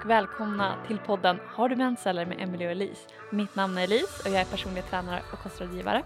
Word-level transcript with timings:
och 0.00 0.10
välkomna 0.10 0.76
till 0.86 0.98
podden 0.98 1.40
Har 1.46 1.68
du 1.68 1.76
mens 1.76 2.06
eller 2.06 2.26
med 2.26 2.40
Emily 2.40 2.66
och 2.66 2.70
Elise. 2.70 3.08
Mitt 3.30 3.56
namn 3.56 3.78
är 3.78 3.82
Elise 3.82 4.28
och 4.28 4.34
jag 4.34 4.40
är 4.40 4.44
personlig 4.44 4.86
tränare 4.86 5.22
och 5.32 5.38
kostrådgivare. 5.38 6.02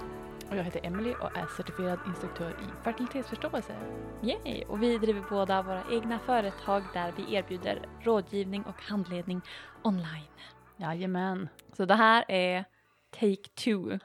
Och 0.51 0.57
jag 0.57 0.65
heter 0.65 0.87
Emily 0.87 1.15
och 1.15 1.37
är 1.37 1.47
certifierad 1.57 1.99
instruktör 2.07 2.51
i 2.51 2.85
fertilitetsförståelse. 2.85 3.77
Yay! 4.23 4.65
Och 4.65 4.83
vi 4.83 4.99
driver 4.99 5.25
båda 5.31 5.63
våra 5.63 5.83
egna 5.91 6.19
företag 6.19 6.83
där 6.95 7.13
vi 7.17 7.35
erbjuder 7.35 7.89
rådgivning 8.01 8.63
och 8.65 8.83
handledning 8.83 9.41
online. 9.83 10.31
Jajamän. 10.77 11.49
Så 11.77 11.85
det 11.85 11.95
här 11.95 12.25
är 12.29 12.65
take 13.11 13.49
two 13.55 13.99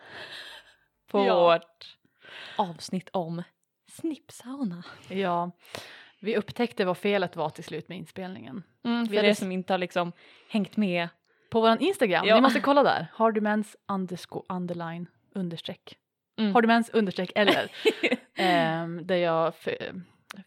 på 1.12 1.26
Ja. 1.26 1.40
vårt 1.40 1.98
avsnitt 2.58 3.10
om 3.14 3.44
snippsauna. 3.92 4.84
Ja, 5.08 5.52
vi 6.26 6.38
upptäckte 6.38 6.86
vad 6.86 6.98
felet 6.98 7.36
var 7.36 7.50
till 7.50 7.64
slut 7.64 7.90
med 7.90 7.98
inspelningen. 7.98 8.64
Mm, 8.86 9.04
Vi 9.04 9.10
för 9.10 9.16
hade 9.16 9.28
s- 9.30 9.40
som 9.40 9.52
inte 9.52 9.74
har 9.74 9.78
liksom 9.78 10.12
hängt 10.50 10.78
med. 10.78 11.10
På 11.52 11.62
vår 11.62 11.82
Instagram, 11.82 12.26
Ja. 12.26 12.36
ni 12.36 12.42
måste 12.42 12.60
kolla 12.60 12.84
där. 12.84 13.08
Har 13.14 13.32
du 13.32 13.42
mens 13.42 13.76
underscore 13.88 14.46
underline 14.56 15.08
understreck. 15.36 15.98
Mm. 16.38 16.54
Har 16.54 16.62
du 16.62 16.68
mens 16.68 16.90
understreck 16.90 17.32
eller. 17.36 17.72
Ehm, 18.38 19.08
där 19.08 19.16
jag 19.16 19.56
för, 19.56 20.02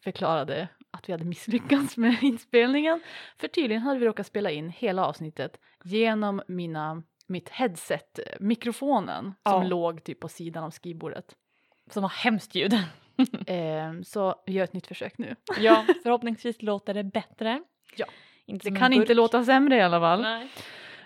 förklarade 0.04 0.68
att 0.90 1.08
vi 1.08 1.12
hade 1.12 1.24
misslyckats 1.24 1.96
med 1.96 2.16
inspelningen. 2.22 3.00
För 3.36 3.48
tydligen 3.48 3.82
hade 3.82 3.98
vi 4.00 4.06
råkat 4.06 4.26
spela 4.26 4.50
in 4.50 4.68
hela 4.70 5.04
avsnittet 5.06 5.60
genom 5.84 6.42
mina, 6.48 7.02
mitt 7.26 7.48
headset, 7.48 8.18
mikrofonen 8.40 9.24
som 9.24 9.62
Ja. 9.62 9.62
låg 9.62 10.04
typ 10.04 10.20
på 10.20 10.28
sidan 10.28 10.64
av 10.64 10.70
skrivbordet. 10.70 11.34
Som 11.90 12.02
har 12.02 12.10
hemskt 12.10 12.54
ljud. 12.54 12.78
Ehm, 13.46 14.04
så 14.04 14.34
vi 14.46 14.52
gör 14.52 14.64
ett 14.64 14.72
nytt 14.72 14.86
försök 14.86 15.18
nu. 15.18 15.36
ja, 15.58 15.84
förhoppningsvis 16.02 16.62
låter 16.62 16.94
det 16.94 17.04
bättre. 17.04 17.62
Ja. 17.96 18.06
Inte 18.46 18.70
Det 18.70 18.78
kan 18.78 18.92
inte 18.92 19.14
låta 19.14 19.44
sämre 19.44 19.76
i 19.76 19.80
alla 19.80 20.00
fall. 20.00 20.22
Nej. 20.22 20.48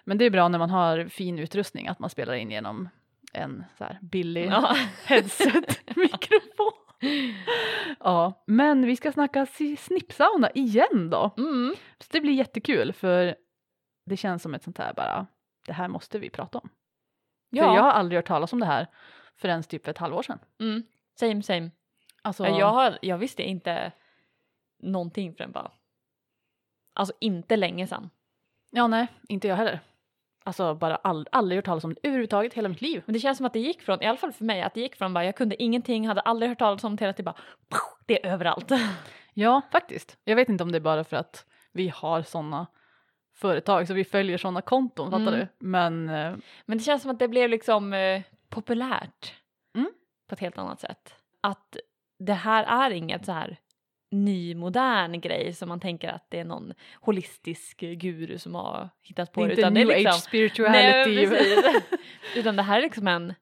Men 0.05 0.19
det 0.19 0.25
är 0.25 0.31
bra 0.31 0.49
när 0.49 0.59
man 0.59 0.71
har 0.71 1.05
fin 1.09 1.39
utrustning 1.39 1.89
att 1.89 1.99
man 1.99 2.11
spelar 2.11 2.35
in 2.35 2.51
genom 2.51 2.89
en 3.33 3.65
så 3.79 3.85
här 3.85 3.99
billig 4.03 4.47
Ja. 4.47 4.77
headset-mikrofon. 5.07 6.73
ja, 8.01 8.45
men 8.47 8.87
vi 8.87 8.97
ska 8.97 9.13
snacka 9.13 9.47
snippsauna 9.79 10.51
igen 10.51 11.11
då. 11.11 11.31
Mm. 11.37 11.75
Så 11.99 12.09
det 12.13 12.21
blir 12.21 12.33
jättekul 12.33 12.93
för 12.93 13.35
det 14.07 14.17
känns 14.17 14.43
som 14.43 14.55
ett 14.55 14.63
sånt 14.63 14.79
här 14.79 14.95
bara, 14.95 15.27
det 15.67 15.73
här 15.73 15.89
måste 15.89 16.19
vi 16.19 16.31
prata 16.31 16.59
om. 16.59 16.69
Ja. 17.51 17.63
För 17.65 17.75
jag 17.75 17.83
har 17.83 17.91
aldrig 17.91 18.19
hört 18.19 18.27
talas 18.27 18.53
om 18.53 18.61
det 18.61 18.67
här 18.67 18.87
förrän 19.37 19.63
typ 19.63 19.85
för 19.85 19.91
ett 19.91 19.99
halvår 19.99 20.23
sedan. 20.23 20.39
Mm. 20.61 20.83
Same 21.21 21.43
same. 21.43 21.71
Alltså, 22.23 22.47
Jag, 22.47 22.67
har, 22.73 22.99
jag 23.03 23.19
visste 23.19 23.43
inte 23.43 23.93
någonting 24.83 25.35
förrän 25.35 25.53
bara. 25.53 25.71
Alltså 26.95 27.15
inte 27.21 27.57
länge 27.57 27.87
sedan. 27.87 28.11
Ja, 28.71 28.87
nej, 28.87 29.07
inte 29.29 29.49
jag 29.49 29.57
heller. 29.57 29.81
Alltså 30.45 30.75
bara 30.75 30.97
all, 30.97 31.29
aldrig 31.33 31.57
hört 31.59 31.65
talas 31.65 31.85
om 31.85 31.95
det 31.95 32.01
överhuvudtaget 32.09 32.55
hela 32.55 32.69
mitt 32.69 32.81
liv. 32.83 33.03
Men 33.07 33.13
det 33.13 33.19
känns 33.21 33.37
som 33.39 33.47
att 33.47 33.53
det 33.53 33.61
gick 33.61 33.83
från, 33.83 34.03
i 34.03 34.07
alla 34.07 34.17
fall 34.19 34.33
för 34.33 34.45
mig, 34.45 34.63
att 34.63 34.75
det 34.75 34.81
gick 34.81 34.97
från 34.97 35.15
bara 35.15 35.25
jag 35.25 35.37
kunde 35.37 35.63
ingenting, 35.63 36.09
hade 36.09 36.21
aldrig 36.21 36.49
hört 36.51 36.59
talas 36.59 36.85
om 36.85 36.93
det 36.93 36.99
till 36.99 37.09
att 37.09 37.17
det 37.17 37.23
bara 37.23 37.37
det 38.07 38.27
är 38.27 38.33
överallt. 38.33 38.71
Ja, 39.35 39.61
faktiskt. 39.73 40.19
Jag 40.25 40.37
vet 40.37 40.49
inte 40.49 40.65
om 40.65 40.73
det 40.73 40.79
är 40.79 40.81
bara 40.81 41.05
för 41.05 41.17
att 41.17 41.47
vi 41.73 41.89
har 41.89 42.23
sådana 42.23 42.67
företag 43.35 43.89
så 43.89 43.95
vi 43.95 44.05
följer 44.05 44.39
sådana 44.39 44.63
konton, 44.63 45.11
fattar 45.11 45.27
Mm. 45.33 45.41
du? 45.41 45.49
Men 45.59 46.09
eh, 46.09 46.35
Men 46.67 46.79
det 46.79 46.85
känns 46.85 47.03
som 47.03 47.11
att 47.11 47.19
det 47.19 47.29
blev 47.29 47.51
liksom 47.51 47.93
eh, 47.93 48.23
populärt 48.49 49.35
Mm. 49.75 49.91
på 50.29 50.33
ett 50.35 50.41
helt 50.41 50.59
annat 50.59 50.81
sätt. 50.81 51.15
Att 51.41 51.77
det 52.27 52.33
här 52.35 52.65
är 52.87 52.91
inget 52.91 53.25
så 53.27 53.33
här 53.33 53.57
ny 54.11 54.55
modern 54.55 55.21
grej 55.21 55.53
som 55.53 55.69
man 55.69 55.81
tänker 55.81 56.09
att 56.09 56.27
det 56.31 56.39
är 56.41 56.45
någon 56.45 56.73
holistisk 56.95 57.79
guru 57.81 58.39
som 58.39 58.55
har 58.55 58.89
hittat 59.03 59.33
på 59.33 59.41
det 59.41 59.53
är 59.53 59.57
det. 59.57 59.61
Utan 59.63 59.75
new 59.75 59.87
det 59.87 59.93
är 59.95 59.97
liksom, 59.99 60.15
age 60.15 60.23
spirituality. 60.23 61.27
Nej, 61.27 61.83
utan 62.37 62.57
det 62.57 62.63
här 62.63 62.79
är 62.79 62.83
liksom 62.83 63.09
en 63.09 63.35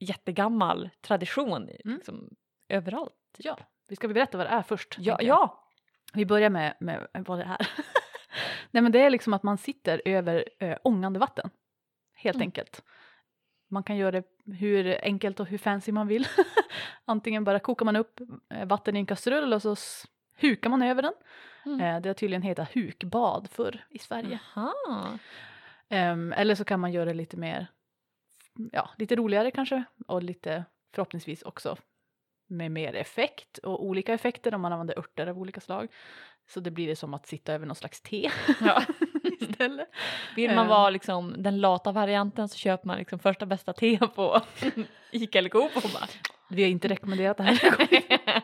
jättegammal 0.00 0.90
tradition 1.00 1.56
Mm. 1.68 1.96
liksom, 1.96 2.30
överallt. 2.68 3.12
ja, 3.38 3.58
vi 3.88 3.96
ska 3.96 4.08
berätta 4.08 4.38
vad 4.38 4.46
det 4.46 4.50
är 4.50 4.62
först. 4.62 4.96
Ja, 4.98 5.18
ja. 5.22 5.64
Vi 6.12 6.26
börjar 6.26 6.50
med, 6.50 6.74
med 6.80 7.08
vad 7.26 7.38
det 7.38 7.44
är. 7.44 7.68
Nej 8.70 8.82
men 8.82 8.92
det 8.92 8.98
är 9.00 9.10
liksom 9.10 9.34
att 9.34 9.42
man 9.42 9.58
sitter 9.58 10.02
över 10.04 10.44
äh, 10.58 10.76
ångande 10.84 11.18
vatten. 11.18 11.50
Helt 12.14 12.36
Mm. 12.36 12.46
enkelt. 12.46 12.82
Man 13.68 13.82
kan 13.82 13.96
göra 13.96 14.10
det 14.10 14.22
hur 14.58 14.98
enkelt 15.02 15.40
och 15.40 15.46
hur 15.46 15.58
fancy 15.58 15.92
man 15.92 16.08
vill. 16.08 16.26
Antingen 17.04 17.44
bara 17.44 17.58
kokar 17.58 17.84
man 17.84 17.96
upp 17.96 18.20
eh, 18.54 18.66
vatten 18.66 18.96
i 18.96 18.98
en 18.98 19.06
kastrull 19.06 19.52
och 19.52 19.62
så 19.62 19.76
hukar 20.36 20.70
man 20.70 20.82
över 20.82 21.02
den. 21.02 21.12
Mm. 21.66 21.80
Eh, 21.80 22.00
det 22.00 22.08
har 22.08 22.14
tydligen 22.14 22.42
hetat 22.42 22.74
hukbad 22.74 23.48
förr 23.50 23.84
i 23.90 23.98
Sverige. 23.98 24.40
Ehm, 25.88 26.32
eller 26.32 26.54
så 26.54 26.64
kan 26.64 26.80
man 26.80 26.92
göra 26.92 27.04
det 27.04 27.14
lite 27.14 27.36
mer, 27.36 27.66
ja, 28.72 28.90
lite 28.98 29.16
roligare 29.16 29.50
kanske 29.50 29.84
och 30.06 30.22
lite 30.22 30.64
förhoppningsvis 30.94 31.42
också 31.42 31.76
med 32.46 32.70
mer 32.70 32.94
effekt 32.94 33.58
och 33.58 33.84
olika 33.84 34.14
effekter 34.14 34.54
om 34.54 34.60
man 34.60 34.72
använder 34.72 34.98
örter 34.98 35.26
av 35.26 35.38
olika 35.38 35.60
slag. 35.60 35.88
Så 36.48 36.60
det 36.60 36.70
blir 36.70 36.86
det 36.86 36.96
som 36.96 37.14
att 37.14 37.26
sitta 37.26 37.52
över 37.52 37.66
någon 37.66 37.76
slags 37.76 38.00
te 38.00 38.30
Ja. 38.60 38.82
istället. 39.50 39.88
Vill 40.36 40.54
man 40.54 40.64
Eh. 40.66 40.70
vara 40.70 40.90
liksom 40.90 41.34
den 41.42 41.60
lata 41.60 41.92
varianten 41.92 42.48
så 42.48 42.56
köper 42.56 42.86
man 42.86 42.98
liksom 42.98 43.18
första 43.18 43.46
bästa 43.46 43.72
te 43.72 43.98
på 43.98 44.40
Ica 45.10 45.38
eller 45.38 45.48
Coop 45.48 45.76
och 45.76 45.82
bara 45.94 46.06
Vi 46.48 46.62
har 46.62 46.70
inte 46.70 46.88
rekommenderat 46.88 47.36
det 47.36 47.42
här. 47.42 48.42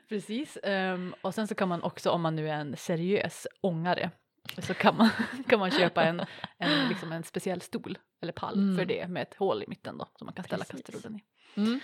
Precis. 0.08 0.58
Ehm, 0.62 1.14
och 1.20 1.34
sen 1.34 1.48
så 1.48 1.54
kan 1.54 1.68
man 1.68 1.82
också 1.82 2.10
om 2.10 2.22
man 2.22 2.36
nu 2.36 2.48
är 2.48 2.54
en 2.54 2.76
seriös 2.76 3.46
ångare 3.60 4.10
så 4.58 4.74
kan 4.74 4.96
man, 4.96 5.08
kan 5.48 5.58
man 5.58 5.70
köpa 5.70 6.04
en, 6.04 6.20
en, 6.58 6.88
liksom 6.88 7.12
en 7.12 7.22
speciell 7.24 7.60
stol 7.60 7.98
eller 8.22 8.32
pall 8.32 8.54
Mm. 8.54 8.76
för 8.78 8.84
det 8.84 9.08
med 9.08 9.22
ett 9.22 9.34
hål 9.34 9.62
i 9.62 9.66
mitten 9.68 9.98
då 9.98 10.08
som 10.18 10.24
man 10.26 10.34
kan 10.34 10.44
ställa 10.44 10.64
Precis. 10.64 10.86
kastrullen 10.86 11.18
i. 11.20 11.24
mm. 11.60 11.80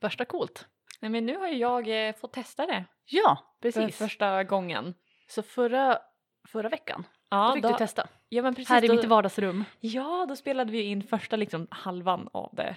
Värsta 0.00 0.24
coolt. 0.24 0.66
Nej 1.00 1.10
men 1.10 1.26
nu 1.26 1.36
har 1.36 1.48
ju 1.48 1.56
jag 1.56 2.08
eh, 2.08 2.14
fått 2.14 2.32
testa 2.32 2.66
det 2.66 2.84
Ja, 3.06 3.56
för 3.62 3.70
precis. 3.72 3.98
första 3.98 4.44
gången. 4.44 4.94
Så 5.28 5.42
förra, 5.42 5.98
förra 6.48 6.68
veckan 6.68 7.04
Ja, 7.30 7.46
då 7.48 7.54
fick 7.54 7.62
då, 7.62 7.68
du 7.68 7.74
testa. 7.74 8.06
ja 8.28 8.42
men 8.42 8.54
precis. 8.54 8.68
Här 8.68 8.84
i 8.84 8.86
då, 8.88 8.94
mitt 8.94 9.04
vardagsrum. 9.04 9.64
Ja, 9.80 10.26
då 10.28 10.36
spelade 10.36 10.72
vi 10.72 10.82
in 10.82 11.02
första 11.02 11.36
liksom 11.36 11.66
halvan 11.70 12.28
av 12.32 12.50
det 12.52 12.76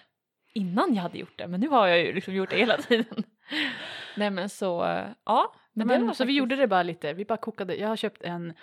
innan 0.53 0.95
jag 0.95 1.01
hade 1.01 1.17
gjort 1.17 1.37
det. 1.37 1.47
Men 1.47 1.59
nu 1.59 1.67
har 1.67 1.87
jag 1.87 1.99
ju 1.99 2.13
liksom 2.13 2.33
gjort 2.33 2.49
det 2.49 2.57
hela 2.57 2.77
tiden. 2.81 3.23
Nej 4.17 4.29
men 4.29 4.49
så, 4.49 4.85
eh, 4.85 5.07
ja. 5.25 5.53
Men 5.73 5.87
Men, 5.87 6.15
så 6.15 6.25
vi 6.25 6.33
gjorde 6.33 6.55
det 6.55 6.67
bara 6.67 6.83
lite, 6.83 7.13
vi 7.13 7.25
bara 7.25 7.37
kokade. 7.37 7.75
Jag 7.75 7.87
har 7.87 7.95
köpt 7.95 8.23
en 8.23 8.53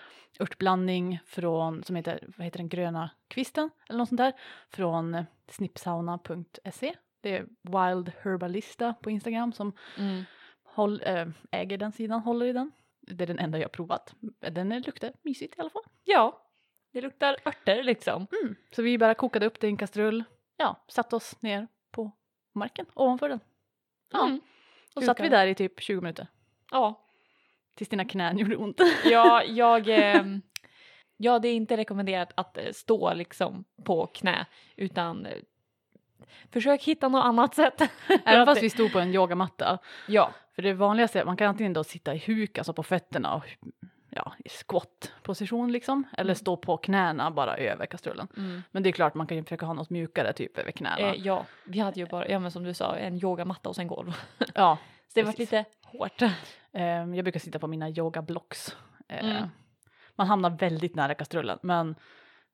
örtblandning 0.41 1.19
från, 1.27 1.83
som 1.85 1.97
heter, 1.97 2.25
vad 2.37 2.45
heter 2.45 2.59
den, 2.59 2.69
gröna 2.69 3.11
kvisten 3.29 3.71
eller 3.89 3.99
något 3.99 4.09
sånt 4.09 4.19
där. 4.19 4.33
Från 4.71 5.25
snippsauna.se. 5.49 6.95
Det 7.21 7.37
är 7.37 7.47
Wild 7.63 8.13
Herbalista 8.23 8.95
på 9.03 9.11
Instagram 9.11 9.53
som 9.53 9.73
Mm. 9.99 10.25
håll, 10.65 11.03
äh, 11.07 11.27
äger 11.51 11.79
den 11.79 11.93
sidan, 11.93 12.21
håller 12.21 12.47
i 12.47 12.53
den. 12.53 12.73
Det 13.15 13.25
är 13.25 13.27
den 13.27 13.39
enda 13.39 13.59
jag 13.59 13.65
har 13.65 13.71
provat. 13.71 14.15
Den 14.41 14.83
luktar 14.83 15.13
mysigt 15.23 15.59
i 15.59 15.61
alla 15.61 15.71
fall. 15.71 15.83
Ja, 16.05 16.43
det 16.93 17.01
luktar 17.01 17.37
örter 17.45 17.83
liksom. 17.83 18.27
Mm. 18.43 18.57
Så 18.73 18.83
vi 18.83 18.99
bara 18.99 19.15
kokade 19.15 19.47
upp 19.47 19.61
det 19.61 19.67
i 19.67 19.71
en 19.71 19.77
kastrull. 19.77 20.25
Ja, 20.57 20.85
satte 20.89 21.17
oss 21.17 21.43
ner 21.43 21.69
på 21.91 22.11
marken 22.55 22.87
ovanför 22.95 23.29
den. 23.29 23.41
Ja, 24.13 24.27
Mm. 24.27 24.41
och 24.95 25.03
satt 25.05 25.21
vi 25.21 25.29
där 25.29 25.47
i 25.47 25.55
typ 25.55 25.81
20 25.81 26.01
minuter. 26.01 26.27
Ja, 26.71 27.07
Tills 27.75 27.89
dina 27.89 28.05
knän 28.05 28.39
gjorde 28.39 28.57
ont. 28.57 28.81
Ja, 29.05 29.43
jag... 29.47 29.89
ehm, 29.89 30.43
ja, 31.17 31.39
det 31.39 31.49
är 31.49 31.55
inte 31.55 31.77
rekommenderat 31.77 32.33
att 32.35 32.59
eh, 32.59 32.73
stå 32.73 33.15
liksom 33.15 33.65
på 33.85 34.07
knä 34.07 34.47
utan 34.77 35.27
eh, 35.27 35.39
försök 36.53 36.83
hitta 36.83 37.09
något 37.09 37.25
annat 37.25 37.55
sätt. 37.55 37.83
Även 38.25 38.47
fast 38.47 38.63
vi 38.63 38.71
stod 38.71 38.93
på 38.93 38.99
en 38.99 39.15
yogamatta. 39.15 39.79
Ja, 40.09 40.31
För 40.55 40.63
det 40.63 40.73
vanligaste 40.75 41.19
är 41.19 41.21
att 41.23 41.27
man 41.27 41.37
kan 41.37 41.49
antingen 41.49 41.73
då 41.73 41.85
sitta 41.85 42.15
i 42.15 42.19
huk, 42.27 42.59
alltså 42.59 42.73
på 42.73 42.83
fötterna 42.83 43.35
och 43.35 43.45
ja, 44.11 44.33
i 44.45 44.49
squat-position 44.49 45.73
liksom. 45.73 46.05
Eller 46.13 46.31
Mm. 46.31 46.35
stå 46.35 46.57
på 46.57 46.77
knäna 46.77 47.31
bara 47.31 47.57
över 47.57 47.87
kastrullen. 47.87 48.29
Men 48.71 48.83
det 48.83 48.91
är 48.91 48.93
klart 48.93 49.15
man 49.15 49.27
kan 49.27 49.37
ju 49.37 49.43
försöka 49.45 49.67
ha 49.67 49.73
något 49.73 49.91
mjukare 49.91 50.33
typ 50.33 50.59
över 50.59 50.71
knäna. 50.73 50.99
eh, 50.99 51.15
ja, 51.15 51.47
vi 51.65 51.79
hade 51.79 52.01
ju 52.01 52.07
bara, 52.07 52.29
ja 52.29 52.39
men 52.39 52.51
som 52.51 52.65
du 52.65 52.75
sa, 52.75 52.97
en 52.97 53.17
yogamatta 53.23 53.69
och 53.69 53.77
sen 53.77 53.87
golv. 53.87 54.13
ja, 54.55 54.79
Så 55.09 55.13
det 55.15 55.23
var 55.23 55.35
lite 55.39 55.65
hårt. 55.85 56.23
ehm, 56.73 57.15
jag 57.15 57.25
brukar 57.25 57.41
sitta 57.41 57.59
på 57.59 57.67
mina 57.67 57.89
yogablocks. 57.91 58.77
Eh, 59.09 59.27
Mm. 59.31 59.49
Man 60.17 60.27
hamnar 60.27 60.51
väldigt 60.51 60.95
nära 60.95 61.15
kastrullen 61.15 61.59
men 61.63 61.95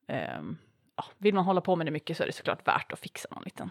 ehm, 0.08 0.58
ja, 0.96 1.04
vill 1.18 1.34
man 1.34 1.44
hålla 1.44 1.60
på 1.60 1.76
med 1.76 1.86
det 1.86 1.90
mycket 1.90 2.16
så 2.16 2.22
är 2.22 2.26
det 2.26 2.32
såklart 2.32 2.68
värt 2.68 2.92
att 2.92 2.98
fixa 3.00 3.28
någon 3.30 3.42
liten 3.44 3.70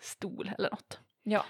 stol 0.00 0.50
eller 0.58 0.70
något. 0.70 1.00
Ja. 1.22 1.44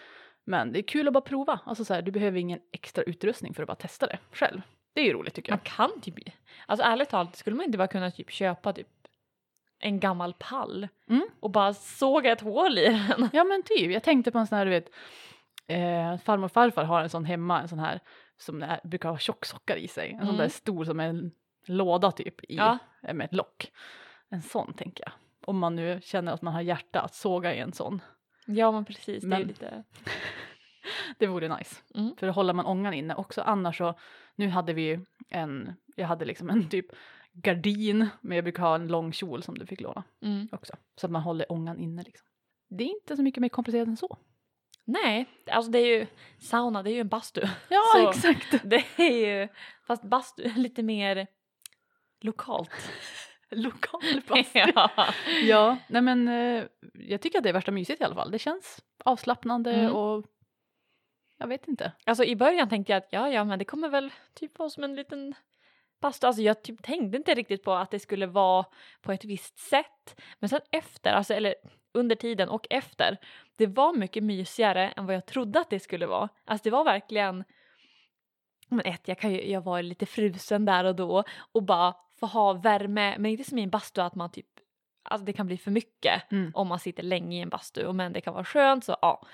Men 0.44 0.72
det 0.72 0.78
är 0.78 0.82
kul 0.82 1.06
att 1.08 1.14
bara 1.14 1.20
prova. 1.20 1.60
Alltså 1.66 1.84
så 1.84 1.94
här, 1.94 2.02
du 2.02 2.10
behöver 2.10 2.38
ingen 2.38 2.60
extra 2.72 3.02
utrustning 3.04 3.54
för 3.54 3.62
att 3.62 3.66
bara 3.66 3.74
testa 3.76 4.06
det 4.06 4.18
själv. 4.32 4.60
Det 4.92 5.00
är 5.00 5.04
ju 5.04 5.12
roligt 5.12 5.34
tycker 5.34 5.52
jag. 5.52 5.56
Man 5.58 5.88
kan 5.90 6.00
typ, 6.00 6.14
alltså 6.66 6.86
ärligt 6.86 7.08
talat 7.08 7.36
skulle 7.36 7.56
man 7.56 7.66
inte 7.66 7.78
bara 7.78 7.88
kunna 7.88 8.10
typ 8.10 8.30
köpa 8.30 8.72
typ 8.72 8.88
en 9.80 10.00
gammal 10.00 10.34
pall 10.38 10.88
Mm. 11.08 11.28
och 11.40 11.50
bara 11.50 11.74
såga 11.74 12.32
ett 12.32 12.40
hål 12.40 12.78
i 12.78 12.84
den. 12.88 13.28
Ja 13.32 13.44
men 13.44 13.62
typ, 13.62 13.90
jag 13.92 14.02
tänkte 14.02 14.30
på 14.30 14.38
en 14.38 14.46
sån 14.46 14.58
här 14.58 14.64
du 14.64 14.70
vet, 14.70 14.90
eh, 15.66 16.18
farmor 16.24 16.44
och 16.44 16.52
farfar 16.52 16.84
har 16.84 17.00
en 17.02 17.10
sån 17.10 17.24
hemma, 17.24 17.60
en 17.60 17.68
sån 17.68 17.78
här 17.78 18.00
som 18.36 18.62
är, 18.62 18.80
brukar 18.84 19.08
ha 19.08 19.18
tjocksockar 19.18 19.76
i 19.76 19.88
sig. 19.88 20.10
En 20.10 20.18
sån 20.18 20.28
Mm. 20.28 20.36
där 20.36 20.48
stor 20.48 20.84
som 20.84 21.00
är 21.00 21.30
låda 21.66 22.12
typ 22.12 22.44
i, 22.44 22.56
Ja. 22.56 22.78
eh, 23.02 23.14
med 23.14 23.24
ett 23.24 23.34
lock. 23.34 23.72
En 24.30 24.42
sån 24.42 24.72
tänker 24.74 25.04
jag. 25.04 25.12
Om 25.46 25.58
man 25.58 25.76
nu 25.76 26.00
känner 26.02 26.32
att 26.32 26.42
man 26.42 26.54
har 26.54 26.60
hjärta 26.60 27.00
att 27.00 27.14
såga 27.14 27.54
i 27.54 27.58
en 27.58 27.72
sån. 27.72 28.02
Ja 28.46 28.72
men 28.72 28.84
precis, 28.84 29.22
det 29.22 29.26
är 29.26 29.28
Men- 29.38 29.42
lite... 29.48 29.84
Det 31.18 31.26
vore 31.26 31.56
nice. 31.58 31.76
Mm. 31.94 32.16
För 32.16 32.26
då 32.26 32.32
håller 32.32 32.52
man 32.54 32.66
ångan 32.66 32.94
inne 32.94 33.14
också. 33.14 33.40
Annars 33.40 33.78
så, 33.78 33.94
nu 34.36 34.48
hade 34.48 34.72
vi 34.72 34.82
ju 34.82 35.04
en, 35.28 35.72
jag 35.96 36.06
hade 36.06 36.24
liksom 36.24 36.50
en 36.50 36.68
typ 36.68 36.86
gardin, 37.32 38.08
men 38.20 38.36
jag 38.36 38.44
brukar 38.44 38.62
ha 38.62 38.74
en 38.74 38.88
lång 38.88 39.12
kjol 39.12 39.42
som 39.42 39.58
du 39.58 39.66
fick 39.66 39.80
låna 39.80 40.04
Mm. 40.22 40.48
också. 40.52 40.76
Så 41.00 41.06
att 41.06 41.10
man 41.10 41.22
håller 41.22 41.52
ångan 41.52 41.78
inne 41.78 42.02
liksom. 42.02 42.26
Det 42.68 42.84
är 42.84 42.88
inte 42.88 43.16
så 43.16 43.22
mycket 43.22 43.40
mer 43.40 43.48
komplicerat 43.48 43.88
än 43.88 43.96
så. 43.96 44.18
Nej, 44.84 45.26
alltså 45.50 45.70
det 45.70 45.78
är 45.78 45.98
ju 45.98 46.06
sauna, 46.38 46.82
det 46.82 46.90
är 46.90 46.94
ju 46.94 47.00
en 47.00 47.08
bastu. 47.08 47.40
Ja, 47.68 47.82
Så- 47.94 48.08
exakt. 48.10 48.54
Det 48.64 48.84
är 48.96 49.40
ju, 49.40 49.48
fast 49.86 50.02
bastu 50.02 50.42
är 50.42 50.54
lite 50.58 50.82
mer 50.82 51.26
lokalt. 52.20 52.70
Lokal 53.62 54.00
bastu. 54.28 54.58
ja. 54.74 54.90
Ja, 55.42 55.76
nej 55.88 56.02
men 56.02 56.28
eh, 56.28 56.64
jag 56.92 57.20
tycker 57.20 57.38
att 57.38 57.42
det 57.42 57.48
är 57.48 57.52
värsta 57.52 57.70
mysigt 57.72 58.00
i 58.00 58.04
alla 58.04 58.14
fall. 58.14 58.30
Det 58.30 58.38
känns 58.38 58.84
avslappnande 59.04 59.72
Mm. 59.74 59.92
och 59.96 60.26
jag 61.38 61.46
vet 61.48 61.68
inte. 61.68 61.92
Alltså 62.06 62.24
i 62.24 62.36
början 62.36 62.68
tänkte 62.68 62.92
jag 62.92 62.98
att 63.02 63.08
ja, 63.12 63.28
ja, 63.30 63.44
men 63.44 63.58
det 63.58 63.64
kommer 63.64 63.88
väl 63.88 64.12
typ 64.34 64.58
vara 64.58 64.70
som 64.70 64.84
en 64.84 64.94
liten 64.94 65.34
bastu. 66.00 66.26
Alltså 66.26 66.42
jag 66.42 66.62
typ 66.62 66.82
tänkte 66.82 67.16
inte 67.16 67.34
riktigt 67.34 67.62
på 67.64 67.72
att 67.72 67.90
det 67.90 67.98
skulle 68.00 68.26
vara 68.26 68.64
på 69.02 69.12
ett 69.12 69.24
visst 69.24 69.58
sätt. 69.58 70.20
Men 70.38 70.48
sen 70.48 70.60
efter, 70.70 71.12
alltså 71.12 71.34
eller 71.34 71.54
under 71.94 72.16
tiden 72.16 72.48
och 72.48 72.66
efter, 72.70 73.16
det 73.56 73.66
var 73.66 73.92
mycket 73.92 74.24
mysigare 74.24 74.88
än 74.90 75.06
vad 75.06 75.14
jag 75.14 75.26
trodde 75.26 75.60
att 75.60 75.70
det 75.70 75.80
skulle 75.80 76.06
vara. 76.06 76.28
Alltså 76.44 76.64
det 76.64 76.70
var 76.70 76.84
verkligen, 76.84 77.44
men 78.68 78.80
ett, 78.86 79.08
jag, 79.08 79.18
kan 79.18 79.32
ju, 79.32 79.50
jag 79.50 79.60
var 79.60 79.82
lite 79.82 80.06
frusen 80.06 80.64
där 80.64 80.84
och 80.84 80.96
då 80.96 81.24
och 81.52 81.62
bara 81.62 81.94
få 82.20 82.26
ha 82.26 82.52
värme, 82.52 83.16
men 83.18 83.30
inte 83.30 83.44
som 83.44 83.58
i 83.58 83.62
en 83.62 83.70
bastu 83.70 84.00
att 84.00 84.14
man 84.14 84.30
typ, 84.30 84.46
alltså 85.02 85.24
det 85.24 85.32
kan 85.32 85.46
bli 85.46 85.58
för 85.58 85.70
mycket 85.70 86.32
Mm. 86.32 86.50
om 86.54 86.68
man 86.68 86.78
sitter 86.78 87.02
länge 87.02 87.36
i 87.38 87.40
en 87.40 87.48
bastu 87.48 87.86
och 87.86 87.94
men 87.94 88.12
det 88.12 88.20
kan 88.20 88.34
vara 88.34 88.44
skönt 88.44 88.84
så 88.84 88.96
ja. 89.02 89.26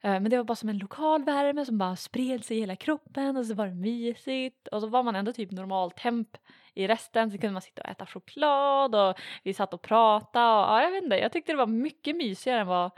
Eh, 0.00 0.10
Men 0.20 0.30
det 0.30 0.36
var 0.36 0.44
bara 0.44 0.56
som 0.56 0.68
en 0.68 0.78
lokal 0.78 1.24
värme 1.24 1.64
som 1.64 1.78
bara 1.78 1.96
spred 1.96 2.44
sig 2.44 2.56
i 2.56 2.60
hela 2.60 2.76
kroppen 2.76 3.36
och 3.36 3.46
så 3.46 3.54
var 3.54 3.66
det 3.66 3.74
mysigt 3.74 4.68
och 4.68 4.80
så 4.80 4.86
var 4.86 5.02
man 5.02 5.16
ändå 5.16 5.32
typ 5.32 5.50
normal 5.50 5.90
temp 5.90 6.28
i 6.74 6.86
resten 6.88 7.30
så 7.30 7.38
kunde 7.38 7.52
man 7.52 7.62
sitta 7.62 7.82
och 7.82 7.88
äta 7.88 8.06
choklad 8.06 8.94
och 8.94 9.20
vi 9.42 9.54
satt 9.54 9.74
och 9.74 9.82
pratade 9.82 10.46
och 10.46 10.62
ja, 10.62 10.82
jag 10.82 10.90
vet 10.90 11.04
inte, 11.04 11.16
jag 11.16 11.32
tyckte 11.32 11.52
det 11.52 11.56
var 11.56 11.66
mycket 11.66 12.16
mysigare 12.16 12.60
än 12.60 12.66
vad, 12.66 12.90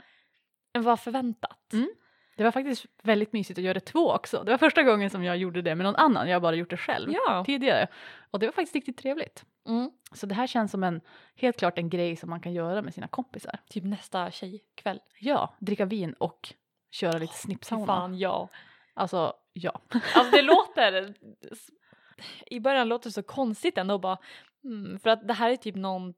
än 0.73 0.83
vad 0.83 0.99
förväntat. 0.99 1.73
Mm. 1.73 1.89
Det 2.37 2.43
var 2.43 2.51
faktiskt 2.51 2.85
väldigt 3.03 3.33
mysigt 3.33 3.57
att 3.59 3.63
göra 3.63 3.73
det 3.73 3.79
två 3.79 4.11
också. 4.11 4.43
Det 4.43 4.51
var 4.51 4.57
första 4.57 4.83
gången 4.83 5.09
som 5.09 5.23
jag 5.23 5.37
gjorde 5.37 5.61
det 5.61 5.75
med 5.75 5.83
någon 5.85 5.95
annan. 5.95 6.27
Jag 6.29 6.35
har 6.35 6.41
bara 6.41 6.55
gjort 6.55 6.69
det 6.69 6.77
själv 6.77 7.11
Ja. 7.11 7.43
tidigare. 7.45 7.87
Och 8.31 8.39
det 8.39 8.45
var 8.45 8.51
faktiskt 8.53 8.75
riktigt 8.75 8.97
trevligt. 8.97 9.45
Mm. 9.67 9.91
Så 10.13 10.25
det 10.25 10.35
här 10.35 10.47
känns 10.47 10.71
som 10.71 10.83
en, 10.83 11.01
helt 11.35 11.57
klart 11.57 11.77
en 11.77 11.89
grej 11.89 12.15
som 12.15 12.29
man 12.29 12.39
kan 12.39 12.53
göra 12.53 12.81
med 12.81 12.93
sina 12.93 13.07
kompisar. 13.07 13.59
Typ 13.69 13.83
nästa 13.83 14.31
tjejkväll. 14.31 14.99
Ja, 15.19 15.55
dricka 15.59 15.85
vin 15.85 16.13
och 16.13 16.53
köra 16.91 17.17
lite 17.17 17.33
Fy 17.33 17.39
snippsauna. 17.39 17.85
fan 17.85 18.17
ja. 18.19 18.49
Alltså, 18.93 19.33
ja. 19.53 19.81
Alltså 20.15 20.31
det 20.35 20.41
låter, 20.41 21.13
i 22.47 22.59
början 22.59 22.87
låter 22.89 23.09
det 23.09 23.13
så 23.13 23.23
konstigt 23.23 23.77
ändå 23.77 23.97
bara, 23.99 24.17
mm, 24.63 24.99
för 24.99 25.09
att 25.09 25.27
det 25.27 25.33
här 25.33 25.49
är 25.51 25.55
typ 25.55 25.75
någon, 25.75 26.13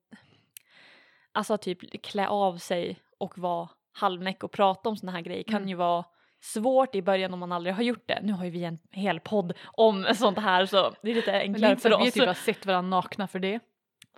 alltså 1.31 1.57
typ 1.57 2.03
klä 2.03 2.27
av 2.27 2.57
sig 2.57 2.99
och 3.17 3.37
vara 3.37 3.69
halvnäck 3.91 4.43
och 4.43 4.51
prata 4.51 4.89
om 4.89 4.97
såna 4.97 5.11
här 5.11 5.21
grejer 5.21 5.43
kan 5.43 5.55
Mm. 5.55 5.69
ju 5.69 5.75
vara 5.75 6.05
svårt 6.41 6.95
i 6.95 7.01
början 7.01 7.33
om 7.33 7.39
man 7.39 7.51
aldrig 7.51 7.75
har 7.75 7.83
gjort 7.83 8.07
det. 8.07 8.19
Nu 8.23 8.33
har 8.33 8.45
ju 8.45 8.51
vi 8.51 8.63
en 8.63 8.79
hel 8.91 9.19
podd 9.19 9.53
om 9.65 10.05
sånt 10.15 10.37
här 10.39 10.65
så 10.65 10.95
det 11.01 11.11
är 11.11 11.15
lite 11.15 11.33
enklare 11.33 11.75
för 11.77 11.91
att 11.91 12.01
vi 12.05 12.07
oss. 12.09 12.13
typ 12.13 12.27
har 12.27 12.33
sett 12.33 12.65
varandra 12.65 12.97
nakna 12.97 13.27
för 13.27 13.39
det. 13.39 13.59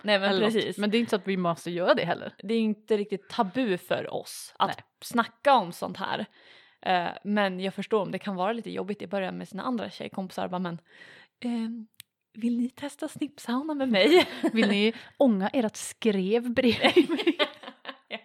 Nej 0.02 0.18
men 0.18 0.30
eller 0.30 0.40
något. 0.46 0.52
precis. 0.54 0.78
Men 0.78 0.90
det 0.90 0.96
är 0.96 1.00
inte 1.00 1.10
så 1.10 1.16
att 1.16 1.28
vi 1.28 1.36
måste 1.36 1.70
göra 1.70 1.94
det 1.94 2.04
heller. 2.04 2.34
det 2.42 2.54
är 2.54 2.60
inte 2.60 2.96
riktigt 2.96 3.28
tabu 3.28 3.76
för 3.78 4.14
oss 4.14 4.54
att 4.58 4.68
Nej. 4.68 4.84
snacka 5.00 5.54
om 5.54 5.72
sånt 5.72 5.96
här. 5.96 6.26
Eh, 6.82 7.08
men 7.24 7.60
jag 7.60 7.74
förstår 7.74 8.02
om 8.02 8.10
det 8.10 8.18
kan 8.18 8.36
vara 8.36 8.52
lite 8.52 8.70
jobbigt 8.70 9.02
i 9.02 9.06
början 9.06 9.38
med 9.38 9.48
sina 9.48 9.62
andra 9.62 9.90
tjejkompisar. 9.90 10.48
Bara, 10.48 10.58
men 10.58 10.78
ehm, 11.40 11.86
vill 12.34 12.58
ni 12.58 12.70
testa 12.70 13.08
snippsauna 13.08 13.74
med 13.74 13.88
mig? 13.88 14.26
Vill 14.52 14.68
ni 14.68 14.92
ånga 15.18 15.48
ert 15.48 15.76
skrev 15.76 16.50
bredvid 16.50 17.10
mig? 17.10 17.38
ja. 18.08 18.18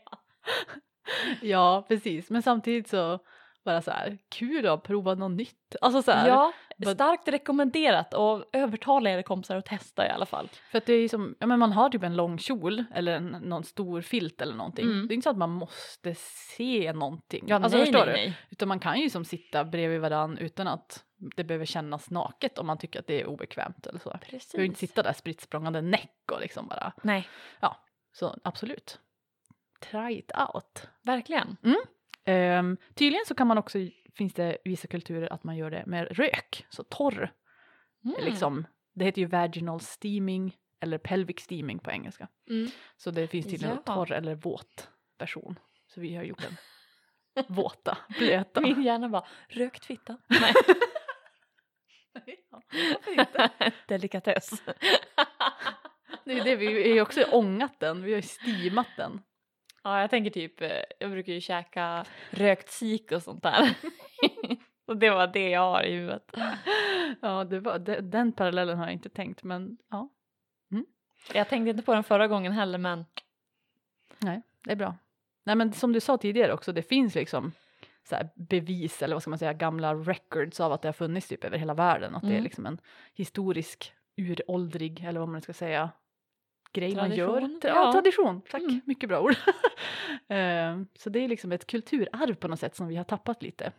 ja, 1.41 1.85
precis. 1.87 2.29
Men 2.29 2.41
samtidigt 2.41 2.87
så 2.87 3.19
bara 3.67 3.81
så 3.81 3.91
här, 3.91 4.17
kul 4.29 4.67
att 4.67 4.83
prova 4.83 5.15
något 5.15 5.37
nytt. 5.37 5.75
Alltså 5.81 6.01
så 6.01 6.11
här, 6.11 6.27
ja, 6.27 6.53
starkt 6.93 7.27
rekommenderat 7.27 8.13
och 8.13 8.43
övertala 8.53 9.09
era 9.09 9.23
kompisar 9.23 9.55
att 9.55 9.65
testa 9.65 10.07
i 10.07 10.09
alla 10.09 10.25
fall. 10.25 10.49
För 10.71 10.77
att 10.77 10.85
det 10.85 10.93
är 10.93 11.01
ju 11.01 11.09
som, 11.09 11.35
ja 11.39 11.47
men 11.47 11.59
man 11.59 11.71
har 11.71 11.89
typ 11.89 12.03
en 12.03 12.15
lång 12.15 12.37
kjol 12.37 12.83
eller 12.93 13.11
en, 13.11 13.25
någon 13.25 13.63
stor 13.63 14.01
filt 14.01 14.41
eller 14.41 14.55
någonting. 14.55 14.85
Mm. 14.85 15.07
Det 15.07 15.13
är 15.13 15.15
inte 15.15 15.23
så 15.23 15.29
att 15.29 15.37
man 15.37 15.49
måste 15.49 16.15
se 16.57 16.93
någonting. 16.93 17.43
Ja, 17.47 17.55
alltså 17.55 17.77
nej, 17.77 17.85
förstår 17.85 18.05
nej, 18.05 18.15
du? 18.15 18.21
nej. 18.29 18.37
Utan 18.49 18.67
man 18.67 18.79
kan 18.79 18.99
ju 18.99 19.09
som 19.09 19.25
sitta 19.25 19.65
bredvid 19.65 20.01
varann 20.01 20.37
utan 20.37 20.67
att 20.67 21.03
det 21.35 21.43
behöver 21.43 21.65
kännas 21.65 22.09
naket 22.09 22.57
om 22.57 22.67
man 22.67 22.77
tycker 22.77 22.99
att 22.99 23.07
det 23.07 23.21
är 23.21 23.25
obekvämt 23.25 23.87
eller 23.87 23.99
så. 23.99 24.09
Du 24.09 24.31
Precis. 24.31 24.51
behöver 24.51 24.67
inte 24.67 24.79
sitta 24.79 25.03
där 25.03 25.13
spritt 25.13 25.41
språngande 25.41 25.81
näck 25.81 26.31
och 26.31 26.41
liksom 26.41 26.67
bara. 26.67 26.93
Nej, 27.03 27.27
Så 28.13 28.35
absolut. 28.43 28.99
Try 29.79 30.17
it 30.19 30.31
out. 30.53 30.87
verkligen. 31.03 31.57
Ehm, 32.25 32.77
tydligen 32.95 33.25
så 33.25 33.35
kan 33.35 33.47
man 33.47 33.57
också, 33.57 33.77
finns 34.15 34.33
det 34.33 34.57
vissa 34.63 34.87
kulturer 34.87 35.33
att 35.33 35.43
man 35.43 35.57
gör 35.57 35.71
det 35.71 35.83
med 35.85 36.17
rök, 36.17 36.65
så 36.69 36.83
torr. 36.83 37.33
Mm. 38.05 38.15
Liksom, 38.25 38.67
det 38.93 39.05
heter 39.05 39.21
ju 39.21 39.27
vaginal 39.27 39.79
steaming 39.81 40.55
eller 40.79 40.97
pelvic 40.97 41.39
steaming 41.39 41.79
på 41.79 41.91
engelska. 41.91 42.27
Mm. 42.49 42.69
Så 42.97 43.11
det 43.11 43.27
finns 43.27 43.45
tydligen 43.45 43.71
en 43.71 43.83
Ja. 43.85 43.93
torr 43.93 44.11
eller 44.11 44.35
våt 44.35 44.89
version. 45.19 45.59
Så 45.87 46.01
vi 46.01 46.15
har 46.15 46.23
gjort 46.23 46.43
en 46.45 46.57
våta, 47.55 47.97
blöta. 48.19 48.61
Min 48.61 48.81
hjärna 48.83 49.09
bara, 49.09 49.25
rökt 49.49 49.85
fitta. 49.85 50.17
Nej. 50.27 50.53
Ja, 52.51 52.61
inte? 53.11 53.49
Delikatess. 53.87 54.63
Det 56.25 56.39
är 56.39 56.43
det, 56.43 56.55
vi 56.55 56.65
har 56.65 56.73
ju 56.95 57.01
också 57.01 57.23
ångat 57.31 57.79
den, 57.79 58.03
vi 58.03 58.11
har 58.11 58.15
ju 58.21 58.21
steamat 58.27 58.87
den. 58.97 59.21
Ja, 59.87 60.01
jag 60.01 60.09
tänker 60.09 60.31
typ, 60.31 60.61
eh, 60.61 60.69
jag 60.99 61.11
brukar 61.11 61.33
ju 61.33 61.41
käka 61.41 62.05
rökt 62.29 62.69
sik 62.69 63.11
och 63.11 63.23
sånt 63.23 63.43
där. 63.43 63.77
och 64.85 64.97
det 64.97 65.09
var 65.09 65.27
det 65.27 65.49
jag 65.49 65.61
har 65.61 65.83
i 65.83 65.95
huvudet. 65.95 66.31
Ja, 67.21 67.43
det 67.43 67.59
var, 67.59 67.79
det, 67.79 68.01
den 68.01 68.31
parallellen 68.31 68.77
har 68.77 68.85
jag 68.85 68.93
inte 68.93 69.09
tänkt 69.09 69.43
men 69.43 69.77
ja, 69.89 70.09
Jag 71.33 71.49
tänkte 71.49 71.69
inte 71.69 71.83
på 71.83 71.93
den 71.93 72.03
förra 72.03 72.27
gången 72.27 72.51
heller 72.51 72.77
men 72.77 73.05
det 74.63 74.71
är 74.71 74.75
bra. 74.75 74.95
Nej 75.43 75.55
men 75.55 75.73
som 75.73 75.93
du 75.93 75.99
sa 75.99 76.17
tidigare 76.17 76.53
också, 76.53 76.71
det 76.71 76.81
finns 76.81 77.15
liksom 77.15 77.51
så 78.09 78.15
bevis 78.35 79.01
eller 79.01 79.15
vad 79.15 79.21
ska 79.21 79.29
man 79.29 79.39
säga, 79.39 79.53
gamla 79.53 79.95
records 79.95 80.59
av 80.59 80.71
att 80.73 80.81
det 80.81 80.87
har 80.87 80.93
funnits 80.93 81.27
typ 81.27 81.43
över 81.43 81.57
hela 81.57 81.73
världen. 81.73 82.15
Att 82.15 82.21
det 82.21 82.27
är 82.27 82.31
Mm. 82.31 82.43
liksom 82.43 82.65
en 82.65 82.77
historisk, 83.13 83.93
uråldrig 84.17 85.03
eller 85.03 85.19
vad 85.19 85.29
man 85.29 85.41
ska 85.41 85.53
säga, 85.53 85.89
grej 86.73 86.95
man 86.95 87.11
gör. 87.15 87.27
Tradition, 87.39 87.59
Tra- 87.61 87.67
ja. 87.67 87.91
Tradition. 87.91 88.41
Tack, 88.41 88.61
Mm. 88.61 88.81
mycket 88.85 89.09
bra 89.09 89.21
ord. 89.21 89.35
Eh, 90.29 90.81
så 90.99 91.09
det 91.09 91.19
är 91.19 91.27
liksom 91.27 91.51
ett 91.51 91.67
kulturarv 91.67 92.35
på 92.35 92.47
något 92.47 92.59
sätt 92.59 92.75
som 92.75 92.87
vi 92.87 92.95
har 92.95 93.03
tappat 93.03 93.43
lite. 93.43 93.71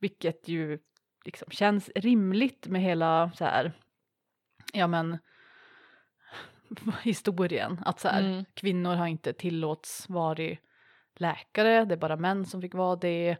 Vilket 0.00 0.48
ju 0.48 0.78
liksom 1.24 1.50
känns 1.50 1.90
rimligt 1.94 2.66
med 2.66 2.82
hela 2.82 3.30
så 3.34 3.44
här, 3.44 3.72
ja 4.72 4.86
men 4.86 5.18
historien. 7.02 7.78
Att 7.84 8.00
så 8.00 8.08
här, 8.08 8.20
Mm. 8.22 8.44
kvinnor 8.54 8.94
har 8.94 9.06
inte 9.06 9.32
tillåts 9.32 10.08
vara 10.08 10.56
läkare, 11.16 11.84
det 11.84 11.94
är 11.94 11.98
bara 11.98 12.16
män 12.16 12.44
som 12.46 12.60
fick 12.62 12.74
vara 12.74 12.96
det. 12.96 13.36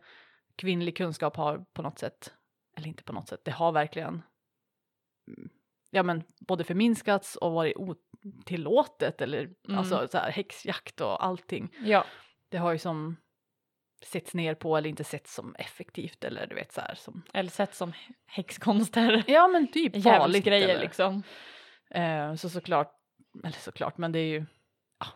Kvinnlig 0.57 0.97
kunskap 0.97 1.37
har 1.37 1.59
på 1.73 1.83
något 1.83 1.99
sätt, 1.99 2.35
eller 2.77 2.89
inte 2.89 3.03
på 3.05 3.13
något 3.13 3.29
sätt, 3.29 3.41
det 3.45 3.51
har 3.51 3.73
verkligen 3.73 4.23
mm, 5.29 5.51
ja 5.91 6.03
men 6.03 6.23
både 6.41 6.65
förminskats 6.65 7.37
och 7.37 7.53
varit 7.53 7.77
otillåtet 8.25 9.21
eller 9.21 9.39
Mm. 9.69 9.79
alltså 9.79 10.09
så 10.09 10.19
här 10.19 10.31
häxjakt 10.31 11.01
och 11.01 11.25
allting. 11.25 11.77
ja. 11.81 12.05
Det 12.49 12.57
har 12.59 12.73
ju 12.73 12.79
som 12.79 13.17
setts 14.03 14.35
ner 14.35 14.55
på 14.55 14.77
eller 14.77 14.89
inte 14.91 15.05
setts 15.05 15.35
som 15.35 15.55
effektivt 15.55 16.25
eller 16.25 16.47
du 16.47 16.55
vet 16.55 16.73
så 16.73 16.81
här 16.81 16.95
som 16.95 17.23
Eller 17.33 17.51
sett 17.51 17.75
som 17.75 17.93
häxkonster. 18.27 19.25
ja 19.31 19.49
men 19.49 19.73
typ 19.73 20.03
farligt 20.03 20.47
eller, 20.47 20.81
liksom. 20.81 21.23
Eh, 21.91 22.35
så 22.35 22.49
såklart, 22.49 22.93
eller 23.45 23.57
såklart, 23.59 23.99
men 23.99 24.13
det 24.13 24.19
är 24.19 24.27
ju, 24.27 24.47
ja, 24.99 25.07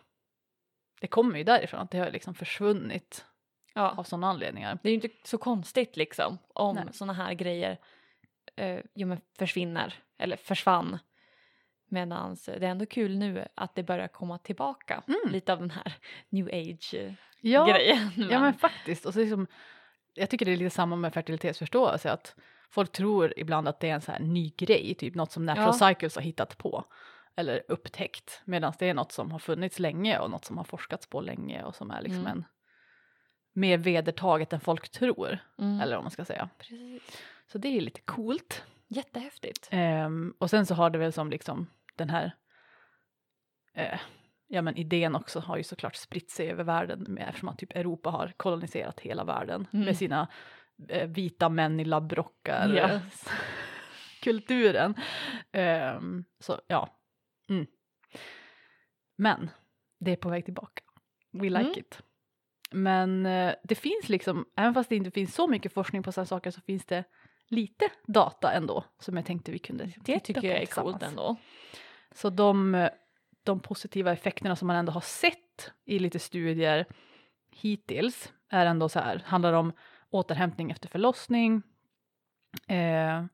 det 1.01 1.07
kommer 1.07 1.37
ju 1.37 1.43
därifrån 1.43 1.79
att 1.79 1.91
det 1.91 1.97
har 1.97 2.11
liksom 2.11 2.35
försvunnit 2.35 3.25
Ja. 3.73 3.89
av 3.97 4.03
sådana 4.03 4.27
anledningar. 4.27 4.79
Det 4.83 4.89
är 4.89 4.93
ju 4.93 4.95
inte 5.01 5.09
så 5.29 5.37
konstigt 5.37 5.97
liksom 5.97 6.37
om 6.53 6.89
såna 6.91 7.13
här 7.13 7.33
grejer 7.33 7.77
eh, 8.55 8.79
jo, 8.93 9.07
men 9.07 9.21
försvinner 9.39 9.93
eller 10.17 10.37
försvann. 10.37 10.99
Medan 11.87 12.37
det 12.45 12.51
är 12.55 12.61
ändå 12.63 12.85
kul 12.85 13.17
nu 13.17 13.45
att 13.55 13.75
det 13.75 13.83
börjar 13.83 14.07
komma 14.07 14.37
tillbaka. 14.37 15.03
Mm. 15.07 15.19
Lite 15.33 15.53
av 15.53 15.59
den 15.59 15.71
här 15.71 15.93
new 16.29 16.47
age-grejen. 16.47 17.15
Ja, 17.41 17.79
ja 18.29 18.39
men 18.39 18.53
faktiskt. 18.53 19.05
Och 19.05 19.13
så 19.13 19.19
liksom, 19.19 19.47
jag 20.13 20.29
tycker 20.29 20.45
det 20.45 20.51
är 20.51 20.57
lite 20.57 20.75
samma 20.75 20.95
med 20.95 21.13
fertilitetsförståelse, 21.13 22.11
att 22.11 22.35
folk 22.69 22.91
tror 22.91 23.33
ibland 23.37 23.67
att 23.67 23.79
det 23.79 23.89
är 23.89 23.93
en 23.93 24.01
så 24.01 24.11
här 24.11 24.19
ny 24.19 24.53
grej, 24.57 24.95
typ 24.95 25.15
något 25.15 25.31
som 25.31 25.45
Natural 25.45 25.73
Ja. 25.79 25.87
Cycles 25.89 26.15
har 26.15 26.21
hittat 26.21 26.57
på 26.57 26.85
eller 27.35 27.63
upptäckt, 27.67 28.41
medan 28.45 28.73
det 28.79 28.89
är 28.89 28.93
något 28.93 29.11
som 29.11 29.31
har 29.31 29.39
funnits 29.39 29.79
länge 29.79 30.19
och 30.19 30.31
något 30.31 30.45
som 30.45 30.57
har 30.57 30.63
forskats 30.63 31.07
på 31.09 31.21
länge 31.21 31.63
och 31.63 31.75
som 31.75 31.91
är 31.91 32.01
liksom 32.01 32.19
Mm. 32.25 32.31
en 32.37 32.45
mer 33.53 33.77
vedertaget 33.77 34.53
än 34.53 34.59
folk 34.59 34.89
tror, 34.89 35.37
Mm. 35.59 35.81
eller 35.81 35.95
vad 35.95 36.03
man 36.03 36.11
ska 36.11 36.25
säga. 36.25 36.49
Precis. 36.57 37.21
Så 37.51 37.57
det 37.57 37.67
är 37.77 37.81
lite 37.81 38.01
coolt. 38.01 38.63
Jättehäftigt. 38.87 39.67
Ehm, 39.71 40.33
och 40.37 40.49
sen 40.49 40.65
så 40.65 40.73
har 40.75 40.89
det 40.89 40.97
väl 40.97 41.13
som 41.13 41.29
liksom 41.29 41.67
den 41.95 42.09
här 42.09 42.31
eh, 43.73 43.99
ja 44.47 44.61
men 44.61 44.77
idén 44.77 45.15
också 45.15 45.39
har 45.39 45.57
ju 45.57 45.63
såklart 45.63 45.95
spritt 45.95 46.31
sig 46.31 46.49
över 46.51 46.63
världen 46.63 47.05
med, 47.09 47.25
eftersom 47.29 47.49
att 47.49 47.57
typ 47.57 47.71
Europa 47.75 48.09
har 48.09 48.33
koloniserat 48.37 48.99
hela 48.99 49.23
världen 49.23 49.67
Mm. 49.73 49.85
med 49.85 49.97
sina 49.97 50.27
eh, 50.89 51.07
vita 51.09 51.49
män 51.49 51.79
i 51.79 51.85
labbrockar 51.85 52.75
eh, 52.77 53.01
kulturen. 54.21 54.95
Ehm, 55.51 56.23
så 56.39 56.61
ja. 56.67 56.99
Mm. 57.49 57.65
Men 59.15 59.49
det 59.99 60.11
är 60.11 60.15
på 60.15 60.29
väg 60.29 60.45
tillbaka. 60.45 60.83
We 61.31 61.43
like 61.49 61.59
Mm. 61.59 61.71
it. 61.79 62.01
Men 62.71 63.25
eh, 63.25 63.55
det 63.63 63.75
finns 63.75 64.09
liksom, 64.09 64.45
även 64.55 64.73
fast 64.73 64.89
det 64.89 64.95
inte 64.95 65.11
finns 65.11 65.35
så 65.35 65.47
mycket 65.47 65.73
forskning 65.73 66.03
på 66.03 66.11
sådana 66.11 66.25
saker 66.25 66.51
så 66.51 66.61
finns 66.61 66.85
det 66.85 67.03
lite 67.47 67.89
data 68.07 68.51
ändå 68.51 68.83
som 68.99 69.17
jag 69.17 69.25
tänkte 69.25 69.51
vi 69.51 69.59
kunde 69.59 69.85
Det 69.85 69.91
titta 70.03 70.19
tycker 70.19 70.41
på 70.41 70.47
jag 70.47 70.61
är 70.61 70.65
coolt 70.65 71.03
ändå. 71.03 71.35
Så 72.11 72.29
de, 72.29 72.89
de 73.43 73.59
positiva 73.59 74.11
effekterna 74.11 74.55
som 74.55 74.67
man 74.67 74.75
ändå 74.75 74.91
har 74.91 75.01
sett 75.01 75.71
i 75.85 75.99
lite 75.99 76.19
studier 76.19 76.85
hittills 77.51 78.33
är 78.49 78.65
ändå 78.65 78.89
så 78.89 78.99
här, 78.99 79.23
handlar 79.25 79.53
om 79.53 79.73
återhämtning 80.09 80.71
efter 80.71 80.89
förlossning, 80.89 81.61
eh, 82.67 83.25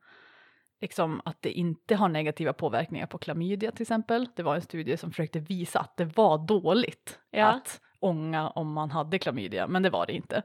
liksom 0.82 1.22
att 1.26 1.42
det 1.42 1.52
inte 1.52 1.96
har 1.96 2.10
negativa 2.10 2.54
påverkningar 2.54 3.08
på 3.08 3.18
klamydia 3.18 3.72
till 3.72 3.82
exempel. 3.82 4.28
Det 4.36 4.44
var 4.44 4.56
en 4.56 4.62
studie 4.62 4.98
som 4.98 5.12
försökte 5.12 5.40
visa 5.40 5.80
att 5.80 5.98
det 5.98 6.06
var 6.06 6.38
dåligt 6.48 7.20
Ja. 7.32 7.46
att 7.46 7.82
ånga 8.00 8.50
om 8.50 8.74
man 8.74 8.92
hade 8.92 9.20
klamydia, 9.20 9.68
men 9.68 9.84
det 9.84 9.90
var 9.90 10.06
det 10.06 10.14
inte. 10.14 10.44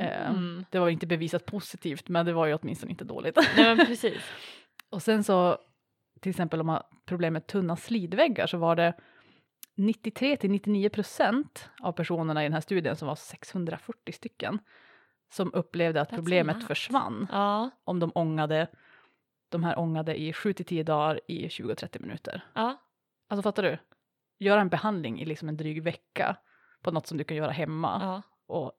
Eh, 0.00 0.30
Mm. 0.30 0.64
Det 0.70 0.78
var 0.78 0.88
inte 0.88 1.06
bevisat 1.06 1.46
positivt, 1.46 2.08
men 2.08 2.26
det 2.26 2.32
var 2.32 2.46
ju 2.46 2.54
åtminstone 2.54 2.90
inte 2.90 3.04
dåligt. 3.04 3.36
Nej 3.56 3.76
men 3.76 3.86
precis. 3.86 4.22
Och 4.90 5.02
sen 5.02 5.24
så, 5.24 5.58
till 6.20 6.30
exempel 6.30 6.60
om 6.60 6.66
man 6.66 6.74
har 6.74 6.86
problem 7.06 7.32
med 7.32 7.46
tunna 7.46 7.76
slidväggar 7.76 8.46
så 8.46 8.58
var 8.58 8.76
det 8.76 8.94
93 9.76 10.36
till 10.36 10.50
99 10.50 10.88
procent 10.88 11.70
av 11.80 11.92
personerna 11.92 12.42
i 12.42 12.46
den 12.46 12.52
här 12.52 12.60
studien 12.60 12.96
som 12.96 13.08
var 13.08 13.14
640 13.14 14.12
stycken 14.12 14.58
som 15.32 15.54
upplevde 15.54 16.00
att 16.00 16.10
That's 16.10 16.14
problemet 16.16 16.56
lot. 16.56 16.66
försvann 16.66 17.26
Ja, 17.32 17.70
om 17.84 18.00
de 18.00 18.12
ångade 18.14 18.66
de 19.48 19.64
här 19.64 19.78
ångade 19.78 20.20
i 20.20 20.32
7 20.32 20.52
till 20.52 20.66
10 20.66 20.82
dagar 20.82 21.20
i 21.28 21.48
20-30 21.48 22.00
minuter. 22.00 22.44
ja, 22.54 22.76
Alltså 23.28 23.42
fattar 23.42 23.62
du? 23.62 23.78
Göra 24.38 24.60
en 24.60 24.68
behandling 24.68 25.20
i 25.20 25.24
liksom 25.24 25.48
en 25.48 25.56
dryg 25.56 25.82
vecka 25.82 26.36
på 26.82 26.90
något 26.90 27.06
som 27.06 27.18
du 27.18 27.24
kan 27.24 27.36
göra 27.36 27.50
hemma 27.50 27.98
ja. 28.02 28.22
och 28.54 28.72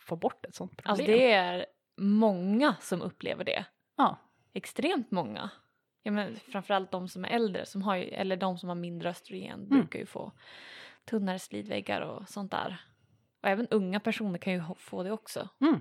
få 0.00 0.16
bort 0.16 0.44
ett 0.46 0.54
sånt 0.54 0.76
problem. 0.76 0.90
Alltså 0.90 1.06
det 1.06 1.32
är 1.32 1.66
många 1.96 2.74
som 2.80 3.02
upplever 3.02 3.44
det. 3.44 3.64
Ja, 3.96 4.18
Extremt 4.54 5.10
många. 5.10 5.50
Ja, 6.02 6.10
men 6.12 6.36
framförallt 6.52 6.90
de 6.90 7.08
som 7.08 7.24
är 7.24 7.28
äldre, 7.28 7.66
som 7.66 7.82
har 7.82 7.96
ju, 7.96 8.02
eller 8.04 8.36
de 8.36 8.58
som 8.58 8.68
har 8.68 8.76
mindre 8.76 9.10
östrogen 9.10 9.52
Mm. 9.58 9.68
brukar 9.68 9.98
ju 9.98 10.06
få 10.06 10.32
tunnare 11.04 11.38
slidväggar 11.38 12.00
och 12.00 12.28
sånt 12.28 12.50
där. 12.50 12.80
Och 13.42 13.48
även 13.48 13.68
unga 13.70 14.00
personer 14.00 14.38
kan 14.38 14.52
ju 14.52 14.62
få 14.78 15.02
det 15.02 15.12
också. 15.12 15.48
mm. 15.60 15.80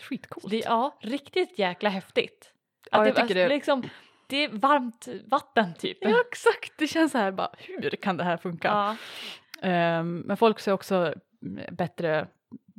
skitcoolt. 0.00 0.50
Det, 0.50 0.58
ja, 0.58 0.98
riktigt 1.00 1.58
jäkla 1.58 1.90
häftigt. 1.90 2.52
Ja, 2.90 2.98
Att 3.00 3.06
jag 3.06 3.14
det, 3.16 3.22
tycker 3.22 3.34
det- 3.34 3.48
Liksom, 3.48 3.82
det 4.26 4.36
är 4.44 4.48
varmt 4.48 5.08
vatten 5.26 5.74
typ. 5.74 5.98
Ja 6.00 6.20
exakt, 6.30 6.72
det 6.78 6.86
känns 6.86 7.12
så 7.12 7.18
här 7.18 7.32
bara 7.32 7.50
hur 7.58 7.90
kan 7.90 8.16
det 8.16 8.24
här 8.24 8.36
funka? 8.36 8.68
Ja. 8.68 8.96
Ehm, 9.68 10.18
men 10.18 10.36
folk 10.36 10.60
ser 10.60 10.72
också 10.72 11.14
bättre 11.72 12.28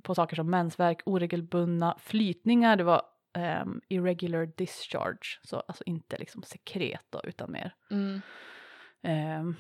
på 0.04 0.16
saker 0.16 0.36
som 0.36 0.50
mensvärk, 0.50 1.02
oregelbundna 1.06 1.96
flytningar, 2.00 2.76
det 2.76 2.84
var 2.84 3.02
ehm, 3.34 3.82
irregular 3.88 4.46
discharge, 4.46 5.40
så 5.44 5.60
alltså 5.60 5.84
inte 5.86 6.18
liksom 6.18 6.44
sekret 6.44 7.06
då, 7.10 7.22
utan 7.24 7.52
mer, 7.52 7.76
Mm, 7.92 8.22
ehm, 9.02 9.56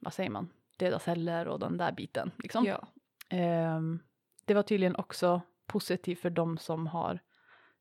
vad 0.00 0.12
säger 0.14 0.30
man, 0.30 0.48
döda 0.76 0.98
celler 0.98 1.48
och 1.48 1.58
den 1.58 1.76
där 1.78 1.92
biten. 1.92 2.30
Liksom. 2.38 2.64
ja. 2.64 2.88
Ehm, 3.28 3.98
det 4.44 4.54
var 4.54 4.62
tydligen 4.62 4.96
också 4.96 5.40
positivt 5.66 6.20
för 6.20 6.30
de 6.30 6.58
som 6.58 6.86
har 6.86 7.18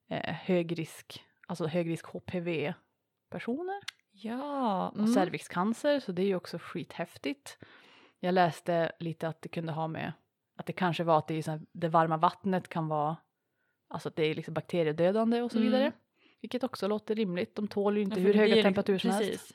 eh, 0.08 0.34
hög 0.36 0.80
risk, 0.80 1.24
alltså 1.48 1.68
hög 1.68 1.90
risk 1.90 2.06
HPV-personer 2.06 3.80
Ja. 4.12 4.90
och 4.90 4.98
Mm. 5.00 5.14
cervixcancer, 5.14 6.00
så 6.00 6.12
det 6.12 6.22
är 6.22 6.26
ju 6.28 6.36
också 6.36 6.58
skithäftigt. 6.62 7.58
Jag 8.20 8.34
läste 8.34 8.92
lite 9.00 9.28
att 9.28 9.42
det 9.42 9.50
kunde 9.50 9.72
ha 9.74 9.88
med, 9.88 10.14
att 10.60 10.66
det 10.66 10.74
kanske 10.74 11.04
var 11.04 11.18
att 11.18 11.28
det, 11.28 11.48
här, 11.48 11.62
det 11.72 11.88
varma 11.90 12.18
vattnet 12.18 12.68
kan 12.70 12.88
vara, 12.88 13.18
alltså 13.88 14.10
att 14.10 14.16
det 14.16 14.24
är 14.26 14.36
liksom 14.36 14.54
bakteriedödande 14.54 15.42
och 15.42 15.52
så 15.52 15.58
Mm. 15.58 15.72
vidare. 15.72 15.92
Vilket 16.42 16.64
också 16.64 16.88
låter 16.88 17.16
rimligt, 17.16 17.56
de 17.56 17.68
tål 17.68 17.98
ju 17.98 18.04
inte 18.04 18.20
Ja, 18.22 18.28
hur 18.28 18.34
höga 18.34 18.54
blir- 18.54 18.64
temperaturer 18.64 19.00
som 19.00 19.10
helst. 19.10 19.32
precis. 19.32 19.54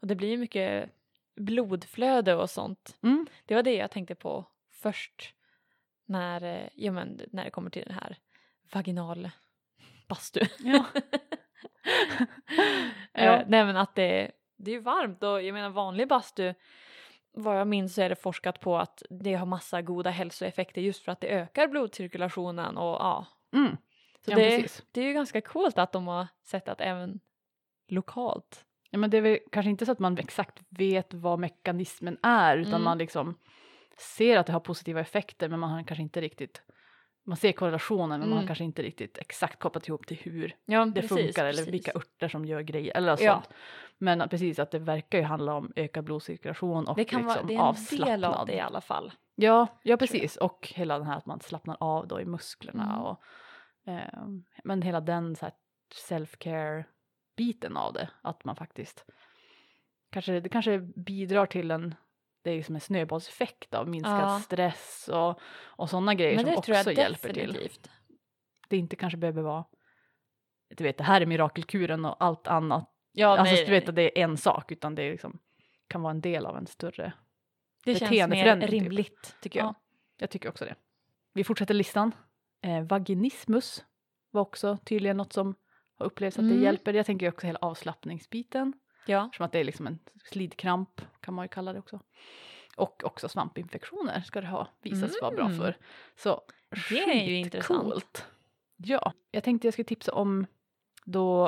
Och 0.00 0.06
det 0.06 0.14
blir 0.14 0.28
ju 0.28 0.36
mycket 0.36 0.90
blodflöde 1.36 2.34
och 2.34 2.50
sånt. 2.50 2.96
Mm. 3.02 3.26
Det 3.46 3.54
var 3.54 3.62
det 3.62 3.74
jag 3.74 3.90
tänkte 3.90 4.14
på 4.14 4.46
först 4.70 5.34
när, 6.06 6.42
eh, 6.42 6.68
ja, 6.74 6.92
men, 6.92 7.20
när 7.32 7.44
det 7.44 7.50
kommer 7.50 7.70
till 7.70 7.84
den 7.86 7.94
här 7.94 8.16
vaginal 8.72 9.30
bastu. 10.08 10.40
Ja. 10.58 10.84
Eh, 13.12 13.24
Ja. 13.24 13.44
nej 13.48 13.64
men 13.64 13.76
att 13.76 13.94
det, 13.94 14.30
det 14.56 14.70
är 14.70 14.74
ju 14.74 14.80
varmt 14.80 15.22
och 15.22 15.42
jag 15.42 15.52
menar 15.52 15.70
vanlig 15.70 16.08
bastu 16.08 16.54
vad 17.32 17.60
jag 17.60 17.66
minns 17.68 17.94
så 17.94 18.02
är 18.02 18.08
det 18.08 18.16
forskat 18.16 18.60
på 18.60 18.78
att 18.78 19.02
det 19.10 19.34
har 19.34 19.46
massa 19.46 19.82
goda 19.82 20.10
hälsoeffekter 20.10 20.80
just 20.80 21.04
för 21.04 21.12
att 21.12 21.20
det 21.20 21.28
ökar 21.28 21.68
blodcirkulationen 21.68 22.76
och 22.76 22.84
ja. 23.00 23.26
Mm. 23.54 23.76
Så 24.24 24.30
Ja, 24.30 24.36
det, 24.36 24.62
precis. 24.62 24.84
det 24.92 25.00
är 25.00 25.04
ju 25.04 25.12
ganska 25.12 25.40
coolt 25.40 25.78
att 25.78 25.92
de 25.92 26.06
har 26.06 26.26
sett 26.42 26.68
att 26.68 26.80
även 26.80 27.20
lokalt. 27.88 28.64
Ja, 28.90 28.98
men 28.98 29.10
det 29.10 29.16
är 29.16 29.20
väl 29.20 29.38
kanske 29.52 29.70
inte 29.70 29.86
så 29.86 29.92
att 29.92 29.98
man 29.98 30.18
exakt 30.18 30.62
vet 30.68 31.14
vad 31.14 31.38
mekanismen 31.38 32.18
är 32.22 32.56
utan 32.56 32.72
Mm. 32.74 32.82
man 32.84 32.98
liksom 32.98 33.38
ser 33.98 34.36
att 34.38 34.46
det 34.46 34.52
har 34.52 34.60
positiva 34.60 35.00
effekter 35.00 35.48
men 35.48 35.60
man 35.60 35.70
har 35.70 35.82
kanske 35.82 36.02
inte 36.02 36.20
riktigt 36.20 36.62
man 37.24 37.36
ser 37.36 37.52
korrelationen 37.52 38.20
men 38.20 38.28
man 38.28 38.38
Mm. 38.38 38.46
kanske 38.46 38.64
inte 38.64 38.82
riktigt 38.82 39.18
exakt 39.18 39.58
kopplat 39.58 39.88
ihop 39.88 40.06
till 40.06 40.16
hur 40.16 40.56
Ja, 40.64 40.84
det 40.84 40.92
precis, 40.92 41.08
funkar 41.26 41.44
eller 41.44 41.52
precis. 41.58 41.74
vilka 41.74 41.92
örter 41.94 42.28
som 42.28 42.44
gör 42.44 42.60
grejer 42.60 42.96
eller 42.96 43.08
Ja. 43.20 43.34
sånt. 43.34 43.48
Men 43.98 44.20
att 44.20 44.30
precis 44.30 44.58
att 44.58 44.70
det 44.70 44.78
verkar 44.78 45.18
ju 45.18 45.24
handla 45.24 45.54
om 45.54 45.72
ökad 45.76 46.04
blodcirkulation 46.04 46.88
och 46.88 46.96
Det 46.96 47.04
kan 47.04 47.20
liksom 47.20 47.34
vara, 47.36 47.46
det 47.46 47.54
är 47.54 47.58
en 47.58 47.62
avslappnad. 47.64 48.08
del 48.20 48.24
av 48.24 48.46
det 48.46 48.54
i 48.54 48.60
alla 48.60 48.80
fall. 48.80 49.12
Ja, 49.34 49.66
ja 49.82 49.96
precis 49.96 50.36
och 50.36 50.72
hela 50.74 50.98
den 50.98 51.06
här 51.06 51.16
att 51.16 51.26
man 51.26 51.40
slappnar 51.40 51.76
av 51.80 52.08
då 52.08 52.20
i 52.20 52.24
musklerna 52.24 52.84
Mm. 52.84 53.00
och 53.00 53.22
ehm, 53.86 54.44
men 54.64 54.82
hela 54.82 55.00
den 55.00 55.36
så 55.36 55.44
här 55.44 55.54
self-care 56.08 56.84
biten 57.36 57.76
av 57.76 57.92
det 57.92 58.08
att 58.22 58.44
man 58.44 58.56
faktiskt 58.56 59.04
kanske 60.10 60.40
det 60.40 60.48
kanske 60.48 60.78
bidrar 60.78 61.46
till 61.46 61.70
en 61.70 61.94
det 62.42 62.50
är 62.50 62.56
liksom 62.56 62.74
en 62.74 62.80
snöbollseffekt 62.80 63.74
av 63.74 63.88
minskad 63.88 64.20
Ja. 64.20 64.40
stress 64.40 65.10
och, 65.12 65.40
och 65.64 65.90
sådana 65.90 66.14
grejer 66.14 66.38
som 66.38 66.46
det 66.50 66.56
också 66.56 66.92
hjälper 66.92 67.32
till. 67.32 67.68
Det 68.68 68.76
inte 68.76 68.96
kanske 68.96 69.16
behöver 69.16 69.42
vara 69.42 69.64
du 70.76 70.84
vet 70.84 70.98
det 70.98 71.04
här 71.04 71.20
är 71.20 71.26
mirakelkuren 71.26 72.04
och 72.04 72.16
allt 72.24 72.46
annat. 72.46 72.90
Ja, 73.12 73.38
alltså 73.38 73.54
nej, 73.54 73.64
du 73.64 73.70
vet 73.70 73.88
att 73.88 73.94
det 73.94 74.18
är 74.20 74.24
en 74.24 74.36
sak 74.36 74.72
utan 74.72 74.94
det 74.94 75.10
liksom, 75.10 75.38
kan 75.88 76.02
vara 76.02 76.10
en 76.10 76.20
del 76.20 76.46
av 76.46 76.56
en 76.56 76.66
större. 76.66 77.12
det 77.84 77.94
känns 77.94 78.00
mer 78.00 78.08
beteendeförändring, 78.10 78.70
typ. 78.70 78.82
rimligt 78.82 79.36
tycker 79.42 79.58
jag. 79.60 79.66
Ja. 79.66 79.74
Jag 80.16 80.30
tycker 80.30 80.48
också 80.48 80.64
det. 80.64 80.74
Vi 81.32 81.44
fortsätter 81.44 81.74
listan. 81.74 82.12
Eh, 82.62 82.82
vaginismus 82.82 83.84
var 84.30 84.42
också 84.42 84.78
tydligen 84.84 85.16
något 85.16 85.32
som 85.32 85.54
har 85.98 86.06
upplevts 86.06 86.38
att 86.38 86.44
det 86.44 86.50
Mm. 86.50 86.62
hjälper. 86.64 86.94
Jag 86.94 87.06
tänker 87.06 87.28
också 87.28 87.46
hela 87.46 87.58
avslappningsbiten. 87.58 88.72
Ja. 89.10 89.30
Som 89.36 89.44
att 89.46 89.52
det 89.52 89.58
är 89.58 89.64
liksom 89.64 89.86
en 89.86 89.98
slidkramp 90.24 91.00
kan 91.20 91.34
man 91.34 91.44
ju 91.44 91.48
kalla 91.48 91.72
det 91.72 91.78
också. 91.78 92.00
Och 92.76 93.04
också 93.04 93.28
svampinfektioner 93.28 94.20
ska 94.20 94.40
det 94.40 94.46
ha 94.46 94.68
visats 94.82 95.22
vara 95.22 95.34
bra 95.34 95.44
Mm. 95.46 95.58
för. 95.58 95.76
Så 96.16 96.40
Det 96.88 96.98
är 97.02 97.28
ju 97.28 97.36
intressant. 97.36 97.82
skitcoolt. 97.82 98.26
Ja, 98.76 99.12
jag 99.30 99.44
tänkte 99.44 99.66
jag 99.66 99.72
skulle 99.74 99.84
tipsa 99.84 100.12
om 100.14 100.46
då 101.04 101.46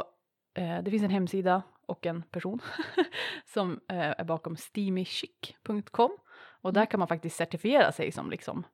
eh, 0.54 0.82
det 0.82 0.90
finns 0.90 1.02
en 1.02 1.10
hemsida 1.10 1.62
och 1.86 2.06
en 2.06 2.22
person 2.22 2.60
som 3.44 3.80
eh, 3.88 3.96
är 3.98 4.24
bakom 4.24 4.56
steamychic.com 4.56 6.16
och 6.62 6.72
där 6.72 6.80
Mm. 6.80 6.86
kan 6.90 6.98
man 6.98 7.08
faktiskt 7.08 7.36
certifiera 7.36 7.92
sig 7.92 8.12
som 8.12 8.30
liksom 8.30 8.66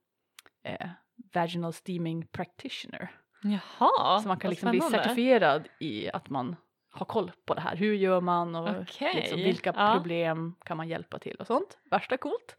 eh, 0.63 0.89
vaginal 1.35 1.73
steaming 1.73 2.27
practitioner. 2.27 3.11
Jaha, 3.43 4.21
Så 4.21 4.29
man 4.29 4.39
kan 4.39 4.51
liksom 4.51 4.71
bli 4.71 4.81
certifierad 4.81 5.69
i 5.81 6.11
att 6.11 6.31
man 6.31 6.57
har 6.91 7.07
koll 7.07 7.33
på 7.47 7.55
det 7.55 7.61
här. 7.61 7.77
Hur 7.77 7.95
gör 7.95 8.21
man 8.21 8.55
och 8.55 8.69
Okej, 8.81 9.15
liksom, 9.15 9.39
vilka 9.39 9.73
ja. 9.77 9.93
problem 9.95 10.55
kan 10.65 10.77
man 10.77 10.89
hjälpa 10.89 11.19
till 11.19 11.37
och 11.37 11.47
sånt. 11.47 11.79
Värsta 11.91 12.17
coolt. 12.17 12.57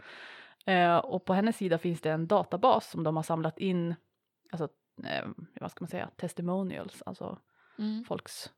Eh, 0.65 0.97
och 0.97 1.25
på 1.25 1.33
hennes 1.33 1.57
sida 1.57 1.77
finns 1.77 2.01
det 2.01 2.11
en 2.11 2.27
databas 2.27 2.89
som 2.89 3.03
de 3.03 3.15
har 3.15 3.23
samlat 3.23 3.59
in, 3.59 3.95
alltså 4.51 4.69
eh, 5.05 5.27
vad 5.61 5.71
ska 5.71 5.83
man 5.83 5.89
säga, 5.89 6.09
testimonials, 6.17 7.01
alltså 7.01 7.39
Mm. 7.79 8.03
folks, 8.03 8.51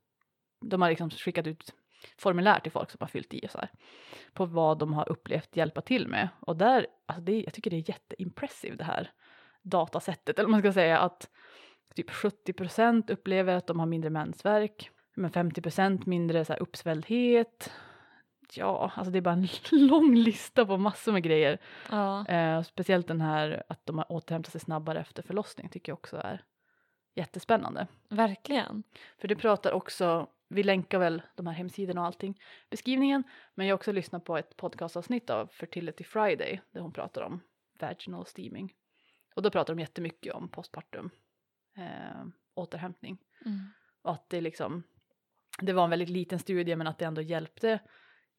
de 0.62 0.82
har 0.82 0.90
liksom 0.90 1.10
skickat 1.10 1.48
ut 1.48 1.74
formulär 2.18 2.60
till 2.60 2.72
folk 2.72 2.92
som 2.92 2.98
har 3.00 3.08
fyllt 3.08 3.34
i 3.34 3.46
och 3.46 3.52
så 3.52 3.58
här, 3.58 3.70
på 4.34 4.46
vad 4.46 4.78
de 4.80 4.94
har 4.94 5.10
upplevt 5.12 5.56
hjälpa 5.56 5.82
till 5.82 6.08
med. 6.08 6.30
Och 6.40 6.58
där, 6.58 6.88
alltså 7.06 7.22
det, 7.24 7.42
jag 7.42 7.54
tycker 7.54 7.70
det 7.70 7.76
är 7.78 7.90
jätteimpressive 7.90 8.76
det 8.76 8.84
här 8.84 9.12
datasättet, 9.62 10.40
eller 10.40 10.50
man 10.50 10.60
ska 10.60 10.74
säga 10.74 11.00
att 11.00 11.30
typ 11.96 12.10
70% 12.10 13.12
upplever 13.12 13.56
att 13.56 13.68
de 13.68 13.80
har 13.80 13.86
mindre 13.86 14.10
mensvärk, 14.10 14.90
men 15.22 15.32
50% 15.32 16.02
mindre 16.06 16.46
så 16.46 16.54
här 16.54 16.62
uppsvälldhet. 16.62 17.72
Ja, 18.54 18.92
alltså 18.96 19.12
det 19.12 19.20
är 19.20 19.22
bara 19.22 19.34
en 19.34 19.48
lång 19.88 20.16
lista 20.16 20.66
på 20.66 20.78
massor 20.78 21.12
med 21.12 21.24
grejer. 21.24 21.60
Ja. 21.90 22.28
Eh, 22.28 22.62
speciellt 22.62 23.08
den 23.08 23.22
här 23.22 23.64
att 23.70 23.86
de 23.86 23.98
har 23.98 24.12
återhämtat 24.12 24.52
sig 24.52 24.62
snabbare 24.62 25.00
efter 25.00 25.24
förlossning 25.24 25.70
tycker 25.70 25.92
jag 25.92 25.98
också 25.98 26.18
är 26.18 26.44
jättespännande. 27.16 27.88
Verkligen. 28.10 28.84
För 29.18 29.28
det 29.28 29.36
pratar 29.36 29.72
också, 29.72 30.28
vi 30.48 30.64
länkar 30.64 31.00
väl 31.00 31.22
de 31.36 31.48
här 31.48 31.54
hemsidorna 31.54 32.02
och 32.02 32.08
allting 32.08 32.42
beskrivningen, 32.70 33.24
men 33.56 33.68
jag 33.68 33.74
har 33.74 33.78
också 33.78 33.92
lyssnat 33.92 34.26
på 34.26 34.38
ett 34.38 34.58
podcastavsnitt 34.58 35.30
av 35.30 35.48
Fertility 35.48 36.04
Friday 36.04 36.62
där 36.72 36.82
hon 36.82 36.94
pratar 36.94 37.22
om 37.22 37.40
vaginal 37.80 38.26
steaming. 38.26 38.74
Och 39.36 39.42
då 39.42 39.52
pratar 39.52 39.76
de 39.76 39.80
jättemycket 39.80 40.34
om 40.34 40.50
postpartum 40.50 41.10
eh, 41.78 42.26
återhämtning. 42.54 43.18
Mm. 43.46 43.60
Och 44.02 44.12
att 44.12 44.30
det 44.30 44.42
liksom, 44.42 44.84
det 45.62 45.74
var 45.74 45.84
en 45.84 45.90
väldigt 45.90 46.10
liten 46.10 46.40
studie 46.40 46.76
men 46.76 46.88
att 46.88 46.98
det 46.98 47.06
ändå 47.06 47.22
hjälpte 47.22 47.80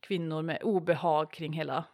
kvinnor 0.00 0.43
med 0.43 0.62
obehag 0.62 1.33
kring 1.33 1.52
hela 1.52 1.85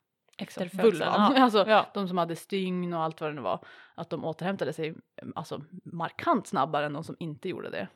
vulvan. 0.73 1.32
Ja. 1.35 1.42
Alltså 1.42 1.64
ja. 1.68 1.90
de 1.94 2.08
som 2.08 2.18
hade 2.18 2.37
stygn 2.37 2.94
och 2.94 3.02
allt 3.02 3.20
vad 3.20 3.30
det 3.30 3.35
nu 3.35 3.40
var, 3.40 3.64
att 3.94 4.11
de 4.11 4.25
återhämtade 4.25 4.73
sig 4.73 4.94
alltså, 5.35 5.64
markant 5.85 6.47
snabbare 6.47 6.87
än 6.87 6.92
de 6.92 7.04
som 7.04 7.16
inte 7.18 7.49
gjorde 7.49 7.70
det. 7.70 7.88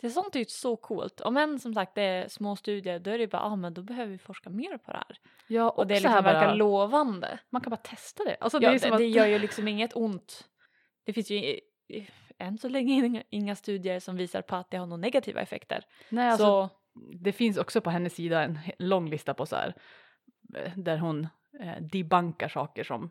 Det 0.00 0.06
är 0.06 0.10
sånt 0.10 0.34
är 0.34 0.38
ju 0.38 0.44
så 0.44 0.76
coolt. 0.76 1.20
Om 1.20 1.36
än 1.36 1.60
som 1.60 1.74
sagt 1.74 1.94
det 1.94 2.02
är 2.02 2.28
små 2.28 2.56
studier 2.56 2.98
då 2.98 3.10
är 3.10 3.18
det 3.18 3.26
bara, 3.26 3.42
ah, 3.42 3.56
men 3.56 3.74
då 3.74 3.82
behöver 3.82 4.12
vi 4.12 4.18
forska 4.18 4.50
mer 4.50 4.78
på 4.78 4.92
det 4.92 4.98
här. 4.98 5.18
Ja, 5.46 5.70
Och 5.70 5.86
det 5.86 5.94
så 5.94 5.98
liksom 5.98 6.12
här 6.12 6.22
verkar 6.22 6.46
bara, 6.46 6.54
lovande. 6.54 7.38
man 7.50 7.62
kan 7.62 7.70
bara 7.70 7.76
testa 7.76 8.24
det. 8.24 8.36
Alltså, 8.40 8.58
Ja, 8.62 8.68
det, 8.70 8.72
det, 8.72 8.76
är 8.76 8.88
som 8.88 8.98
det 8.98 9.04
att, 9.04 9.10
gör 9.10 9.26
ju 9.26 9.38
liksom 9.38 9.68
inget 9.68 9.96
ont. 9.96 10.48
Det 11.04 11.12
finns 11.12 11.30
ju 11.30 11.60
än 12.38 12.58
så 12.58 12.68
länge 12.68 12.94
inga, 13.06 13.22
inga 13.30 13.56
studier 13.56 14.00
som 14.00 14.16
visar 14.16 14.42
på 14.42 14.56
att 14.56 14.70
det 14.70 14.76
har 14.76 14.86
några 14.86 15.00
negativa 15.00 15.40
effekter. 15.40 15.84
nej, 16.08 16.28
alltså, 16.28 16.44
så 16.44 16.70
det 17.20 17.32
finns 17.32 17.58
också 17.58 17.80
på 17.80 17.90
hennes 17.90 18.14
sida 18.14 18.42
en 18.42 18.58
lång 18.78 19.08
lista 19.08 19.34
på 19.34 19.46
så 19.46 19.56
här, 19.56 19.74
eh, 20.54 20.72
där 20.76 20.98
hon 20.98 21.28
eh, 21.60 21.82
debankar 21.82 22.48
saker 22.48 22.84
som 22.84 23.10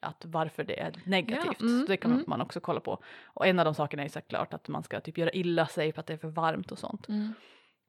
att 0.00 0.24
varför 0.24 0.64
det 0.64 0.80
är 0.80 0.94
negativt. 1.04 1.56
Ja, 1.60 1.66
mm, 1.66 1.80
så 1.80 1.86
det 1.86 1.96
kan 1.96 2.12
mm. 2.12 2.24
man 2.26 2.40
också 2.40 2.60
kolla 2.60 2.80
på. 2.80 3.02
Och 3.24 3.46
en 3.46 3.58
av 3.58 3.64
de 3.64 3.74
sakerna 3.74 4.04
är 4.04 4.08
såklart 4.08 4.54
att 4.54 4.68
man 4.68 4.82
ska 4.82 5.00
typ 5.00 5.18
göra 5.18 5.30
illa 5.30 5.66
sig 5.66 5.92
för 5.92 6.00
att 6.00 6.06
det 6.06 6.12
är 6.12 6.18
för 6.18 6.28
varmt 6.28 6.72
och 6.72 6.78
sånt. 6.78 7.08
mm. 7.08 7.34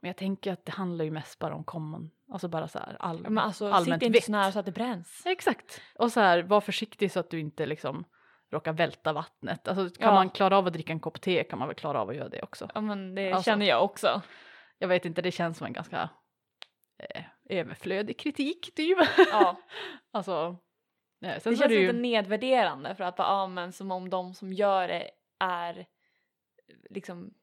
Men 0.01 0.09
jag 0.09 0.17
tänker 0.17 0.53
att 0.53 0.65
det 0.65 0.71
handlar 0.71 1.05
ju 1.05 1.11
mest 1.11 1.39
bara 1.39 1.55
om 1.55 1.63
common, 1.63 2.11
alltså 2.31 2.47
bara 2.47 2.67
så 2.67 2.79
här 2.79 2.97
all, 2.99 3.21
men 3.21 3.37
alltså, 3.37 3.67
allmänt 3.67 4.01
sitt 4.01 4.07
inte 4.07 4.21
så 4.21 4.31
nära 4.31 4.51
så 4.51 4.59
att 4.59 4.65
det 4.65 4.71
bränns. 4.71 5.21
Exakt. 5.25 5.81
Och 5.95 6.11
så 6.11 6.19
här, 6.19 6.43
var 6.43 6.61
försiktig 6.61 7.11
så 7.11 7.19
att 7.19 7.29
du 7.29 7.39
inte 7.39 7.65
liksom 7.65 8.05
råkar 8.53 8.73
välta 8.73 9.13
vattnet. 9.13 9.67
Alltså 9.67 9.89
kan 9.99 10.07
Ja. 10.07 10.13
man 10.13 10.29
klara 10.29 10.57
av 10.57 10.67
att 10.67 10.73
dricka 10.73 10.93
en 10.93 10.99
kopp 10.99 11.21
te 11.21 11.43
kan 11.43 11.59
man 11.59 11.67
väl 11.67 11.75
klara 11.75 12.01
av 12.01 12.09
att 12.09 12.15
göra 12.15 12.29
det 12.29 12.41
också. 12.41 12.69
Ja 12.75 12.81
men 12.81 13.15
det 13.15 13.31
Alltså. 13.31 13.51
känner 13.51 13.65
jag 13.65 13.83
också. 13.83 14.21
Jag 14.77 14.87
vet 14.87 15.05
inte, 15.05 15.21
det 15.21 15.31
känns 15.31 15.57
som 15.57 15.67
en 15.67 15.73
ganska 15.73 16.09
eh, 16.99 17.23
överflödig 17.49 18.19
kritik 18.19 18.75
typ. 18.75 18.97
Ja. 19.31 19.55
alltså, 20.11 20.57
eh, 21.25 21.39
sen 21.39 21.53
Det 21.53 21.57
känns 21.57 21.59
det 21.59 21.73
ju, 21.73 21.87
lite 21.87 21.93
nedvärderande 21.99 22.95
för 22.95 23.03
att 23.03 23.15
bara, 23.15 23.27
ja 23.27 23.47
men 23.47 23.71
som 23.73 23.91
om 23.91 24.09
de 24.09 24.33
som 24.33 24.53
gör 24.53 24.87
det 24.87 25.09
är 25.39 25.85
liksom 26.89 27.33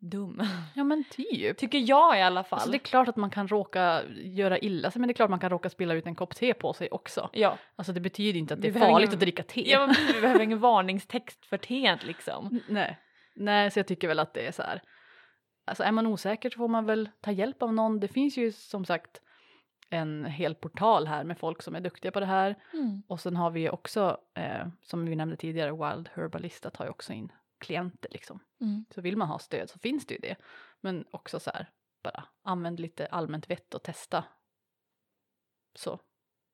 dum. 0.00 0.42
ja 0.74 0.84
men 0.84 1.04
typ. 1.10 1.56
Tycker 1.58 1.78
jag 1.78 2.18
i 2.18 2.22
alla 2.22 2.44
fall. 2.44 2.56
Alltså 2.56 2.70
det 2.70 2.76
är 2.76 2.78
klart 2.78 3.08
att 3.08 3.16
man 3.16 3.30
kan 3.30 3.48
råka 3.48 4.02
göra 4.16 4.58
illa 4.58 4.90
sig 4.90 5.00
men 5.00 5.08
det 5.08 5.12
är 5.12 5.14
klart 5.14 5.30
man 5.30 5.38
kan 5.38 5.50
råka 5.50 5.70
spilla 5.70 5.94
ut 5.94 6.06
en 6.06 6.14
kopp 6.14 6.34
te 6.34 6.54
på 6.54 6.72
sig 6.72 6.88
också. 6.90 7.30
Ja. 7.32 7.58
Alltså 7.76 7.92
det 7.92 8.00
betyder 8.00 8.38
inte 8.38 8.54
att 8.54 8.58
Vi 8.58 8.62
det 8.62 8.68
är 8.68 8.72
behöver 8.72 8.92
farligt 8.92 9.08
ingen- 9.08 9.14
att 9.16 9.20
dricka 9.20 9.42
te. 9.42 9.70
ja 9.70 9.86
men 9.86 9.96
vi 10.14 10.20
behöver 10.20 10.40
ingen 10.40 10.58
varningstext 10.70 11.46
för 11.46 11.56
teet 11.56 12.04
liksom. 12.04 12.60
Nej. 12.68 12.98
Nej, 13.36 13.70
så 13.70 13.78
jag 13.78 13.86
tycker 13.86 14.08
väl 14.08 14.18
att 14.18 14.34
det 14.34 14.46
är 14.46 14.52
så 14.52 14.62
här. 14.62 14.82
Alltså 15.66 15.82
är 15.84 15.92
man 15.92 16.06
osäker 16.06 16.50
så 16.50 16.56
får 16.56 16.68
man 16.68 16.86
väl 16.86 17.08
ta 17.20 17.30
hjälp 17.30 17.62
av 17.62 17.74
någon. 17.74 18.00
Det 18.00 18.08
finns 18.08 18.36
ju 18.36 18.52
som 18.52 18.84
sagt 18.84 19.20
en 19.90 20.24
hel 20.24 20.54
portal 20.54 21.06
här 21.06 21.24
med 21.24 21.38
folk 21.38 21.62
som 21.62 21.74
är 21.74 21.80
duktiga 21.80 22.10
på 22.12 22.20
det 22.20 22.26
här. 22.26 22.54
Mm. 22.72 23.02
Och 23.08 23.20
sen 23.20 23.36
har 23.36 23.50
vi 23.50 23.70
också, 23.70 24.18
eh, 24.34 24.66
som 24.82 25.06
vi 25.06 25.16
nämnde 25.16 25.36
tidigare, 25.36 25.70
Wild 25.72 26.08
Herbalista 26.14 26.70
tar 26.70 26.84
ju 26.84 26.90
också 26.90 27.12
in 27.12 27.32
klienter 27.58 28.08
liksom. 28.12 28.40
Mm. 28.60 28.84
Så 28.90 29.00
vill 29.00 29.16
man 29.16 29.28
ha 29.28 29.38
stöd 29.38 29.70
så 29.70 29.78
finns 29.78 30.06
det 30.06 30.14
ju 30.14 30.20
det. 30.20 30.36
Men 30.80 31.04
också 31.10 31.40
så 31.40 31.50
här, 31.50 31.70
bara 32.02 32.24
använd 32.42 32.80
lite 32.80 33.06
allmänt 33.06 33.50
vett 33.50 33.74
och 33.74 33.82
testa. 33.82 34.24
Så 35.74 36.00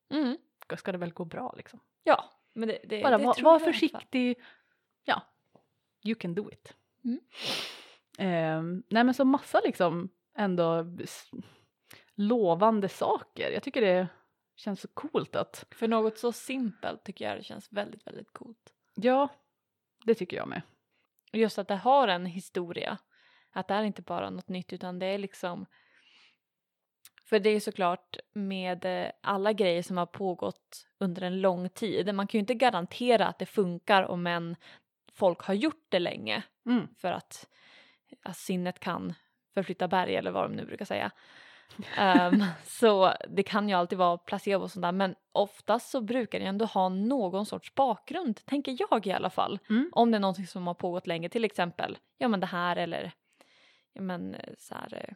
Mm. 0.09 0.37
ska- 0.61 0.77
ska 0.77 0.91
det 0.91 0.97
väl 0.97 1.13
gå 1.13 1.25
bra 1.25 1.53
liksom. 1.57 1.79
Ja, 2.03 2.29
men 2.53 2.67
det, 2.67 2.79
det, 2.83 3.01
Bara 3.03 3.17
det 3.17 3.23
var, 3.25 3.41
var 3.41 3.59
försiktig. 3.59 4.41
Ja, 5.03 5.21
you 6.03 6.15
can 6.15 6.35
do 6.35 6.51
it. 6.51 6.75
Mm. 7.03 7.19
Ehm, 8.17 8.83
nej 8.89 9.03
men 9.03 9.13
så 9.13 9.25
massa 9.25 9.59
liksom 9.65 10.09
ändå 10.33 10.85
lovande 12.15 12.89
saker. 12.89 13.51
Jag 13.51 13.63
tycker 13.63 13.81
det 13.81 14.07
känns 14.55 14.81
så 14.81 14.87
coolt 14.87 15.35
att, 15.35 15.65
För 15.71 15.87
något 15.87 16.17
så 16.17 16.31
simpelt 16.31 17.03
tycker 17.03 17.25
jag 17.29 17.37
det 17.39 17.43
känns 17.43 17.71
väldigt, 17.71 18.07
väldigt 18.07 18.33
coolt. 18.33 18.73
ja, 18.95 19.27
det 20.05 20.15
tycker 20.15 20.37
jag 20.37 20.47
med. 20.47 20.61
Och 21.35 21.39
just 21.39 21.57
att 21.57 21.67
det 21.67 21.75
har 21.75 22.07
en 22.07 22.25
historia. 22.25 22.97
Att 23.51 23.67
det 23.67 23.73
är 23.73 23.83
inte 23.83 24.01
bara 24.01 24.29
något 24.29 24.49
nytt 24.49 24.73
utan 24.73 24.99
det 24.99 25.05
är 25.05 25.17
liksom 25.17 25.65
för 27.23 27.39
det 27.39 27.49
är 27.49 27.59
såklart 27.59 28.17
med 28.33 28.85
eh, 28.85 29.11
alla 29.21 29.53
grejer 29.53 29.83
som 29.83 29.97
har 29.97 30.05
pågått 30.05 30.87
under 30.97 31.21
en 31.21 31.41
lång 31.41 31.69
tid. 31.69 32.15
Man 32.15 32.27
kan 32.27 32.37
ju 32.37 32.39
inte 32.39 32.53
garantera 32.53 33.27
att 33.27 33.39
det 33.39 33.45
funkar 33.45 34.03
om 34.03 34.27
en 34.27 34.55
folk 35.11 35.41
har 35.41 35.53
gjort 35.53 35.85
det 35.89 35.99
länge 35.99 36.43
Mm. 36.65 36.87
för 36.97 37.11
att, 37.11 37.49
att 38.23 38.37
sinnet 38.37 38.79
kan 38.79 39.13
förflytta 39.53 39.87
berg 39.87 40.15
eller 40.15 40.31
vad 40.31 40.43
de 40.43 40.55
nu 40.55 40.65
brukar 40.65 40.85
säga. 40.85 41.11
Ehm, 41.97 42.43
så 42.63 43.13
det 43.29 43.43
kan 43.43 43.69
ju 43.69 43.75
alltid 43.75 43.97
vara 43.97 44.17
placebo 44.17 44.63
och 44.63 44.71
sånt 44.71 44.81
där 44.83 44.91
men 44.91 45.15
oftast 45.31 45.89
så 45.89 46.01
brukar 46.01 46.39
det 46.39 46.45
ändå 46.45 46.65
ha 46.65 46.89
någon 46.89 47.45
sorts 47.45 47.75
bakgrund, 47.75 48.45
tänker 48.45 48.77
jag 48.89 49.07
i 49.07 49.11
alla 49.11 49.29
fall. 49.29 49.59
Mm. 49.69 49.89
Om 49.91 50.11
det 50.11 50.17
är 50.17 50.19
någonting 50.19 50.47
som 50.47 50.67
har 50.67 50.73
pågått 50.73 51.07
länge, 51.07 51.29
till 51.29 51.45
exempel 51.45 51.97
ja 52.17 52.27
men 52.27 52.39
det 52.39 52.45
här 52.45 52.75
eller 52.75 53.11
ja 53.93 54.01
men 54.01 54.35
så 54.57 54.75
här, 54.75 55.15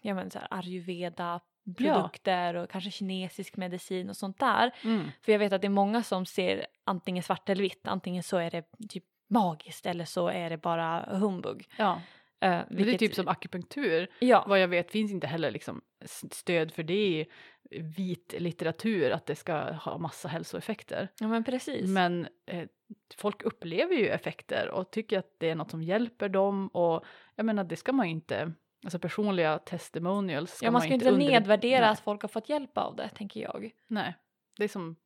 ja 0.00 0.14
men 0.14 0.30
så 0.30 0.38
här 0.38 0.48
ayurveda 0.50 1.40
produkter 1.76 2.54
och 2.54 2.70
kanske 2.70 2.90
kinesisk 2.90 3.56
medicin 3.56 4.10
och 4.10 4.16
sånt 4.16 4.38
där. 4.38 4.74
Mm. 4.82 5.10
För 5.22 5.32
jag 5.32 5.38
vet 5.38 5.52
att 5.52 5.60
det 5.60 5.66
är 5.66 5.70
många 5.70 6.02
som 6.02 6.26
ser 6.26 6.66
antingen 6.84 7.22
svart 7.22 7.48
eller 7.48 7.62
vitt, 7.62 7.88
antingen 7.88 8.22
så 8.22 8.36
är 8.36 8.50
det 8.50 8.64
typ 8.88 9.04
magiskt 9.28 9.86
eller 9.86 10.04
så 10.04 10.28
är 10.28 10.50
det 10.50 10.56
bara 10.56 11.16
humbug. 11.18 11.68
Ja, 11.76 12.00
Uh, 12.44 12.60
det 12.70 12.94
är 12.94 12.98
typ 12.98 13.14
som 13.14 13.28
akupunktur. 13.28 14.08
Ja, 14.18 14.44
Vad 14.48 14.60
jag 14.60 14.68
vet 14.68 14.90
finns 14.90 15.12
inte 15.12 15.26
heller 15.26 15.50
liksom 15.50 15.82
stöd 16.30 16.72
för 16.72 16.82
det 16.82 17.06
i 17.06 17.26
vit 17.70 18.34
litteratur 18.38 19.10
att 19.10 19.26
det 19.26 19.36
ska 19.36 19.72
ha 19.72 19.98
massa 19.98 20.28
hälsoeffekter. 20.28 21.08
ja 21.20 21.28
men 21.28 21.44
precis. 21.44 21.90
Men 21.90 22.28
eh, 22.46 22.68
folk 23.16 23.42
upplever 23.42 23.94
ju 23.94 24.08
effekter 24.08 24.70
och 24.70 24.90
tycker 24.90 25.18
att 25.18 25.36
det 25.38 25.50
är 25.50 25.54
något 25.54 25.70
som 25.70 25.82
hjälper 25.82 26.28
dem 26.28 26.68
och 26.68 27.04
jag 27.34 27.46
menar 27.46 27.64
det 27.64 27.76
ska 27.76 27.92
man 27.92 28.06
ju 28.06 28.12
inte, 28.12 28.52
alltså 28.84 28.98
personliga 28.98 29.58
testimonials 29.58 30.54
ska 30.54 30.66
ja, 30.66 30.70
man 30.70 30.80
ska 30.80 30.94
inte 30.94 31.08
inte 31.08 31.18
nedvärdera 31.18 31.80
Nej, 31.80 31.90
att 31.90 32.00
folk 32.00 32.22
har 32.22 32.28
fått 32.28 32.48
hjälp 32.48 32.78
av 32.78 32.96
det, 32.96 33.08
tänker 33.08 33.40
jag. 33.40 33.70
nej, 33.86 34.14
det 34.56 34.64
är 34.64 34.68
som 34.68 34.96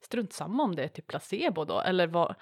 strunt 0.00 0.32
samma 0.32 0.62
om 0.62 0.74
det 0.74 0.84
är 0.84 0.88
typ 0.88 1.06
placebo 1.06 1.64
då 1.64 1.80
eller 1.80 2.06
vad. 2.06 2.34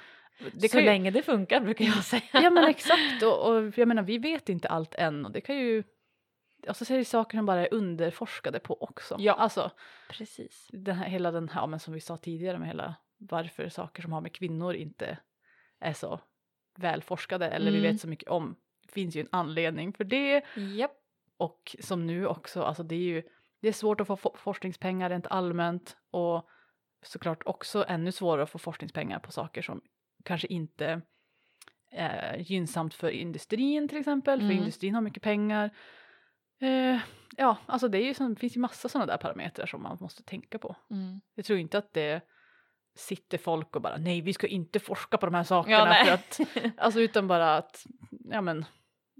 Det 0.52 0.68
så 0.68 0.78
ju, 0.78 0.84
länge 0.84 1.10
det 1.10 1.22
funkar 1.22 1.60
brukar 1.60 1.84
jag 1.84 2.04
säga. 2.04 2.22
ja 2.32 2.50
men 2.50 2.64
exakt 2.64 3.22
och, 3.22 3.48
och 3.56 3.78
jag 3.78 3.88
menar 3.88 4.02
vi 4.02 4.18
vet 4.18 4.48
inte 4.48 4.68
allt 4.68 4.94
än 4.94 5.26
och 5.26 5.32
det 5.32 5.40
kan 5.40 5.56
ju, 5.56 5.82
alltså 6.68 6.84
så 6.84 6.94
är 6.94 6.98
det 6.98 7.04
saker 7.04 7.38
som 7.38 7.46
bara 7.46 7.60
är 7.68 7.74
underforskade 7.74 8.58
på 8.60 8.82
också. 8.82 9.16
Ja. 9.18 9.32
Alltså 9.32 9.70
Precis. 10.08 10.68
den 10.72 10.96
här, 10.96 11.06
hela 11.08 11.30
den 11.30 11.48
här, 11.48 11.60
ja, 11.60 11.66
men 11.66 11.80
som 11.80 11.94
vi 11.94 12.00
sa 12.00 12.16
tidigare 12.16 12.58
med 12.58 12.68
hela 12.68 12.94
varför 13.18 13.68
saker 13.68 14.02
som 14.02 14.12
har 14.12 14.20
med 14.20 14.32
kvinnor 14.34 14.74
inte 14.74 15.18
är 15.80 15.92
så 15.92 16.20
välforskade 16.76 17.48
eller 17.48 17.70
vi 17.72 17.78
Mm. 17.78 17.92
vet 17.92 18.00
så 18.00 18.08
mycket 18.08 18.28
om. 18.28 18.56
Det 18.86 18.92
finns 18.92 19.16
ju 19.16 19.20
en 19.20 19.28
anledning 19.32 19.92
för 19.92 20.04
det 20.04 20.42
Japp. 20.56 20.92
och 21.36 21.76
som 21.80 22.06
nu 22.06 22.26
också, 22.26 22.62
alltså 22.62 22.82
det 22.82 22.94
är 22.94 22.98
ju 22.98 23.22
det 23.60 23.68
är 23.68 23.72
svårt 23.72 24.00
att 24.00 24.06
få 24.06 24.16
fo- 24.16 24.36
forskningspengar 24.36 25.10
rent 25.10 25.26
allmänt 25.26 25.96
och 26.10 26.48
såklart 27.02 27.42
också 27.46 27.84
ännu 27.88 28.12
svårare 28.12 28.42
att 28.42 28.50
få 28.50 28.58
forskningspengar 28.58 29.18
på 29.18 29.32
saker 29.32 29.62
som 29.62 29.80
kanske 30.24 30.46
inte 30.48 31.02
är 31.90 32.36
gynnsamt 32.36 32.94
för 32.94 33.10
industrin 33.10 33.88
till 33.88 33.98
exempel, 33.98 34.38
för 34.40 34.44
Mm. 34.46 34.58
industrin 34.58 34.94
har 34.94 35.02
mycket 35.02 35.22
pengar. 35.22 35.70
Eh, 36.60 36.98
ja, 37.36 37.56
alltså 37.66 37.88
det, 37.88 38.00
ju 38.00 38.12
det 38.12 38.36
finns 38.40 38.56
ju 38.56 38.60
massa 38.60 38.88
sådana 38.88 39.06
där 39.06 39.16
parametrar 39.18 39.66
som 39.66 39.82
man 39.82 39.98
måste 40.00 40.22
tänka 40.22 40.58
på. 40.58 40.76
Mm. 40.90 41.20
Jag 41.34 41.44
tror 41.44 41.58
inte 41.58 41.78
att 41.78 41.92
det 41.92 42.20
sitter 42.96 43.38
folk 43.38 43.76
och 43.76 43.82
bara 43.82 43.96
nej 43.96 44.20
vi 44.20 44.32
ska 44.32 44.46
inte 44.46 44.80
forska 44.80 45.18
på 45.18 45.26
de 45.26 45.34
här 45.34 45.44
sakerna 45.44 45.96
Ja, 45.98 46.04
för 46.04 46.12
att, 46.12 46.40
alltså 46.76 47.00
utan 47.00 47.28
bara 47.28 47.56
att, 47.56 47.84
ja 48.10 48.40
men 48.40 48.64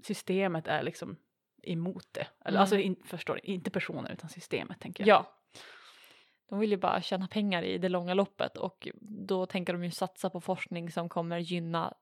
systemet 0.03 0.67
är 0.67 0.83
liksom 0.83 1.17
emot 1.63 2.07
det. 2.11 2.27
Eller 2.45 2.49
Mm. 2.57 2.61
alltså 2.61 2.77
in, 2.77 2.95
förstår, 3.05 3.39
inte 3.43 3.69
personen 3.71 4.11
utan 4.11 4.29
systemet 4.29 4.79
tänker 4.79 5.07
jag. 5.07 5.17
Ja. 5.19 5.31
De 6.49 6.59
vill 6.59 6.71
ju 6.71 6.77
bara 6.77 7.01
tjäna 7.01 7.27
pengar 7.27 7.63
i 7.63 7.77
det 7.77 7.89
långa 7.89 8.13
loppet 8.13 8.57
och 8.57 8.87
då 9.01 9.45
tänker 9.45 9.73
de 9.73 9.83
ju 9.83 9.91
satsa 9.91 10.29
på 10.29 10.41
forskning 10.41 10.91
som 10.91 11.09
kommer 11.09 11.37
gynna 11.39 11.93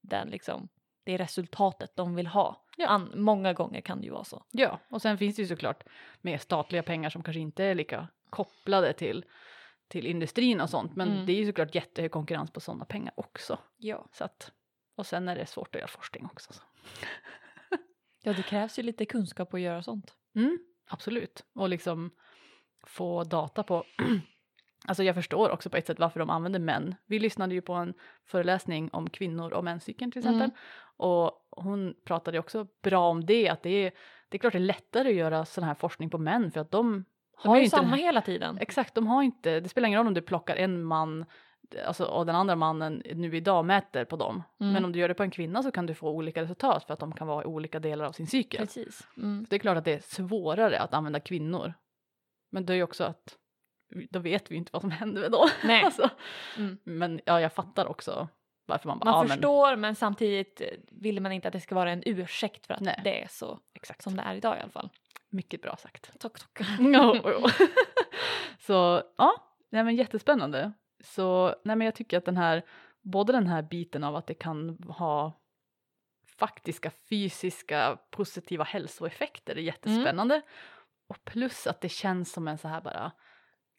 den 0.00 0.28
liksom, 0.28 0.68
det 1.04 1.16
resultatet 1.18 1.96
de 1.96 2.14
vill 2.14 2.26
ha. 2.26 2.64
Ja. 2.76 2.88
An, 2.88 3.12
många 3.14 3.52
gånger 3.52 3.80
kan 3.80 4.00
det 4.00 4.04
ju 4.06 4.12
vara 4.12 4.24
så. 4.24 4.44
Ja, 4.50 4.80
och 4.90 5.02
sen 5.02 5.18
finns 5.18 5.36
det 5.36 5.42
ju 5.42 5.48
såklart 5.48 5.84
mer 6.20 6.38
statliga 6.38 6.82
pengar 6.82 7.10
som 7.10 7.22
kanske 7.22 7.40
inte 7.40 7.64
är 7.64 7.74
lika 7.74 8.08
kopplade 8.30 8.92
till, 8.92 9.24
till 9.88 10.06
industrin 10.06 10.60
och 10.60 10.70
sånt. 10.70 10.96
Men 10.96 11.08
Mm. 11.12 11.26
det 11.26 11.32
är 11.32 11.36
ju 11.36 11.46
såklart 11.46 11.74
jättehög 11.74 12.10
konkurrens 12.10 12.50
på 12.50 12.60
sådana 12.60 12.84
pengar 12.84 13.12
också. 13.16 13.58
Ja. 13.76 14.06
Så 14.12 14.24
att, 14.24 14.52
och 14.96 15.06
sen 15.06 15.28
är 15.28 15.36
det 15.36 15.46
svårt 15.46 15.74
att 15.74 15.78
göra 15.80 15.88
forskning 15.88 16.24
också. 16.26 16.52
Så. 16.52 16.62
ja, 18.22 18.32
det 18.32 18.42
krävs 18.42 18.78
ju 18.78 18.82
lite 18.82 19.06
kunskap 19.06 19.54
att 19.54 19.60
göra 19.60 19.82
sånt. 19.82 20.14
Mm, 20.34 20.58
absolut. 20.88 21.44
Och 21.54 21.68
liksom 21.68 22.10
få 22.82 23.24
data 23.24 23.62
på 23.62 23.84
Alltså 24.86 25.02
jag 25.02 25.14
förstår 25.14 25.50
också 25.50 25.70
på 25.70 25.76
ett 25.76 25.86
sätt 25.86 25.98
varför 25.98 26.20
de 26.20 26.30
använder 26.30 26.60
män. 26.60 26.94
Vi 27.06 27.18
lyssnade 27.18 27.54
ju 27.54 27.60
på 27.60 27.72
en 27.72 27.94
föreläsning 28.26 28.90
om 28.92 29.10
kvinnor 29.10 29.52
och 29.52 29.64
menscykeln 29.64 30.12
till 30.12 30.18
exempel. 30.18 30.42
Mm. 30.42 30.56
Och 30.96 31.46
hon 31.50 31.94
pratade 32.04 32.38
också 32.38 32.66
bra 32.82 33.08
om 33.08 33.26
det, 33.26 33.48
att 33.48 33.62
det 33.62 33.70
är, 33.70 33.92
det 34.28 34.36
är 34.36 34.38
klart 34.38 34.52
det 34.52 34.58
är 34.58 34.60
lättare 34.60 35.08
att 35.08 35.14
göra 35.14 35.44
sån 35.44 35.64
här 35.64 35.74
forskning 35.74 36.10
på 36.10 36.18
män 36.18 36.50
för 36.50 36.60
att 36.60 36.70
de 36.70 37.04
De 37.42 37.48
har 37.48 37.56
är 37.56 37.60
ju 37.60 37.64
inte 37.64 37.76
samma 37.76 37.96
hela 37.96 38.22
tiden. 38.22 38.58
Exakt, 38.58 38.94
de 38.94 39.06
har 39.06 39.22
inte, 39.22 39.60
det 39.60 39.68
spelar 39.68 39.86
ingen 39.86 39.98
roll 39.98 40.06
om 40.06 40.14
du 40.14 40.22
plockar 40.22 40.56
en 40.56 40.84
man 40.84 41.24
alltså, 41.86 42.04
och 42.04 42.26
den 42.26 42.36
andra 42.36 42.56
mannen 42.56 43.02
nu 43.14 43.36
idag 43.36 43.64
mäter 43.64 44.04
på 44.04 44.16
dem. 44.16 44.42
Mm. 44.60 44.72
Men 44.72 44.84
om 44.84 44.92
du 44.92 44.98
gör 44.98 45.08
det 45.08 45.14
på 45.14 45.22
en 45.22 45.30
kvinna 45.30 45.62
så 45.62 45.70
kan 45.70 45.86
du 45.86 45.94
få 45.94 46.10
olika 46.10 46.42
resultat 46.42 46.84
för 46.84 46.94
att 46.94 47.00
de 47.00 47.12
kan 47.12 47.26
vara 47.26 47.42
i 47.42 47.46
olika 47.46 47.78
delar 47.78 48.04
av 48.04 48.12
sin 48.12 48.26
cykel. 48.26 48.60
Precis. 48.60 49.08
Mm. 49.16 49.46
Det 49.50 49.56
är 49.56 49.60
klart 49.60 49.76
att 49.76 49.84
det 49.84 49.92
är 49.92 50.00
svårare 50.00 50.78
att 50.80 50.94
använda 50.94 51.20
kvinnor. 51.20 51.74
Men 52.50 52.66
det 52.66 52.72
är 52.72 52.76
ju 52.76 52.82
också 52.82 53.04
att 53.04 53.36
då 54.10 54.18
vet 54.18 54.50
vi 54.50 54.56
inte 54.56 54.70
vad 54.72 54.82
som 54.82 54.90
händer 54.90 55.30
dem. 55.30 55.48
Nej. 55.64 55.84
alltså. 55.84 56.10
Mm. 56.58 56.78
Men 56.84 57.20
ja, 57.24 57.40
jag 57.40 57.52
fattar 57.52 57.86
också 57.86 58.28
varför 58.66 58.88
man 58.88 58.98
bara, 58.98 59.10
Man 59.10 59.26
men, 59.26 59.36
förstår 59.36 59.76
men... 59.76 59.94
samtidigt 59.94 60.60
eh, 60.60 60.66
vill 60.88 61.20
man 61.20 61.32
inte 61.32 61.48
att 61.48 61.52
det 61.52 61.60
ska 61.60 61.74
vara 61.74 61.90
en 61.90 62.02
ursäkt 62.06 62.66
för 62.66 62.74
att 62.74 62.80
Nej. 62.80 63.00
det 63.04 63.22
är 63.22 63.28
så 63.28 63.58
exakt. 63.74 64.02
som 64.02 64.16
det 64.16 64.22
är 64.22 64.34
idag 64.34 64.56
i 64.56 64.60
alla 64.60 64.70
fall. 64.70 64.88
Mycket 65.28 65.62
bra 65.62 65.76
sagt. 65.76 66.10
Tack, 66.20 66.38
tack. 66.38 66.66
Så 68.60 69.02
ja, 69.16 69.34
nej, 69.70 69.84
men 69.84 69.96
jättespännande. 69.96 70.72
Så 71.04 71.54
nej, 71.64 71.76
men 71.76 71.84
jag 71.84 71.94
tycker 71.94 72.18
att 72.18 72.24
den 72.24 72.36
här, 72.36 72.62
både 73.02 73.32
den 73.32 73.46
här 73.46 73.62
biten 73.62 74.04
av 74.04 74.16
att 74.16 74.26
det 74.26 74.34
kan 74.34 74.78
ha 74.88 75.40
faktiska 76.38 76.90
fysiska 77.08 77.98
positiva 78.10 78.64
hälsoeffekter 78.64 79.56
är 79.56 79.60
jättespännande. 79.60 80.42
Och 81.10 81.24
plus 81.24 81.66
att 81.66 81.80
det 81.80 81.88
känns 81.88 82.32
som 82.32 82.48
en 82.48 82.58
så 82.58 82.68
här 82.68 82.80
bara, 82.80 83.12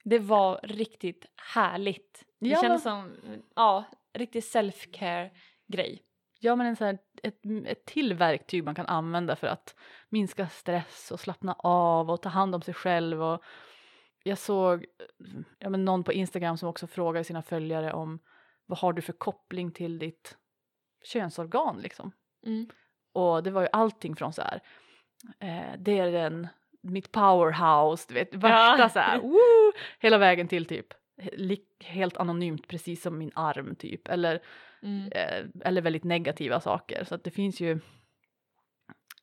Det 0.03 0.19
var 0.19 0.59
riktigt 0.63 1.25
härligt. 1.53 2.25
Det 2.39 2.49
Ja, 2.49 2.61
kändes 2.61 2.83
som, 2.83 3.17
ja, 3.55 3.83
riktig 4.13 4.39
self-care 4.41 5.29
grej. 5.67 6.03
ja 6.39 6.55
men 6.55 6.67
en 6.67 6.75
så 6.75 6.85
här, 6.85 6.97
ett, 7.23 7.39
ett 7.65 7.85
till 7.85 8.13
verktyg 8.13 8.63
man 8.63 8.75
kan 8.75 8.85
använda 8.85 9.35
för 9.35 9.47
att 9.47 9.75
minska 10.09 10.49
stress 10.49 11.11
och 11.11 11.19
slappna 11.19 11.53
av 11.59 12.09
och 12.11 12.21
ta 12.21 12.29
hand 12.29 12.55
om 12.55 12.61
sig 12.61 12.73
själv. 12.73 13.23
Och 13.23 13.43
jag 14.23 14.37
såg 14.37 14.85
ja, 15.59 15.69
men 15.69 15.85
någon 15.85 16.03
på 16.03 16.13
Instagram 16.13 16.57
som 16.57 16.69
också 16.69 16.87
frågade 16.87 17.23
sina 17.23 17.41
följare 17.41 17.93
om 17.93 18.19
vad 18.65 18.79
har 18.79 18.93
du 18.93 19.01
för 19.01 19.13
koppling 19.13 19.71
till 19.71 19.99
ditt 19.99 20.37
könsorgan 21.03 21.81
liksom. 21.81 22.11
Mm. 22.45 22.69
Och 23.13 23.43
det 23.43 23.51
var 23.51 23.61
ju 23.61 23.67
allting 23.71 24.15
från 24.15 24.33
så 24.33 24.41
här, 24.41 24.61
eh, 25.39 25.77
det 25.79 25.99
är 25.99 26.11
den, 26.11 26.47
mitt 26.81 27.11
powerhouse, 27.11 28.05
du 28.07 28.13
vet, 28.13 28.33
värsta 28.35 28.77
Ja. 28.83 28.89
så 28.89 28.99
här, 28.99 29.19
woo, 29.21 29.71
hela 29.99 30.17
vägen 30.17 30.47
till 30.47 30.65
typ 30.65 30.87
helt 31.79 32.17
anonymt 32.17 32.67
precis 32.67 33.01
som 33.01 33.17
min 33.17 33.31
arm 33.35 33.75
typ 33.75 34.07
eller, 34.07 34.41
Mm. 34.83 35.11
eh, 35.11 35.45
eller 35.67 35.81
väldigt 35.81 36.03
negativa 36.03 36.59
saker 36.59 37.03
så 37.03 37.15
att 37.15 37.23
det 37.23 37.31
finns 37.31 37.59
ju 37.59 37.79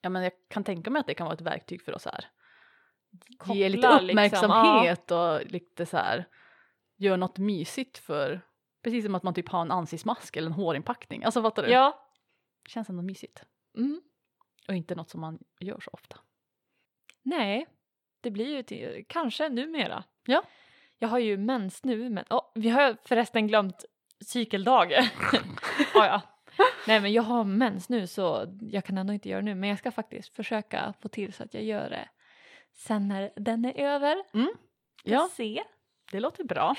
ja 0.01 0.09
men 0.11 0.23
jag 0.23 0.33
kan 0.49 0.65
tänka 0.65 0.91
mig 0.91 1.01
att 1.01 1.07
det 1.07 1.15
kan 1.15 1.25
vara 1.25 1.35
ett 1.35 1.41
verktyg 1.41 1.83
för 1.83 1.99
så 1.99 2.11
här 2.11 2.25
ge 3.55 3.69
lite 3.69 3.83
Koppla, 3.89 4.01
liksom, 4.01 4.11
uppmärksamhet 4.11 5.11
och 5.11 5.47
lite 5.53 5.87
så 5.87 5.97
här 5.97 6.25
gör 6.97 7.17
något 7.17 7.39
mysigt 7.39 7.99
för 7.99 8.41
precis 8.85 9.05
som 9.05 9.15
att 9.15 9.23
man 9.23 9.35
typ 9.35 9.49
har 9.49 9.63
en 9.63 9.71
ansiktsmask 9.71 10.37
eller 10.37 10.47
en 10.47 10.53
hårinpackning 10.53 11.25
alltså 11.25 11.43
fattar 11.43 11.63
du? 11.63 11.71
Ja. 11.71 12.05
Känns 12.69 12.89
ändå 12.91 13.03
mysigt 13.03 13.45
Mm. 13.77 14.01
och 14.69 14.75
inte 14.75 14.95
något 14.95 15.11
som 15.11 15.21
man 15.21 15.39
gör 15.61 15.81
så 15.81 15.91
ofta. 15.93 16.17
Nej, 17.29 17.67
det 18.21 18.31
blir 18.31 18.57
ju 18.57 18.63
till, 18.63 19.05
kanske 19.09 19.49
numera. 19.49 20.05
Ja. 20.27 20.43
Jag 20.99 21.09
har 21.09 21.19
ju 21.19 21.37
mens 21.37 21.85
nu, 21.85 22.11
men 22.11 22.25
oh, 22.31 22.43
vi 22.55 22.69
har 22.69 22.97
förresten 23.05 23.47
glömt 23.49 23.85
cykeldag. 24.25 24.93
ja, 25.95 26.07
ja. 26.07 26.21
Nej, 26.87 27.01
men 27.01 27.13
jag 27.13 27.23
har 27.23 27.45
mens 27.45 27.89
nu 27.89 28.07
så 28.07 28.57
jag 28.61 28.85
kan 28.85 28.99
ändå 28.99 29.13
inte 29.13 29.29
göra 29.29 29.41
det 29.41 29.45
nu, 29.45 29.55
men 29.55 29.69
jag 29.69 29.79
ska 29.79 29.91
faktiskt 29.91 30.35
försöka 30.37 30.95
få 31.01 31.09
till 31.09 31.33
så 31.33 31.43
att 31.45 31.55
jag 31.55 31.63
gör 31.65 31.91
det 31.91 32.09
sen 32.75 33.09
när 33.09 33.31
den 33.37 33.65
är 33.65 33.81
över. 33.81 34.25
Mm. 34.35 34.49
Ja. 35.05 35.29
Se. 35.33 35.63
Det 36.13 36.21
låter 36.21 36.45
bra. 36.45 36.75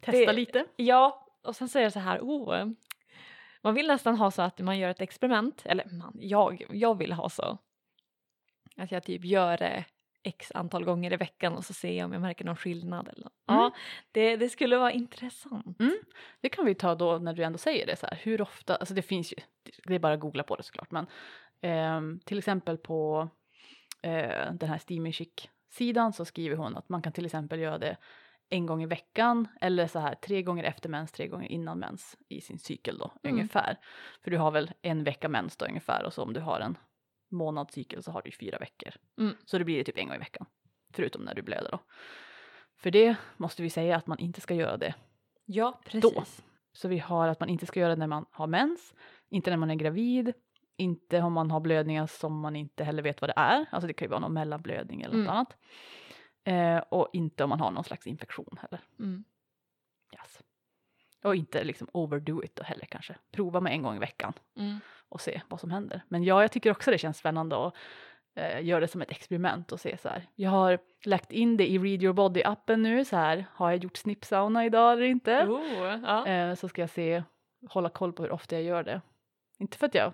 Testa 0.00 0.18
Det- 0.26 0.32
lite. 0.32 0.66
Ja, 0.76 1.26
och 1.42 1.56
sen 1.56 1.68
säger 1.68 1.86
jag 1.86 1.92
så 1.92 1.98
här, 1.98 2.20
oh, 2.20 2.68
man 3.62 3.74
vill 3.74 3.86
nästan 3.86 4.16
ha 4.16 4.30
så 4.30 4.42
att 4.42 4.58
man 4.58 4.78
gör 4.78 4.90
ett 4.90 5.00
experiment, 5.00 5.62
eller 5.64 5.84
man, 5.98 6.16
jag, 6.20 6.64
jag 6.70 6.98
vill 6.98 7.12
ha 7.12 7.28
så. 7.28 7.58
Att 8.76 8.92
jag 8.92 9.02
typ 9.02 9.24
gör 9.24 9.56
det 9.56 9.84
x 10.22 10.52
antal 10.54 10.84
gånger 10.84 11.12
i 11.12 11.16
veckan 11.16 11.56
och 11.56 11.64
så 11.64 11.72
ser 11.74 11.92
jag 11.92 12.06
om 12.06 12.12
jag 12.12 12.22
märker 12.22 12.44
någon 12.44 12.56
skillnad. 12.56 13.08
Eller. 13.08 13.28
Mm. 13.48 13.60
Ja, 13.60 13.72
det, 14.12 14.36
det 14.36 14.48
skulle 14.48 14.76
vara 14.76 14.92
intressant. 14.92 15.78
Det 16.40 16.48
kan 16.48 16.64
vi 16.66 16.74
ta 16.74 16.94
då 16.94 17.18
när 17.18 17.32
du 17.32 17.42
ändå 17.42 17.58
säger 17.58 17.86
det 17.86 17.96
så 17.96 18.06
här. 18.06 18.18
Hur 18.22 18.42
ofta, 18.42 18.76
alltså 18.76 18.94
det 18.94 19.02
finns 19.02 19.32
ju, 19.32 19.36
det 19.84 19.94
är 19.94 19.98
bara 19.98 20.14
att 20.14 20.20
googla 20.20 20.42
på 20.42 20.56
det 20.56 20.62
såklart, 20.62 20.90
men 20.90 21.06
ehm, 21.60 22.20
till 22.24 22.38
exempel 22.38 22.78
på 22.78 23.28
eh, 24.02 24.52
den 24.52 24.68
här 24.68 24.78
Steamy 24.78 25.12
Chic-sidan 25.12 26.12
så 26.12 26.24
skriver 26.24 26.56
hon 26.56 26.76
att 26.76 26.88
man 26.88 27.02
kan 27.02 27.12
till 27.12 27.26
exempel 27.26 27.60
göra 27.60 27.78
det 27.78 27.96
en 28.50 28.66
gång 28.66 28.82
i 28.82 28.86
veckan 28.86 29.48
eller 29.60 29.86
så 29.86 29.98
här 29.98 30.14
tre 30.14 30.42
gånger 30.42 30.64
efter 30.64 30.88
mens, 30.88 31.12
tre 31.12 31.28
gånger 31.28 31.48
innan 31.48 31.78
mens 31.78 32.16
i 32.28 32.40
sin 32.40 32.58
cykel 32.58 32.98
då 32.98 33.12
Mm. 33.22 33.36
ungefär. 33.36 33.78
För 34.24 34.30
du 34.30 34.38
har 34.38 34.50
väl 34.50 34.70
en 34.82 35.04
vecka 35.04 35.28
mens 35.28 35.56
då 35.56 35.66
ungefär 35.66 36.04
och 36.04 36.12
så 36.12 36.22
om 36.22 36.32
du 36.32 36.40
har 36.40 36.60
en 36.60 36.78
månadscykel 37.34 38.02
så 38.02 38.10
har 38.10 38.22
du 38.22 38.30
fyra 38.30 38.58
veckor. 38.58 38.92
Mm. 39.18 39.36
Så 39.44 39.58
det 39.58 39.64
blir 39.64 39.78
det 39.78 39.84
typ 39.84 39.98
en 39.98 40.06
gång 40.06 40.16
i 40.16 40.18
veckan. 40.18 40.46
Förutom 40.92 41.22
när 41.22 41.34
du 41.34 41.42
blöder 41.42 41.70
då. 41.70 41.78
För 42.76 42.90
det 42.90 43.16
måste 43.36 43.62
vi 43.62 43.70
säga 43.70 43.96
att 43.96 44.06
man 44.06 44.18
inte 44.18 44.40
ska 44.40 44.54
göra 44.54 44.76
det 44.76 44.94
Ja, 45.44 45.80
precis. 45.84 46.42
så 46.72 46.88
vi 46.88 46.98
har 46.98 47.28
att 47.28 47.40
man 47.40 47.48
inte 47.48 47.66
ska 47.66 47.80
göra 47.80 47.90
det 47.90 47.96
när 47.98 48.06
man 48.06 48.26
har 48.30 48.46
mens, 48.46 48.94
inte 49.28 49.50
när 49.50 49.56
man 49.56 49.70
är 49.70 49.74
gravid, 49.74 50.32
inte 50.76 51.20
om 51.20 51.32
man 51.32 51.50
har 51.50 51.60
blödningar 51.60 52.06
som 52.06 52.40
man 52.40 52.56
inte 52.56 52.84
heller 52.84 53.02
vet 53.02 53.20
vad 53.20 53.30
det 53.30 53.34
är, 53.36 53.66
alltså 53.72 53.86
det 53.86 53.92
kan 53.92 54.06
ju 54.06 54.10
vara 54.10 54.20
någon 54.20 54.32
mellanblödning 54.32 55.02
eller 55.02 55.14
något 55.16 55.24
Mm. 55.24 55.36
annat. 55.36 55.56
Eh, 56.44 56.78
och 56.88 57.08
inte 57.12 57.44
om 57.44 57.50
man 57.50 57.60
har 57.60 57.70
någon 57.70 57.84
slags 57.84 58.06
infektion 58.06 58.58
heller. 58.60 58.80
Mm. 58.98 59.24
Och 61.24 61.36
inte 61.36 61.64
liksom 61.64 61.88
overdo 61.92 62.44
it 62.44 62.56
då 62.56 62.62
heller 62.62 62.86
kanske. 62.86 63.14
Prova 63.32 63.60
med 63.60 63.72
en 63.72 63.82
gång 63.82 63.96
i 63.96 63.98
veckan 63.98 64.32
Mm. 64.56 64.80
och 65.08 65.20
se 65.20 65.42
vad 65.48 65.60
som 65.60 65.70
händer. 65.70 66.02
Men 66.08 66.24
ja, 66.24 66.40
jag 66.42 66.52
tycker 66.52 66.70
också 66.70 66.90
det 66.90 66.98
känns 66.98 67.18
spännande 67.18 67.66
att 67.66 67.74
eh, 68.34 68.64
göra 68.64 68.80
det 68.80 68.88
som 68.88 69.02
ett 69.02 69.10
experiment 69.10 69.72
och 69.72 69.80
se 69.80 69.96
så 69.98 70.08
här. 70.08 70.26
Jag 70.34 70.50
har 70.50 70.78
lagt 71.04 71.32
in 71.32 71.56
det 71.56 71.70
i 71.70 71.78
Read 71.78 72.02
Your 72.02 72.14
Body-appen 72.14 72.76
nu 72.76 73.04
så 73.04 73.16
här. 73.16 73.46
Har 73.52 73.70
jag 73.70 73.82
gjort 73.84 73.96
snippsauna 73.96 74.64
idag 74.66 74.92
eller 74.92 75.02
inte? 75.02 75.44
Oh, 75.46 76.00
ja. 76.04 76.26
Eh, 76.26 76.54
så 76.54 76.68
ska 76.68 76.80
jag 76.82 76.90
se, 76.90 77.22
hålla 77.68 77.88
koll 77.88 78.12
på 78.12 78.22
hur 78.22 78.30
ofta 78.32 78.54
jag 78.54 78.64
gör 78.64 78.82
det. 78.82 79.00
Inte 79.58 79.78
för 79.78 79.86
att 79.86 79.94
jag 79.94 80.12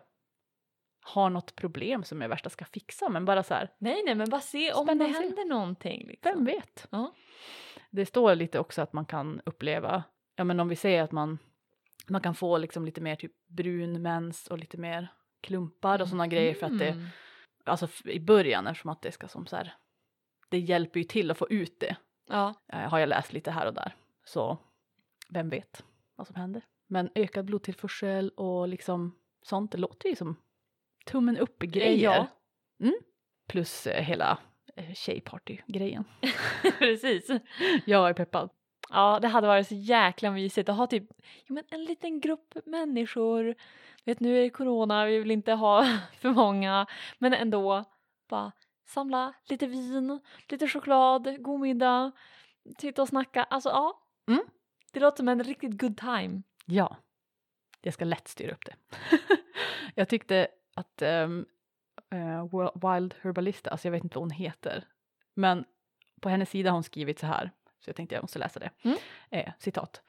har 1.03 1.31
något 1.31 1.57
problem 1.57 2.05
som 2.05 2.20
jag 2.20 2.29
värsta 2.29 2.51
ska 2.51 2.64
fixa, 2.64 3.09
men 3.09 3.25
bara 3.25 3.42
så 3.42 3.55
här, 3.55 3.70
Nej, 3.79 4.03
nej, 4.07 4.14
men 4.14 4.31
bara 4.31 4.40
se 4.40 4.73
om 4.73 4.87
det 4.87 5.05
händer 5.05 5.49
någonting. 5.49 6.07
Liksom. 6.07 6.33
vem 6.35 6.44
vet? 6.44 6.87
Ja. 6.90 7.14
Det 7.90 8.07
står 8.07 8.35
lite 8.35 8.59
också 8.59 8.83
att 8.83 8.92
man 8.92 9.05
kan 9.05 9.40
uppleva, 9.44 10.03
ja 10.40 10.44
men 10.44 10.61
om 10.61 10.68
vi 10.68 10.76
säger 10.76 11.03
att 11.03 11.12
man, 11.12 11.38
man 12.09 12.20
kan 12.20 12.35
få 12.35 12.59
liksom 12.59 12.85
lite 12.85 13.00
mer 13.00 13.16
typ 13.16 13.33
brun 13.46 14.03
mens 14.03 14.46
och 14.46 14.59
lite 14.59 14.76
mer 14.79 15.09
klumpar 15.40 16.03
och 16.03 16.09
sådana 16.09 16.26
grejer 16.26 16.55
för 16.55 16.66
att 16.66 16.79
det, 16.79 16.88
Mm. 16.88 17.07
alltså 17.64 17.88
i 18.05 18.20
början 18.20 18.66
eftersom 18.66 18.90
att 18.90 19.03
det 19.03 19.12
ska 19.12 19.29
som 19.29 19.46
så 19.46 19.57
här, 19.57 19.74
det 20.48 20.59
hjälper 20.59 21.00
ju 21.00 21.05
till 21.05 21.31
att 21.31 21.38
få 21.38 21.48
ut 21.50 21.81
det, 21.81 21.96
Ja, 22.29 22.55
eh, 22.72 22.79
har 22.79 22.98
jag 22.98 23.09
läst 23.09 23.33
lite 23.33 23.50
här 23.50 23.66
och 23.66 23.74
där. 23.74 23.96
Så 24.24 24.59
vem 25.29 25.48
vet 25.48 25.85
vad 26.16 26.26
som 26.26 26.37
händer. 26.37 26.62
Men 26.87 27.11
ökad 27.14 27.44
blodtillförsel 27.44 28.31
och 28.31 28.68
liksom 28.68 29.18
sånt, 29.42 29.72
det 29.72 29.79
låter 29.79 30.09
ju 30.09 30.16
som 30.16 30.37
tummen 31.07 31.37
upp-grejer. 31.37 32.03
Ja. 32.03 32.26
Mm. 32.81 32.94
Plus 33.48 33.87
eh, 33.87 34.03
hela 34.05 34.38
eh, 34.76 34.94
tjejparty-grejen. 34.94 36.05
precis. 36.79 37.29
Jag 37.87 38.09
är 38.09 38.14
peppad. 38.14 38.50
Ja, 38.90 39.18
det 39.22 39.29
hade 39.29 39.46
varit 39.46 39.68
så 39.68 39.74
jäkla 39.74 40.31
mysigt 40.31 40.68
att 40.68 40.76
ha 40.76 40.87
typ 40.87 41.05
ja, 41.46 41.55
men 41.55 41.64
en 41.70 41.85
liten 41.85 42.20
grupp 42.20 42.55
människor. 42.66 43.44
Du 43.44 43.55
vet, 44.05 44.20
nu 44.20 44.38
är 44.38 44.42
det 44.42 44.50
corona, 44.50 45.05
vi 45.07 45.18
vill 45.18 45.31
inte 45.31 45.53
ha 45.53 45.98
för 46.20 46.31
många, 46.31 46.87
men 47.18 47.35
ändå 47.35 47.85
bara 48.29 48.53
samla 48.87 49.35
lite 49.48 49.66
vin, 49.66 50.20
lite 50.48 50.68
choklad, 50.68 51.42
god 51.42 51.61
middag, 51.61 52.12
sitta 52.79 53.03
och 53.03 53.09
snacka. 53.09 53.42
Alltså 53.44 53.68
ja, 53.68 54.03
Mm. 54.29 54.42
det 54.92 55.00
låter 55.00 55.16
som 55.16 55.29
en 55.29 55.44
riktigt 55.44 55.81
good 55.81 55.96
time. 55.96 56.42
Ja, 56.66 56.96
jag 57.81 57.94
ska 57.94 58.05
lätt 58.05 58.29
styra 58.29 58.53
upp 58.53 58.64
det. 58.66 58.74
jag 59.94 60.09
tyckte 60.09 60.48
att 60.76 61.03
eh, 61.03 61.29
Wo- 62.50 62.94
Wild 62.94 63.14
Herbalista, 63.22 63.70
alltså 63.70 63.88
jag 63.88 63.92
vet 63.92 64.05
inte 64.05 64.18
vad 64.18 64.22
hon 64.22 64.31
heter, 64.31 64.85
men 65.35 65.64
på 66.20 66.29
hennes 66.29 66.50
sida 66.50 66.70
har 66.70 66.74
hon 66.74 66.83
skrivit 66.83 67.18
så 67.18 67.26
här, 67.26 67.50
så 67.80 67.88
jag 67.88 67.96
tänkte 67.96 68.14
jag 68.14 68.22
måste 68.22 68.38
läsa 68.38 68.60
det. 68.60 68.70
Mm. 68.82 68.96
Eh, 69.30 69.52
citat. 69.58 70.02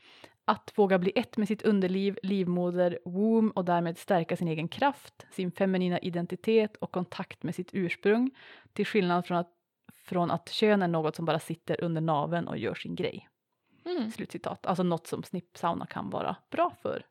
Att 0.45 0.73
våga 0.75 0.99
bli 0.99 1.11
ett 1.15 1.37
med 1.37 1.47
sitt 1.47 1.61
underliv, 1.61 2.17
livmoder, 2.23 2.99
womb 3.05 3.51
och 3.55 3.65
därmed 3.65 3.97
stärka 3.97 4.37
sin 4.37 4.47
egen 4.47 4.67
kraft, 4.67 5.27
sin 5.31 5.51
feminina 5.51 5.99
identitet 5.99 6.75
och 6.75 6.91
kontakt 6.91 7.43
med 7.43 7.55
sitt 7.55 7.69
ursprung, 7.73 8.31
till 8.73 8.85
skillnad 8.85 9.25
från 9.25 9.37
att, 9.37 9.51
från 9.93 10.31
att 10.31 10.49
kön 10.49 10.81
är 10.81 10.87
något 10.87 11.15
som 11.15 11.25
bara 11.25 11.39
sitter 11.39 11.83
under 11.83 12.01
naveln 12.01 12.47
och 12.47 12.57
gör 12.57 12.75
sin 12.75 12.95
grej. 12.95 13.29
Mm. 13.85 14.11
Slutcitat. 14.11 14.65
Alltså 14.65 14.83
något 14.83 15.07
som 15.07 15.23
snippsauna 15.23 15.85
kan 15.85 16.09
vara 16.09 16.35
bra 16.49 16.75
för. 16.81 17.05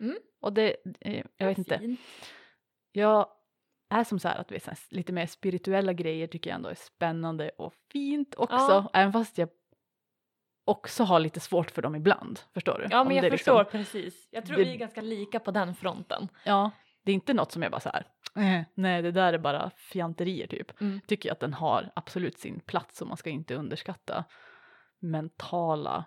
Mm. 0.00 0.16
Och 0.40 0.52
det, 0.52 0.76
eh, 1.00 1.24
jag 1.36 1.46
vet 1.46 1.58
inte, 1.58 1.78
Fint. 1.78 2.00
jag 2.92 3.26
är 3.88 4.04
som 4.04 4.18
så 4.18 4.28
här 4.28 4.38
att 4.38 4.52
vet, 4.52 4.68
lite 4.88 5.12
mer 5.12 5.26
spirituella 5.26 5.92
grejer 5.92 6.26
tycker 6.26 6.50
jag 6.50 6.54
ändå 6.54 6.68
är 6.68 6.74
spännande 6.74 7.50
och 7.58 7.74
fint 7.92 8.34
också. 8.34 8.56
Ja. 8.56 8.90
Även 8.92 9.12
fast 9.12 9.38
jag 9.38 9.48
också 10.64 11.04
har 11.04 11.20
lite 11.20 11.40
svårt 11.40 11.70
för 11.70 11.82
dem 11.82 11.94
ibland. 11.94 12.40
Förstår 12.54 12.78
du? 12.78 12.86
Ja, 12.90 13.04
men 13.04 13.16
jag 13.16 13.30
förstår 13.30 13.58
Liksom, 13.58 13.78
precis. 13.78 14.28
Jag 14.30 14.46
tror 14.46 14.56
det- 14.56 14.64
vi 14.64 14.72
är 14.72 14.76
ganska 14.76 15.00
lika 15.00 15.40
på 15.40 15.50
den 15.50 15.74
fronten. 15.74 16.28
ja, 16.44 16.70
det 17.04 17.10
är 17.10 17.14
inte 17.14 17.34
något 17.34 17.52
som 17.52 17.62
jag 17.62 17.70
bara 17.72 17.80
så 17.80 17.88
här, 17.90 18.06
eh, 18.36 18.64
nej 18.74 19.02
det 19.02 19.10
där 19.12 19.32
är 19.32 19.38
bara 19.38 19.70
fjanterier 19.76 20.46
typ. 20.46 20.80
Mm. 20.80 21.00
Tycker 21.06 21.28
jag 21.28 21.32
att 21.34 21.40
den 21.40 21.54
har 21.54 21.90
absolut 21.96 22.38
sin 22.38 22.60
plats 22.60 23.02
och 23.02 23.08
man 23.08 23.16
ska 23.16 23.30
inte 23.30 23.54
underskatta 23.54 24.24
mentala, 24.98 26.04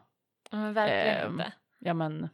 Ja, 0.52 0.58
men 0.58 0.74
verkligen 0.74 1.26
Ehm, 1.28 1.32
inte. 1.40 1.54
ja 1.80 1.94
men, 1.94 2.30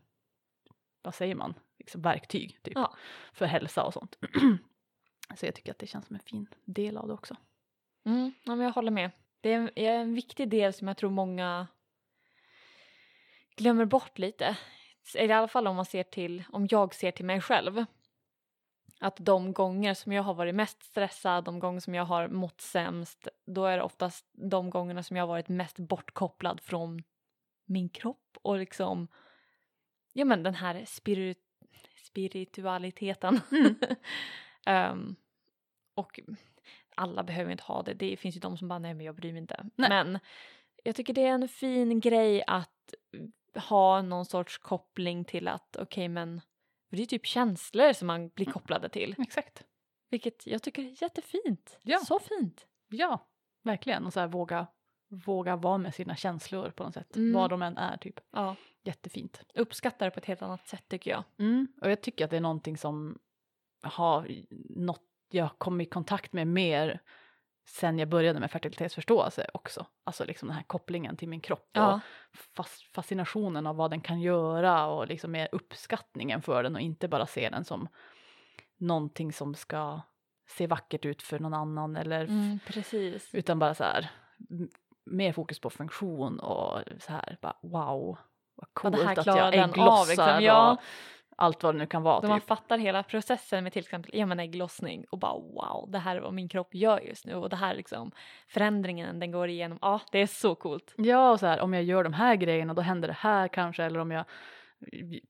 vad 1.02 1.16
säger 1.16 1.36
man, 1.36 1.54
liksom 1.80 2.02
verktyg 2.02 2.60
typ. 2.64 2.74
Ja. 2.76 2.94
för 3.34 3.46
hälsa 3.46 3.84
och 3.84 3.94
sånt. 3.94 4.18
Så 5.36 5.46
jag 5.46 5.56
tycker 5.56 5.72
att 5.72 5.80
det 5.80 5.88
känns 5.88 6.06
som 6.08 6.16
en 6.16 6.22
fin 6.22 6.48
del 6.66 6.98
av 6.98 7.08
det 7.08 7.14
också. 7.14 7.36
Mm, 8.06 8.34
ja, 8.44 8.56
men 8.56 8.66
jag 8.66 8.74
håller 8.74 8.92
med. 8.92 9.12
Det 9.42 9.50
är 9.54 9.58
en, 9.58 9.70
är 9.76 9.92
en 9.94 10.14
viktig 10.14 10.50
del 10.50 10.74
som 10.74 10.88
jag 10.88 10.98
tror 10.98 11.10
många 11.10 11.68
glömmer 13.56 13.86
bort 13.86 14.20
lite. 14.20 14.58
I 15.16 15.32
alla 15.32 15.48
fall 15.48 15.68
om 15.68 15.76
man 15.76 15.86
ser 15.86 16.04
till, 16.04 16.44
om 16.50 16.68
jag 16.72 16.96
ser 16.96 17.12
till 17.12 17.26
mig 17.26 17.42
själv. 17.42 17.86
Att 19.00 19.18
de 19.20 19.54
gånger 19.54 19.94
som 19.94 20.12
jag 20.12 20.24
har 20.24 20.34
varit 20.34 20.56
mest 20.56 20.84
stressad, 20.84 21.44
de 21.44 21.60
gånger 21.60 21.80
som 21.80 21.96
jag 21.96 22.06
har 22.06 22.28
mått 22.28 22.62
sämst, 22.62 23.28
då 23.46 23.66
är 23.66 23.78
det 23.78 23.84
oftast 23.84 24.26
de 24.32 24.70
gångerna 24.70 25.04
som 25.04 25.18
jag 25.18 25.24
har 25.24 25.28
varit 25.28 25.50
mest 25.50 25.80
bortkopplad 25.80 26.62
från 26.62 27.04
min 27.66 27.90
kropp 27.90 28.38
och 28.42 28.58
liksom, 28.58 29.08
ja 30.14 30.26
men 30.26 30.44
den 30.44 30.56
här 30.56 30.86
spirit, 30.86 31.40
spiritualiteten. 32.04 33.40
Mm. 33.52 33.76
Ehm, 34.66 35.16
och 35.94 36.20
alla 36.96 37.24
behöver 37.24 37.52
inte 37.52 37.64
ha 37.64 37.84
det. 37.84 37.94
Det 37.94 38.18
finns 38.18 38.36
ju 38.36 38.40
de 38.40 38.58
som 38.58 38.68
bara, 38.68 38.80
nej 38.80 38.94
men 38.94 39.06
jag 39.06 39.16
bryr 39.16 39.32
mig 39.32 39.42
inte. 39.42 39.66
Nej. 39.76 39.90
Men 39.90 40.20
jag 40.84 40.96
tycker 40.96 41.14
det 41.14 41.26
är 41.26 41.34
en 41.34 41.48
fin 41.48 42.00
grej 42.00 42.44
att 42.48 42.94
ha 43.56 44.02
någon 44.02 44.26
sorts 44.26 44.58
koppling 44.58 45.26
till 45.26 45.48
att 45.48 45.76
okej 45.80 46.08
men 46.08 46.42
för 46.90 46.98
det 46.98 47.04
är 47.04 47.08
typ 47.08 47.26
känslor 47.26 47.94
som 47.94 48.08
man 48.08 48.30
blir 48.30 48.46
kopplade 48.46 48.90
till. 48.90 49.16
Exakt. 49.20 49.64
Vilket 50.10 50.48
jag 50.48 50.64
tycker 50.64 50.82
är 50.82 51.04
jättefint. 51.04 51.80
Ja. 51.84 52.00
Så 52.00 52.20
fint. 52.20 52.68
Ja, 52.90 53.28
verkligen. 53.64 54.06
Och 54.06 54.14
så 54.14 54.20
här 54.20 54.28
våga, 54.28 54.68
våga 55.08 55.56
vara 55.56 55.78
med 55.78 55.96
sina 55.96 56.16
känslor 56.16 56.70
på 56.70 56.84
något 56.84 56.94
sätt. 56.94 57.16
Mm. 57.16 57.34
Vad 57.34 57.50
de 57.50 57.62
än 57.62 57.78
är 57.78 57.98
typ. 57.98 58.20
Ja. 58.32 58.56
Jättefint. 58.84 59.44
Uppskattar 59.56 60.06
det 60.06 60.12
på 60.12 60.20
ett 60.20 60.26
helt 60.26 60.42
annat 60.42 60.68
sätt 60.68 60.84
tycker 60.88 61.12
jag. 61.12 61.24
Mm. 61.40 61.68
Och 61.82 61.92
jag 61.92 62.02
tycker 62.02 62.26
att 62.26 62.32
det 62.32 62.38
är 62.38 62.42
någonting 62.42 62.78
som 62.78 63.20
har 63.82 64.28
något 64.70 65.08
jag 65.30 65.50
kom 65.58 65.82
i 65.82 65.86
kontakt 65.86 66.34
med 66.34 66.48
mer 66.48 67.02
sen 67.66 68.00
jag 68.00 68.10
började 68.10 68.40
med 68.40 68.52
fertilitetsförståelse 68.52 69.48
också. 69.54 69.86
Alltså 70.04 70.26
liksom 70.26 70.48
den 70.48 70.56
här 70.58 70.64
kopplingen 70.64 71.18
till 71.18 71.28
min 71.30 71.42
kropp 71.42 71.70
Ja. 71.74 71.94
och 71.94 72.00
fas- 72.58 72.84
fascinationen 72.94 73.68
av 73.68 73.76
vad 73.76 73.90
den 73.92 74.02
kan 74.02 74.22
göra 74.22 74.86
och 74.88 75.08
liksom 75.08 75.32
mer 75.32 75.50
uppskattningen 75.52 76.42
för 76.42 76.64
den 76.64 76.76
och 76.76 76.82
inte 76.82 77.08
bara 77.08 77.26
se 77.26 77.50
den 77.50 77.66
som 77.66 77.88
någonting 78.78 79.34
som 79.34 79.56
ska 79.56 80.02
se 80.48 80.68
vackert 80.68 81.06
ut 81.06 81.22
för 81.22 81.40
någon 81.40 81.54
annan 81.54 81.96
eller 81.96 82.24
Mm, 82.26 82.60
utan 83.34 83.60
bara 83.60 83.74
så 83.76 83.84
här 83.84 84.12
mer 85.06 85.34
fokus 85.34 85.60
på 85.60 85.70
funktion 85.70 86.40
och 86.40 86.80
så 87.00 87.12
här 87.12 87.38
bara 87.42 87.58
wow 87.62 88.18
vad 88.56 88.68
coolt 88.74 89.18
att 89.18 89.26
jag 89.26 89.40
av, 89.40 89.54
ägglossar 89.54 90.06
liksom. 90.08 90.44
Ja. 90.44 90.72
och 90.72 90.80
allt 91.42 91.64
vad 91.64 91.76
det 91.76 91.80
nu 91.80 91.86
kan 91.86 92.04
vara 92.04 92.22
Då 92.22 92.28
man 92.28 92.40
typ. 92.40 92.48
fattar 92.48 92.78
hela 92.78 93.04
processen 93.04 93.64
med 93.64 93.74
till 93.74 93.80
exempel 93.80 94.12
ja, 94.14 94.26
men 94.26 94.40
ägglossning 94.40 95.06
och 95.10 95.20
bara 95.20 95.34
wow, 95.34 95.92
det 95.92 96.00
här 96.00 96.16
är 96.16 96.20
vad 96.20 96.34
min 96.34 96.50
kropp 96.50 96.76
gör 96.76 97.00
just 97.00 97.26
nu 97.26 97.36
och 97.36 97.50
det 97.50 97.56
här 97.56 97.76
liksom 97.76 98.12
förändringen 98.48 99.20
den 99.20 99.32
går 99.32 99.48
igenom. 99.48 99.80
Ja, 99.82 100.02
det 100.12 100.20
är 100.20 100.28
så 100.28 100.56
coolt. 100.56 100.94
Ja 100.98 101.32
och 101.32 101.40
så 101.40 101.46
här 101.46 101.60
om 101.60 101.74
jag 101.74 101.84
gör 101.84 102.04
de 102.04 102.14
här 102.14 102.36
grejerna 102.36 102.74
då 102.74 102.82
händer 102.82 103.08
det 103.08 103.18
här 103.20 103.48
kanske 103.48 103.84
eller 103.84 104.00
om 104.00 104.12
jag 104.12 104.26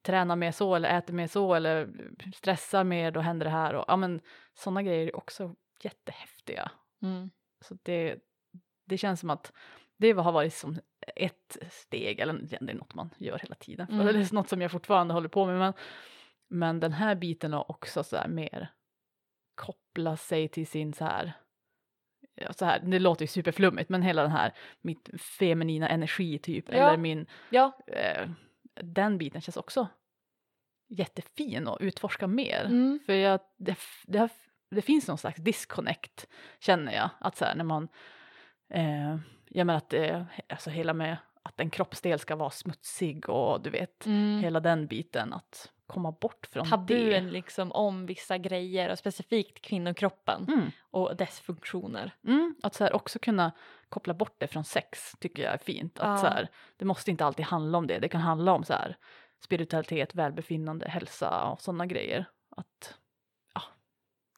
tränar 0.01 0.35
mer 0.35 0.51
så 0.51 0.75
eller 0.75 0.97
äter 0.97 1.13
mer 1.13 1.27
så 1.27 1.53
eller 1.53 1.89
stressar 2.35 2.83
mer 2.83 3.11
då 3.11 3.19
händer 3.19 3.45
det 3.45 3.51
här 3.51 3.73
och 3.73 3.85
ja 3.87 3.95
men 3.95 4.21
sådana 4.53 4.83
grejer 4.83 5.07
är 5.07 5.15
också 5.15 5.55
jättehäftiga. 5.81 6.71
Mm. 7.01 7.29
Så 7.61 7.77
det, 7.83 8.15
det 8.85 8.97
känns 8.97 9.19
som 9.19 9.29
att 9.29 9.53
det 9.97 10.11
har 10.11 10.31
varit 10.31 10.53
som 10.53 10.79
ett 11.15 11.57
steg, 11.71 12.19
eller 12.19 12.33
det 12.33 12.55
är 12.71 12.73
något 12.75 12.93
man 12.93 13.09
gör 13.17 13.37
hela 13.39 13.55
tiden, 13.55 13.87
Mm. 13.89 14.01
eller 14.01 14.13
det 14.13 14.19
är 14.19 14.33
något 14.35 14.49
som 14.49 14.61
jag 14.61 14.71
fortfarande 14.71 15.13
håller 15.13 15.29
på 15.29 15.45
med. 15.45 15.59
Men, 15.59 15.73
men 16.49 16.79
den 16.79 16.93
här 16.93 17.15
biten 17.15 17.53
har 17.53 17.71
också 17.71 18.03
så 18.03 18.17
här 18.17 18.27
mer 18.27 18.67
koppla 19.55 20.17
sig 20.17 20.47
till 20.47 20.67
sin 20.67 20.93
så 20.93 21.05
här, 21.05 21.33
så 22.51 22.65
här, 22.65 22.79
det 22.79 22.99
låter 22.99 23.23
ju 23.23 23.27
superflummigt, 23.27 23.89
men 23.89 24.01
hela 24.01 24.21
den 24.21 24.31
här 24.31 24.53
mitt 24.81 25.09
feminina 25.21 25.89
energi 25.89 26.39
typ, 26.39 26.65
Ja. 26.69 26.73
eller 26.75 26.97
min, 26.97 27.25
Ja, 27.49 27.71
eh, 27.87 28.29
den 28.73 29.17
biten 29.17 29.41
känns 29.41 29.57
också 29.57 29.87
jättefin 30.87 31.67
att 31.67 31.81
utforska 31.81 32.27
mer. 32.27 32.65
mm. 32.65 32.99
För 33.05 33.13
jag, 33.13 33.39
det, 33.57 33.77
det, 34.07 34.29
det 34.71 34.81
finns 34.81 35.07
någon 35.07 35.17
slags 35.17 35.39
disconnect 35.39 36.27
känner 36.59 36.93
jag. 36.93 37.09
Att 37.19 37.35
så 37.37 37.45
här, 37.45 37.55
när 37.55 37.63
man, 37.63 37.87
eh, 38.71 39.17
jag 39.49 39.67
menar 39.67 39.77
att 39.77 39.89
det, 39.89 40.25
alltså 40.49 40.69
hela 40.69 40.93
med 40.93 41.17
att 41.43 41.59
en 41.59 41.69
kroppsdel 41.69 42.19
ska 42.19 42.35
vara 42.35 42.49
smutsig 42.49 43.29
och 43.29 43.61
du 43.61 43.69
vet 43.69 44.05
Mm. 44.05 44.39
hela 44.39 44.59
den 44.59 44.87
biten 44.87 45.33
att 45.33 45.71
komma 45.87 46.11
bort 46.11 46.47
från 46.51 46.69
tabun 46.69 46.87
det. 47.09 47.21
liksom 47.21 47.71
om 47.71 48.05
vissa 48.05 48.37
grejer 48.37 48.91
och 48.91 48.99
specifikt 48.99 49.61
kvinnokroppen 49.61 50.45
Mm, 50.47 50.71
och 50.91 51.15
dess 51.15 51.39
funktioner. 51.39 52.11
mm, 52.27 52.55
att 52.63 52.73
så 52.73 52.83
här 52.83 52.93
också 52.93 53.19
kunna 53.19 53.51
koppla 53.89 54.13
bort 54.13 54.35
det 54.37 54.47
från 54.47 54.63
sex 54.63 55.15
tycker 55.19 55.43
jag 55.43 55.53
är 55.53 55.57
fint. 55.57 55.99
Att 55.99 56.07
Ja. 56.07 56.17
så 56.17 56.27
här, 56.27 56.47
det 56.77 56.85
måste 56.85 57.11
inte 57.11 57.25
alltid 57.25 57.45
handla 57.45 57.77
om 57.77 57.87
det. 57.87 57.99
Det 57.99 58.09
kan 58.09 58.21
handla 58.21 58.53
om 58.53 58.63
så 58.63 58.73
här, 58.73 58.97
spiritualitet, 59.43 60.15
välbefinnande, 60.15 60.89
hälsa 60.89 61.43
och 61.43 61.61
sådana 61.61 61.85
grejer. 61.85 62.25
Att 62.55 62.95
ja, 63.53 63.61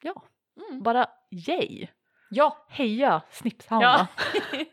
ja, 0.02 0.22
Mm. 0.70 0.82
bara 0.82 1.06
yay! 1.30 1.86
Ja, 2.34 2.64
Heja 2.68 3.22
Snippsauna! 3.30 3.82
ja. 3.82 4.06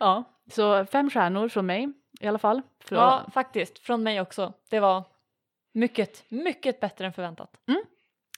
Ja, 0.00 0.24
så 0.50 0.86
fem 0.86 1.10
stjärnor 1.10 1.48
från 1.48 1.66
mig 1.66 1.92
i 2.20 2.26
alla 2.26 2.38
fall. 2.38 2.62
För 2.80 2.96
ja, 2.96 3.26
faktiskt. 3.32 3.78
Från 3.78 4.02
mig 4.02 4.20
också. 4.20 4.52
Det 4.70 4.80
var 4.80 5.04
mycket, 5.72 6.24
mycket 6.30 6.80
bättre 6.80 7.06
än 7.06 7.12
förväntat. 7.12 7.56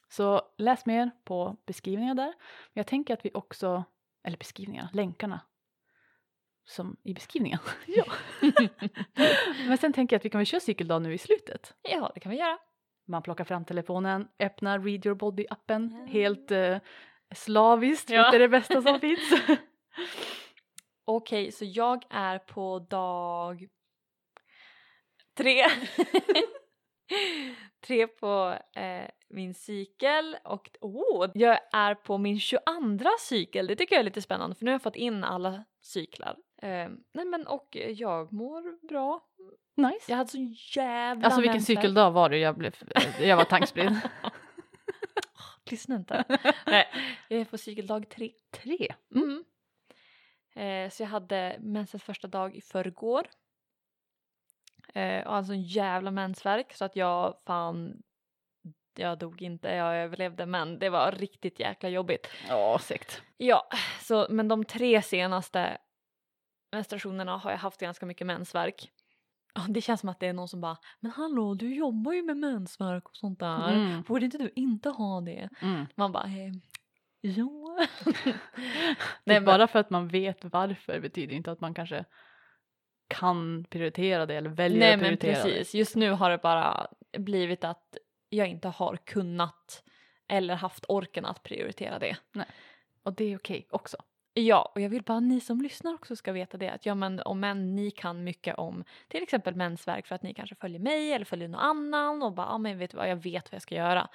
Så 0.08 0.42
läs 0.58 0.86
mer 0.86 1.10
på 1.24 1.56
beskrivningar 1.66 2.14
där. 2.14 2.26
Men 2.26 2.34
jag 2.72 2.86
tänker 2.86 3.14
att 3.14 3.24
vi 3.24 3.30
också, 3.34 3.84
eller 4.24 4.36
beskrivningar, 4.36 4.88
länkarna. 4.92 5.40
Som 6.66 6.96
i 7.02 7.14
beskrivningen. 7.14 7.58
ja. 7.86 8.04
Men 9.68 9.78
sen 9.78 9.92
tänker 9.92 10.14
jag 10.16 10.18
att 10.20 10.24
vi 10.24 10.30
kan 10.30 10.38
väl 10.38 10.46
köra 10.46 10.60
cykeldag 10.60 11.02
nu 11.02 11.14
i 11.14 11.18
slutet. 11.18 11.74
Ja, 11.82 12.10
det 12.14 12.20
kan 12.20 12.30
vi 12.32 12.38
göra. 12.38 12.58
Man 13.06 13.22
plockar 13.22 13.44
fram 13.44 13.64
telefonen, 13.64 14.28
öppnar 14.38 14.78
Read 14.78 15.06
Your 15.06 15.16
Body-appen 15.18 15.90
Ja. 16.00 16.12
helt 16.12 16.50
eh, 16.50 16.78
slaviskt, 17.34 18.10
Ja. 18.10 18.30
det 18.30 18.36
är 18.36 18.40
det 18.40 18.48
bästa 18.48 18.82
som 18.82 19.00
finns. 19.00 19.32
Okej, 21.04 21.52
så 21.52 21.64
jag 21.64 22.04
är 22.10 22.38
på 22.38 22.78
dag 22.78 23.66
tre. 25.36 25.60
tre 27.86 28.06
på 28.06 28.54
eh, 28.76 29.08
min 29.28 29.54
cykel 29.54 30.36
och 30.44 30.70
oh, 30.80 31.30
jag 31.34 31.58
är 31.72 31.94
på 31.94 32.18
min 32.18 32.40
22 32.40 32.60
cykel. 33.20 33.66
Det 33.66 33.76
tycker 33.76 33.94
jag 33.94 34.00
är 34.00 34.04
lite 34.04 34.22
spännande 34.22 34.56
för 34.56 34.64
nu 34.64 34.70
har 34.70 34.74
jag 34.74 34.82
fått 34.82 34.96
in 34.96 35.24
alla 35.24 35.64
cyklar 35.82 36.36
Eh, 36.62 36.88
nej 37.14 37.24
men 37.24 37.46
och 37.46 37.68
jag 37.76 38.32
mår 38.32 38.86
bra. 38.88 39.20
Nice. 39.76 40.12
Jag 40.12 40.16
hade 40.16 40.30
så 40.30 40.38
jävla 40.76 41.24
Alltså 41.26 41.40
vilken 41.40 41.54
mensvärk. 41.56 41.78
cykeldag 41.78 42.10
var 42.10 42.28
det? 42.28 42.38
Jag, 42.38 42.56
blev, 42.58 42.74
jag 43.20 43.36
var 43.36 43.44
tankspridd. 43.44 44.00
Lyssna 45.74 45.96
inte. 45.96 46.24
nej, 46.66 46.88
jag 47.28 47.40
är 47.40 47.44
på 47.44 47.58
cykeldag 47.58 48.08
tre. 48.08 48.32
Tre? 48.50 48.94
Mm. 49.14 49.44
Eh, 50.54 50.90
så 50.90 51.02
jag 51.02 51.08
hade 51.08 51.56
mensens 51.60 52.02
första 52.02 52.28
dag 52.28 52.56
i 52.56 52.60
förrgår. 52.60 53.26
Eh, 54.94 55.26
och 55.26 55.34
alltså 55.34 55.52
en 55.52 55.62
jävla 55.62 56.10
mensvärk 56.10 56.72
så 56.72 56.84
att 56.84 56.96
jag 56.96 57.36
fan 57.46 58.02
jag 58.94 59.18
dog 59.18 59.42
inte, 59.42 59.68
jag 59.68 59.96
överlevde 59.96 60.46
men 60.46 60.78
det 60.78 60.90
var 60.90 61.12
riktigt 61.12 61.60
jäkla 61.60 61.88
jobbigt. 61.88 62.28
Ja, 62.48 62.78
segt. 62.78 63.22
Ja, 63.36 63.68
så, 64.00 64.26
men 64.30 64.48
de 64.48 64.64
tre 64.64 65.02
senaste 65.02 65.78
menstruationerna 66.72 67.36
har 67.36 67.50
jag 67.50 67.58
haft 67.58 67.80
ganska 67.80 68.06
mycket 68.06 68.26
mensvärk. 68.26 68.90
Ja, 69.54 69.66
Det 69.68 69.80
känns 69.80 70.00
som 70.00 70.08
att 70.08 70.20
det 70.20 70.26
är 70.26 70.32
någon 70.32 70.48
som 70.48 70.60
bara 70.60 70.76
“men 71.00 71.10
hallå 71.12 71.54
du 71.54 71.74
jobbar 71.74 72.12
ju 72.12 72.22
med 72.22 72.36
mensvärk 72.36 73.08
och 73.08 73.16
sånt 73.16 73.40
där, 73.40 73.72
Mm. 73.72 74.02
borde 74.02 74.24
inte 74.24 74.38
du 74.38 74.52
inte 74.56 74.88
ha 74.88 75.20
det?” 75.20 75.48
Mm. 75.62 75.86
Man 75.94 76.12
bara 76.12 76.24
eh, 76.24 76.52
“ja”. 77.20 77.78
Nej, 78.14 78.34
men- 79.24 79.44
bara 79.44 79.66
för 79.66 79.78
att 79.78 79.90
man 79.90 80.08
vet 80.08 80.44
varför 80.44 81.00
betyder 81.00 81.34
inte 81.36 81.52
att 81.52 81.60
man 81.60 81.74
kanske 81.74 82.04
kan 83.08 83.64
prioritera 83.64 84.26
det 84.26 84.34
eller 84.34 84.50
väljer 84.50 84.78
Nej 84.78 84.94
att 84.94 85.00
men 85.00 85.16
prioritera 85.16 85.42
precis, 85.44 85.74
just 85.74 85.96
nu 85.96 86.10
har 86.10 86.30
det 86.30 86.38
bara 86.38 86.86
blivit 87.18 87.64
att 87.64 87.96
jag 88.28 88.48
inte 88.48 88.68
har 88.68 88.96
kunnat 88.96 89.82
eller 90.28 90.54
haft 90.54 90.84
orken 90.88 91.24
att 91.24 91.42
prioritera 91.42 91.98
det. 91.98 92.16
det. 92.32 92.44
Och 93.02 93.14
det 93.14 93.24
är 93.24 93.36
okej 93.38 93.66
också. 93.70 93.96
Ja, 94.36 94.72
och 94.74 94.80
jag 94.80 94.88
vill 94.88 95.02
bara 95.02 95.18
att 95.18 95.24
ni 95.24 95.40
som 95.40 95.60
lyssnar 95.60 95.94
också 95.94 96.16
ska 96.16 96.32
veta 96.32 96.56
det. 96.56 96.68
Att 96.68 96.86
ja, 96.86 96.94
men 96.94 97.20
om 97.20 97.44
än 97.44 97.76
ni 97.76 97.90
kan 97.90 98.24
mycket 98.24 98.58
om 98.58 98.84
till 99.08 99.22
exempel 99.22 99.54
mensvärk 99.54 100.06
för 100.06 100.14
att 100.14 100.22
ni 100.22 100.34
kanske 100.34 100.54
följer 100.54 100.80
mig 100.80 101.12
eller 101.12 101.24
följer 101.24 101.48
någon 101.48 101.60
annan 101.60 102.22
och 102.22 102.32
bara, 102.32 102.46
ja 102.46 102.58
men 102.58 102.78
vet 102.78 102.90
du 102.90 102.96
vad, 102.96 103.10
jag 103.10 103.16
vet 103.16 103.52
vad 103.52 103.54
jag 103.54 103.62
ska 103.62 103.74
göra. 103.74 104.08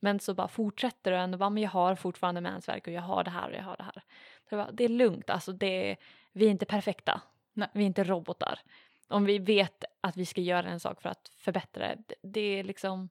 Men 0.00 0.20
så 0.20 0.34
bara 0.34 0.48
fortsätter 0.48 1.10
du 1.10 1.16
ändå, 1.16 1.38
bara, 1.38 1.50
men 1.50 1.62
jag 1.62 1.70
har 1.70 1.94
fortfarande 1.94 2.40
mensvärk 2.40 2.86
och 2.86 2.92
jag 2.92 3.02
har 3.02 3.24
det 3.24 3.30
här 3.30 3.48
och 3.48 3.56
jag 3.56 3.62
har 3.62 3.76
det 3.76 3.82
här. 3.82 4.02
Så 4.50 4.56
bara, 4.56 4.72
det 4.72 4.84
är 4.84 4.88
lugnt, 4.88 5.30
alltså 5.30 5.52
det, 5.52 5.96
vi 6.32 6.46
är 6.46 6.50
inte 6.50 6.66
perfekta. 6.66 7.20
Nej. 7.52 7.68
Vi 7.72 7.82
är 7.82 7.86
inte 7.86 8.04
robotar. 8.04 8.60
Om 9.08 9.24
vi 9.24 9.38
vet 9.38 9.84
att 10.00 10.16
vi 10.16 10.26
ska 10.26 10.40
göra 10.40 10.68
en 10.68 10.80
sak 10.80 11.02
för 11.02 11.08
att 11.08 11.30
förbättra 11.36 11.96
det, 11.96 12.14
det 12.22 12.40
är 12.40 12.64
liksom 12.64 13.08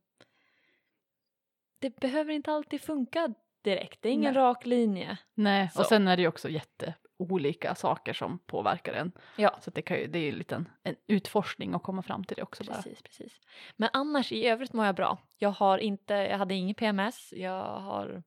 det 1.80 2.00
behöver 2.00 2.34
inte 2.34 2.52
alltid 2.52 2.82
funka 2.82 3.34
direkt, 3.64 4.02
det 4.02 4.10
är 4.10 4.14
ingen 4.14 4.34
Nej. 4.34 4.44
rak 4.44 4.66
linje. 4.66 5.18
Nej, 5.34 5.70
Så. 5.74 5.80
och 5.80 5.86
sen 5.86 6.08
är 6.08 6.16
det 6.18 6.22
ju 6.22 6.28
också 6.28 6.50
jätteolika 6.50 7.76
saker 7.76 8.14
som 8.14 8.40
påverkar 8.40 8.94
en. 8.94 9.12
Ja. 9.36 9.58
Så 9.62 9.72
det, 9.72 9.82
kan 9.82 9.98
ju, 9.98 10.08
det 10.08 10.20
är 10.20 10.24
ju 10.24 10.30
en 10.30 10.38
liten 10.38 10.70
en 10.84 10.96
utforskning 11.08 11.74
att 11.74 11.84
komma 11.84 12.02
fram 12.02 12.24
till 12.24 12.36
det 12.36 12.44
också 12.44 12.64
bara. 12.64 12.76
Precis, 12.76 13.02
precis. 13.02 13.34
Men 13.78 13.90
annars 13.94 14.32
i 14.32 14.48
övrigt 14.48 14.74
mår 14.74 14.86
jag 14.86 14.96
bra. 14.96 15.18
Jag 15.38 15.50
har 15.50 15.78
inte, 15.78 16.14
jag 16.14 16.38
hade 16.38 16.54
ingen 16.56 16.76
PMS, 16.76 17.34
jag 17.38 17.64
har 17.64 18.24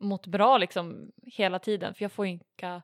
mått 0.00 0.26
bra 0.26 0.58
liksom 0.58 1.12
hela 1.22 1.58
tiden 1.58 1.94
för 1.94 2.04
jag 2.04 2.12
får 2.12 2.26
inga, 2.26 2.82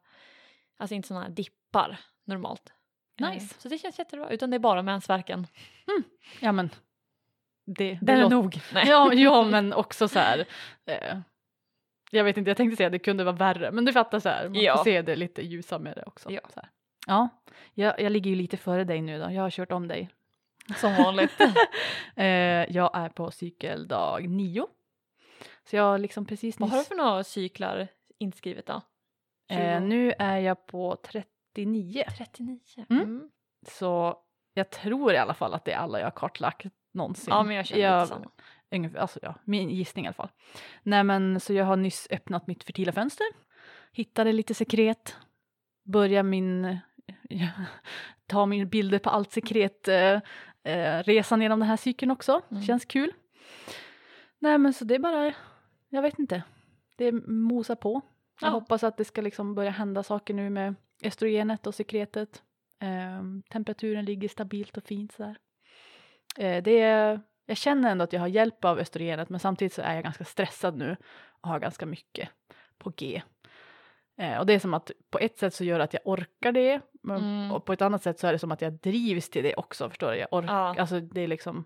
alltså 0.76 0.94
inte 0.94 1.08
sådana 1.08 1.24
här 1.26 1.32
dippar 1.32 2.00
normalt. 2.24 2.72
Eh, 3.20 3.30
Nice. 3.30 3.54
Så 3.60 3.68
det 3.68 3.78
känns 3.78 3.98
jättebra, 3.98 4.30
utan 4.30 4.50
det 4.50 4.56
är 4.56 4.58
bara 4.58 4.82
mensvärken. 4.82 5.46
Ja 6.40 6.52
men. 6.52 6.70
Det, 7.66 7.84
det 7.92 7.98
Den 8.02 8.16
är 8.16 8.22
låter- 8.22 8.36
nog. 8.36 8.60
Nej. 8.74 8.84
Ja, 8.88 9.12
ja 9.14 9.44
men 9.50 9.72
också 9.72 10.08
så 10.08 10.18
här. 10.18 10.44
Eh, 10.86 11.18
jag 12.10 12.24
vet 12.24 12.36
inte, 12.36 12.50
jag 12.50 12.56
tänkte 12.56 12.76
säga 12.76 12.86
att 12.86 12.92
det 12.92 12.98
kunde 12.98 13.24
vara 13.24 13.36
värre. 13.36 13.70
Men 13.70 13.84
du 13.84 13.92
fattar 13.92 14.20
så 14.20 14.28
här, 14.28 14.48
man 14.48 14.54
Ja. 14.60 14.76
får 14.76 14.84
se 14.84 15.02
det 15.02 15.16
lite 15.16 15.42
ljusa 15.42 15.78
med 15.78 15.96
det 15.96 16.02
också. 16.06 16.30
Ja. 16.32 16.40
Ja, 17.06 17.28
jag, 17.74 18.00
jag 18.00 18.12
ligger 18.12 18.30
ju 18.30 18.36
lite 18.36 18.56
före 18.56 18.84
dig 18.84 19.00
nu 19.02 19.18
då. 19.18 19.30
Jag 19.32 19.42
har 19.42 19.50
kört 19.50 19.72
om 19.72 19.88
dig. 19.88 20.08
Som 20.76 20.94
vanligt. 20.94 21.30
Eh, 22.16 22.26
jag 22.76 22.90
är 22.94 23.08
på 23.08 23.30
cykeldag 23.30 24.28
nio. 24.28 24.66
Så 25.70 25.76
jag 25.76 25.82
har 25.82 25.98
liksom 25.98 26.26
precis 26.26 26.60
Vad 26.60 26.68
har 26.70 26.76
du 26.76 26.80
nyss... 26.80 26.88
för 26.88 26.94
några 26.94 27.24
cyklar 27.24 27.88
inskrivet 28.18 28.66
då? 28.66 28.80
Eh, 29.50 29.78
20? 29.78 29.80
nu 29.80 30.12
är 30.18 30.38
jag 30.38 30.66
på 30.66 30.96
39. 31.02 32.04
39. 32.18 32.60
Mm. 32.90 33.02
Mm. 33.02 33.30
Så 33.66 34.16
jag 34.54 34.70
tror 34.70 35.12
i 35.12 35.16
alla 35.16 35.34
fall 35.34 35.54
att 35.54 35.64
det 35.64 35.72
är 35.72 35.76
alla 35.78 35.98
jag 35.98 36.06
har 36.06 36.10
kartlagt 36.10 36.66
någonsin. 36.94 37.26
Ja 37.30 37.42
men 37.42 37.56
jag 37.56 37.66
känner 37.66 37.82
jag, 37.82 38.08
samma. 38.08 38.30
Ungefär, 38.70 38.98
alltså 38.98 39.18
ja, 39.22 39.34
min 39.44 39.70
gissning 39.70 40.04
i 40.04 40.08
alla 40.08 40.14
fall. 40.14 40.30
Nej 40.82 41.04
men 41.04 41.40
så 41.40 41.52
jag 41.52 41.64
har 41.64 41.76
nyss 41.76 42.06
öppnat 42.10 42.46
mitt 42.46 42.64
fertila 42.64 42.92
fönster. 42.92 43.26
Hittade 43.92 44.32
lite 44.32 44.54
sekret. 44.54 45.16
Börjar 45.84 46.22
min, 46.22 46.64
ja, 47.28 47.48
ta 48.26 48.46
min 48.46 48.68
bilder 48.68 48.98
på 48.98 49.10
allt 49.10 49.32
sekret 49.32 49.88
eh, 49.88 50.20
eh, 50.64 51.02
resan 51.02 51.42
genom 51.42 51.60
den 51.60 51.68
här 51.68 51.76
cykeln 51.76 52.10
också. 52.10 52.40
Mm. 52.50 52.62
Känns 52.62 52.84
kul. 52.84 53.12
Nej 54.38 54.58
men 54.58 54.72
så 54.72 54.84
det 54.84 54.94
är 54.94 54.98
bara, 54.98 55.34
jag 55.88 56.02
vet 56.02 56.18
inte. 56.18 56.42
Det 56.96 57.12
mosar 57.28 57.74
på. 57.74 58.00
Jag 58.40 58.48
Ja. 58.48 58.52
hoppas 58.52 58.84
att 58.84 58.96
det 58.96 59.04
ska 59.04 59.20
liksom 59.20 59.54
börja 59.54 59.70
hända 59.70 60.02
saker 60.02 60.34
nu 60.34 60.50
med 60.50 60.74
östrogenet 61.04 61.66
och 61.66 61.74
sekretet. 61.74 62.42
Ehm, 62.80 63.42
temperaturen 63.50 64.04
ligger 64.04 64.28
stabilt 64.28 64.76
och 64.76 64.84
fint 64.84 65.12
så 65.12 65.24
här. 65.24 65.38
Eh, 66.38 66.62
det 66.62 66.80
är, 66.80 67.20
jag 67.48 67.56
känner 67.56 67.90
ändå 67.90 68.04
att 68.04 68.12
jag 68.12 68.20
har 68.20 68.28
hjälp 68.28 68.64
av 68.64 68.78
östrogenet 68.78 69.28
men 69.28 69.40
samtidigt 69.40 69.72
så 69.72 69.82
är 69.82 69.94
jag 69.94 70.04
ganska 70.04 70.24
stressad 70.24 70.76
nu 70.76 70.96
och 71.40 71.48
har 71.48 71.58
ganska 71.60 71.86
mycket 71.86 72.28
på 72.78 72.92
G. 72.96 73.22
Eh, 74.18 74.38
och 74.38 74.46
det 74.46 74.52
är 74.52 74.58
som 74.58 74.74
att 74.74 74.90
på 75.10 75.18
ett 75.18 75.38
sätt 75.38 75.54
så 75.54 75.64
gör 75.64 75.78
det 75.78 75.84
att 75.84 75.92
jag 75.94 76.02
orkar 76.04 76.52
det 76.52 76.80
men, 77.02 77.16
Mm. 77.22 77.52
och 77.52 77.64
på 77.64 77.72
ett 77.72 77.82
annat 77.82 78.02
sätt 78.02 78.18
så 78.18 78.26
är 78.26 78.32
det 78.32 78.38
som 78.38 78.52
att 78.52 78.62
jag 78.62 78.72
drivs 78.72 79.30
till 79.30 79.42
det 79.44 79.54
också 79.54 79.88
förstår 79.88 80.10
du? 80.10 80.16
Jag 80.18 80.28
orkar, 80.32 80.54
Ja. 80.54 80.80
alltså 80.80 81.00
det 81.00 81.20
är 81.20 81.28
liksom 81.28 81.64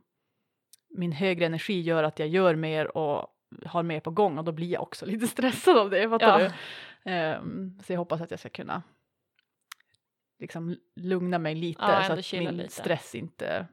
min 0.90 1.12
högre 1.12 1.46
energi 1.46 1.80
gör 1.80 2.02
att 2.02 2.18
jag 2.18 2.28
gör 2.28 2.54
mer 2.54 2.96
och 2.96 3.28
har 3.66 3.82
mer 3.82 4.00
på 4.00 4.10
gång 4.10 4.38
och 4.38 4.44
då 4.44 4.52
blir 4.52 4.72
jag 4.72 4.82
också 4.82 5.06
lite 5.12 5.26
stressad 5.26 5.78
av 5.78 5.90
det, 5.90 6.08
fattar 6.08 6.40
Ja. 6.40 6.48
du? 7.04 7.10
Ehm, 7.10 7.78
så 7.84 7.92
jag 7.92 7.98
hoppas 7.98 8.20
att 8.20 8.30
jag 8.30 8.40
ska 8.40 8.48
kunna 8.48 8.82
liksom 10.38 10.76
lugna 10.96 11.38
mig 11.38 11.54
lite 11.54 11.82
Ja, 11.82 12.04
så 12.04 12.12
att 12.12 12.32
min 12.32 12.56
lite. 12.56 12.72
stress 12.72 13.14
inte 13.14 13.66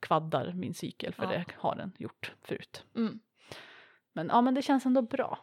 kvaddar 0.00 0.52
min 0.52 0.74
cykel 0.74 1.14
för 1.14 1.22
Ja. 1.22 1.28
det 1.30 1.44
har 1.56 1.74
den 1.76 1.92
gjort 1.98 2.32
förut. 2.42 2.84
Mm. 2.96 3.20
Men 4.12 4.28
ja, 4.28 4.40
men 4.40 4.54
det 4.54 4.62
känns 4.62 4.86
ändå 4.86 5.02
bra. 5.02 5.38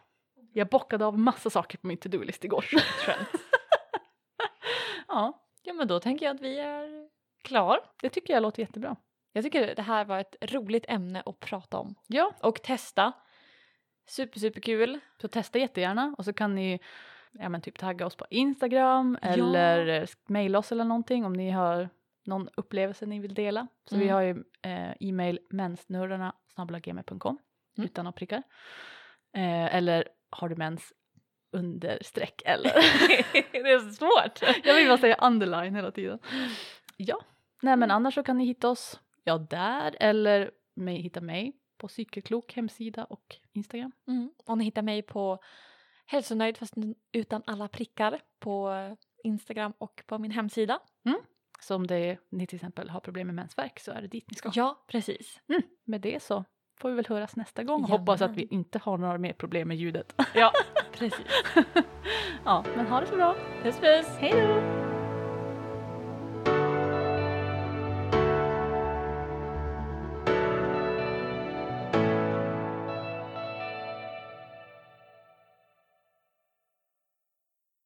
Jag 0.52 0.68
bockade 0.68 1.06
av 1.06 1.18
massa 1.18 1.50
saker 1.50 1.78
på 1.78 1.86
min 1.86 1.96
to-do-list 1.98 2.44
igår. 2.44 2.64
Ja, 5.08 5.42
Ja 5.62 5.72
men 5.72 5.88
då 5.88 6.00
tänker 6.00 6.26
jag 6.26 6.34
att 6.36 6.42
vi 6.42 6.58
är 6.58 7.08
klar. 7.42 7.78
det 8.02 8.08
tycker 8.08 8.34
jag 8.34 8.42
låter 8.42 8.62
jättebra. 8.62 8.96
Jag 9.32 9.44
tycker 9.44 9.74
det 9.74 9.82
här 9.82 10.04
var 10.04 10.18
ett 10.18 10.36
roligt 10.40 10.84
ämne 10.88 11.22
att 11.26 11.40
prata 11.40 11.78
om 11.78 11.94
Ja, 12.06 12.32
och 12.40 12.62
testa. 12.62 13.12
Super 14.08 14.40
super 14.40 14.60
kul. 14.60 15.00
så 15.20 15.28
testa 15.28 15.58
jättegärna 15.58 16.14
och 16.18 16.24
så 16.24 16.32
kan 16.32 16.54
ni 16.54 16.80
ja, 17.32 17.48
men 17.48 17.60
typ 17.60 17.78
tagga 17.78 18.06
oss 18.06 18.16
på 18.16 18.26
Instagram 18.30 19.18
Ja. 19.22 19.28
eller 19.28 20.08
mejla 20.26 20.58
oss 20.58 20.72
eller 20.72 20.84
någonting 20.84 21.24
om 21.24 21.32
ni 21.32 21.50
har 21.50 21.88
någon 22.26 22.48
upplevelse 22.56 23.06
ni 23.06 23.20
vill 23.20 23.34
dela. 23.34 23.66
Så 23.84 23.96
vi 23.96 24.02
Mm. 24.04 24.14
har 24.14 24.22
ju 24.22 24.44
eh, 24.62 24.92
e-mail 25.00 25.38
mensnördarna 25.50 26.34
gmail.com 26.82 27.38
Mm. 27.78 27.86
utan 27.86 28.04
några 28.04 28.12
prickar. 28.12 28.42
Eh, 29.36 29.74
eller 29.74 30.08
har 30.30 30.48
du 30.48 30.56
mens 30.56 30.92
understreck 31.52 32.42
eller 32.44 32.62
det 33.52 33.70
är 33.72 33.78
så 33.78 33.90
svårt. 33.94 34.56
jag 34.64 34.74
vill 34.74 34.86
bara 34.88 34.98
säga 34.98 35.16
underline 35.22 35.74
hela 35.74 35.90
tiden. 35.90 36.18
Ja, 36.96 37.20
nej 37.62 37.76
men 37.76 37.90
annars 37.90 38.14
så 38.14 38.22
kan 38.22 38.38
ni 38.38 38.44
hitta 38.44 38.68
oss 38.68 39.00
ja 39.24 39.38
där 39.38 39.96
eller 40.00 40.50
mig, 40.74 40.96
hitta 41.00 41.20
mig 41.20 41.52
på 41.78 41.88
Cykelklok 41.88 42.52
hemsida 42.52 43.04
och 43.04 43.36
Instagram. 43.52 43.92
Mm. 44.08 44.30
Och 44.46 44.58
ni 44.58 44.64
hittar 44.64 44.82
mig 44.82 45.02
på 45.02 45.38
hälsonöjd 46.06 46.56
fast 46.58 46.74
utan 47.12 47.42
alla 47.46 47.68
prickar 47.68 48.20
på 48.38 48.72
Instagram 49.24 49.72
och 49.78 50.02
på 50.06 50.18
min 50.18 50.30
hemsida. 50.30 50.80
Så 51.60 51.74
om 51.74 51.86
det, 51.86 52.18
ni 52.28 52.46
till 52.46 52.56
exempel 52.56 52.90
har 52.90 53.00
problem 53.00 53.26
med 53.26 53.34
mensvärk 53.34 53.80
så 53.80 53.92
är 53.92 54.02
det 54.02 54.08
dit 54.08 54.30
ni 54.30 54.36
ska. 54.36 54.50
Ja, 54.54 54.84
precis. 54.86 55.40
Mm, 55.48 55.62
med 55.84 56.00
det 56.00 56.22
så 56.22 56.44
får 56.80 56.88
vi 56.90 56.94
väl 56.96 57.06
höras 57.06 57.36
nästa 57.36 57.64
gång. 57.64 57.80
Jajamän. 57.80 58.00
Hoppas 58.00 58.22
att 58.22 58.36
vi 58.36 58.48
inte 58.50 58.78
har 58.78 58.98
några 58.98 59.18
mer 59.18 59.32
problem 59.32 59.68
med 59.68 59.76
ljudet. 59.76 60.14
Ja, 60.34 60.52
precis. 60.92 61.26
ja, 62.44 62.64
men 62.76 62.86
ha 62.86 63.00
det 63.00 63.06
så 63.06 63.16
bra. 63.16 63.36
Puss 63.62 63.78
puss! 63.78 64.06
Hej 64.18 64.32
då! 64.32 64.75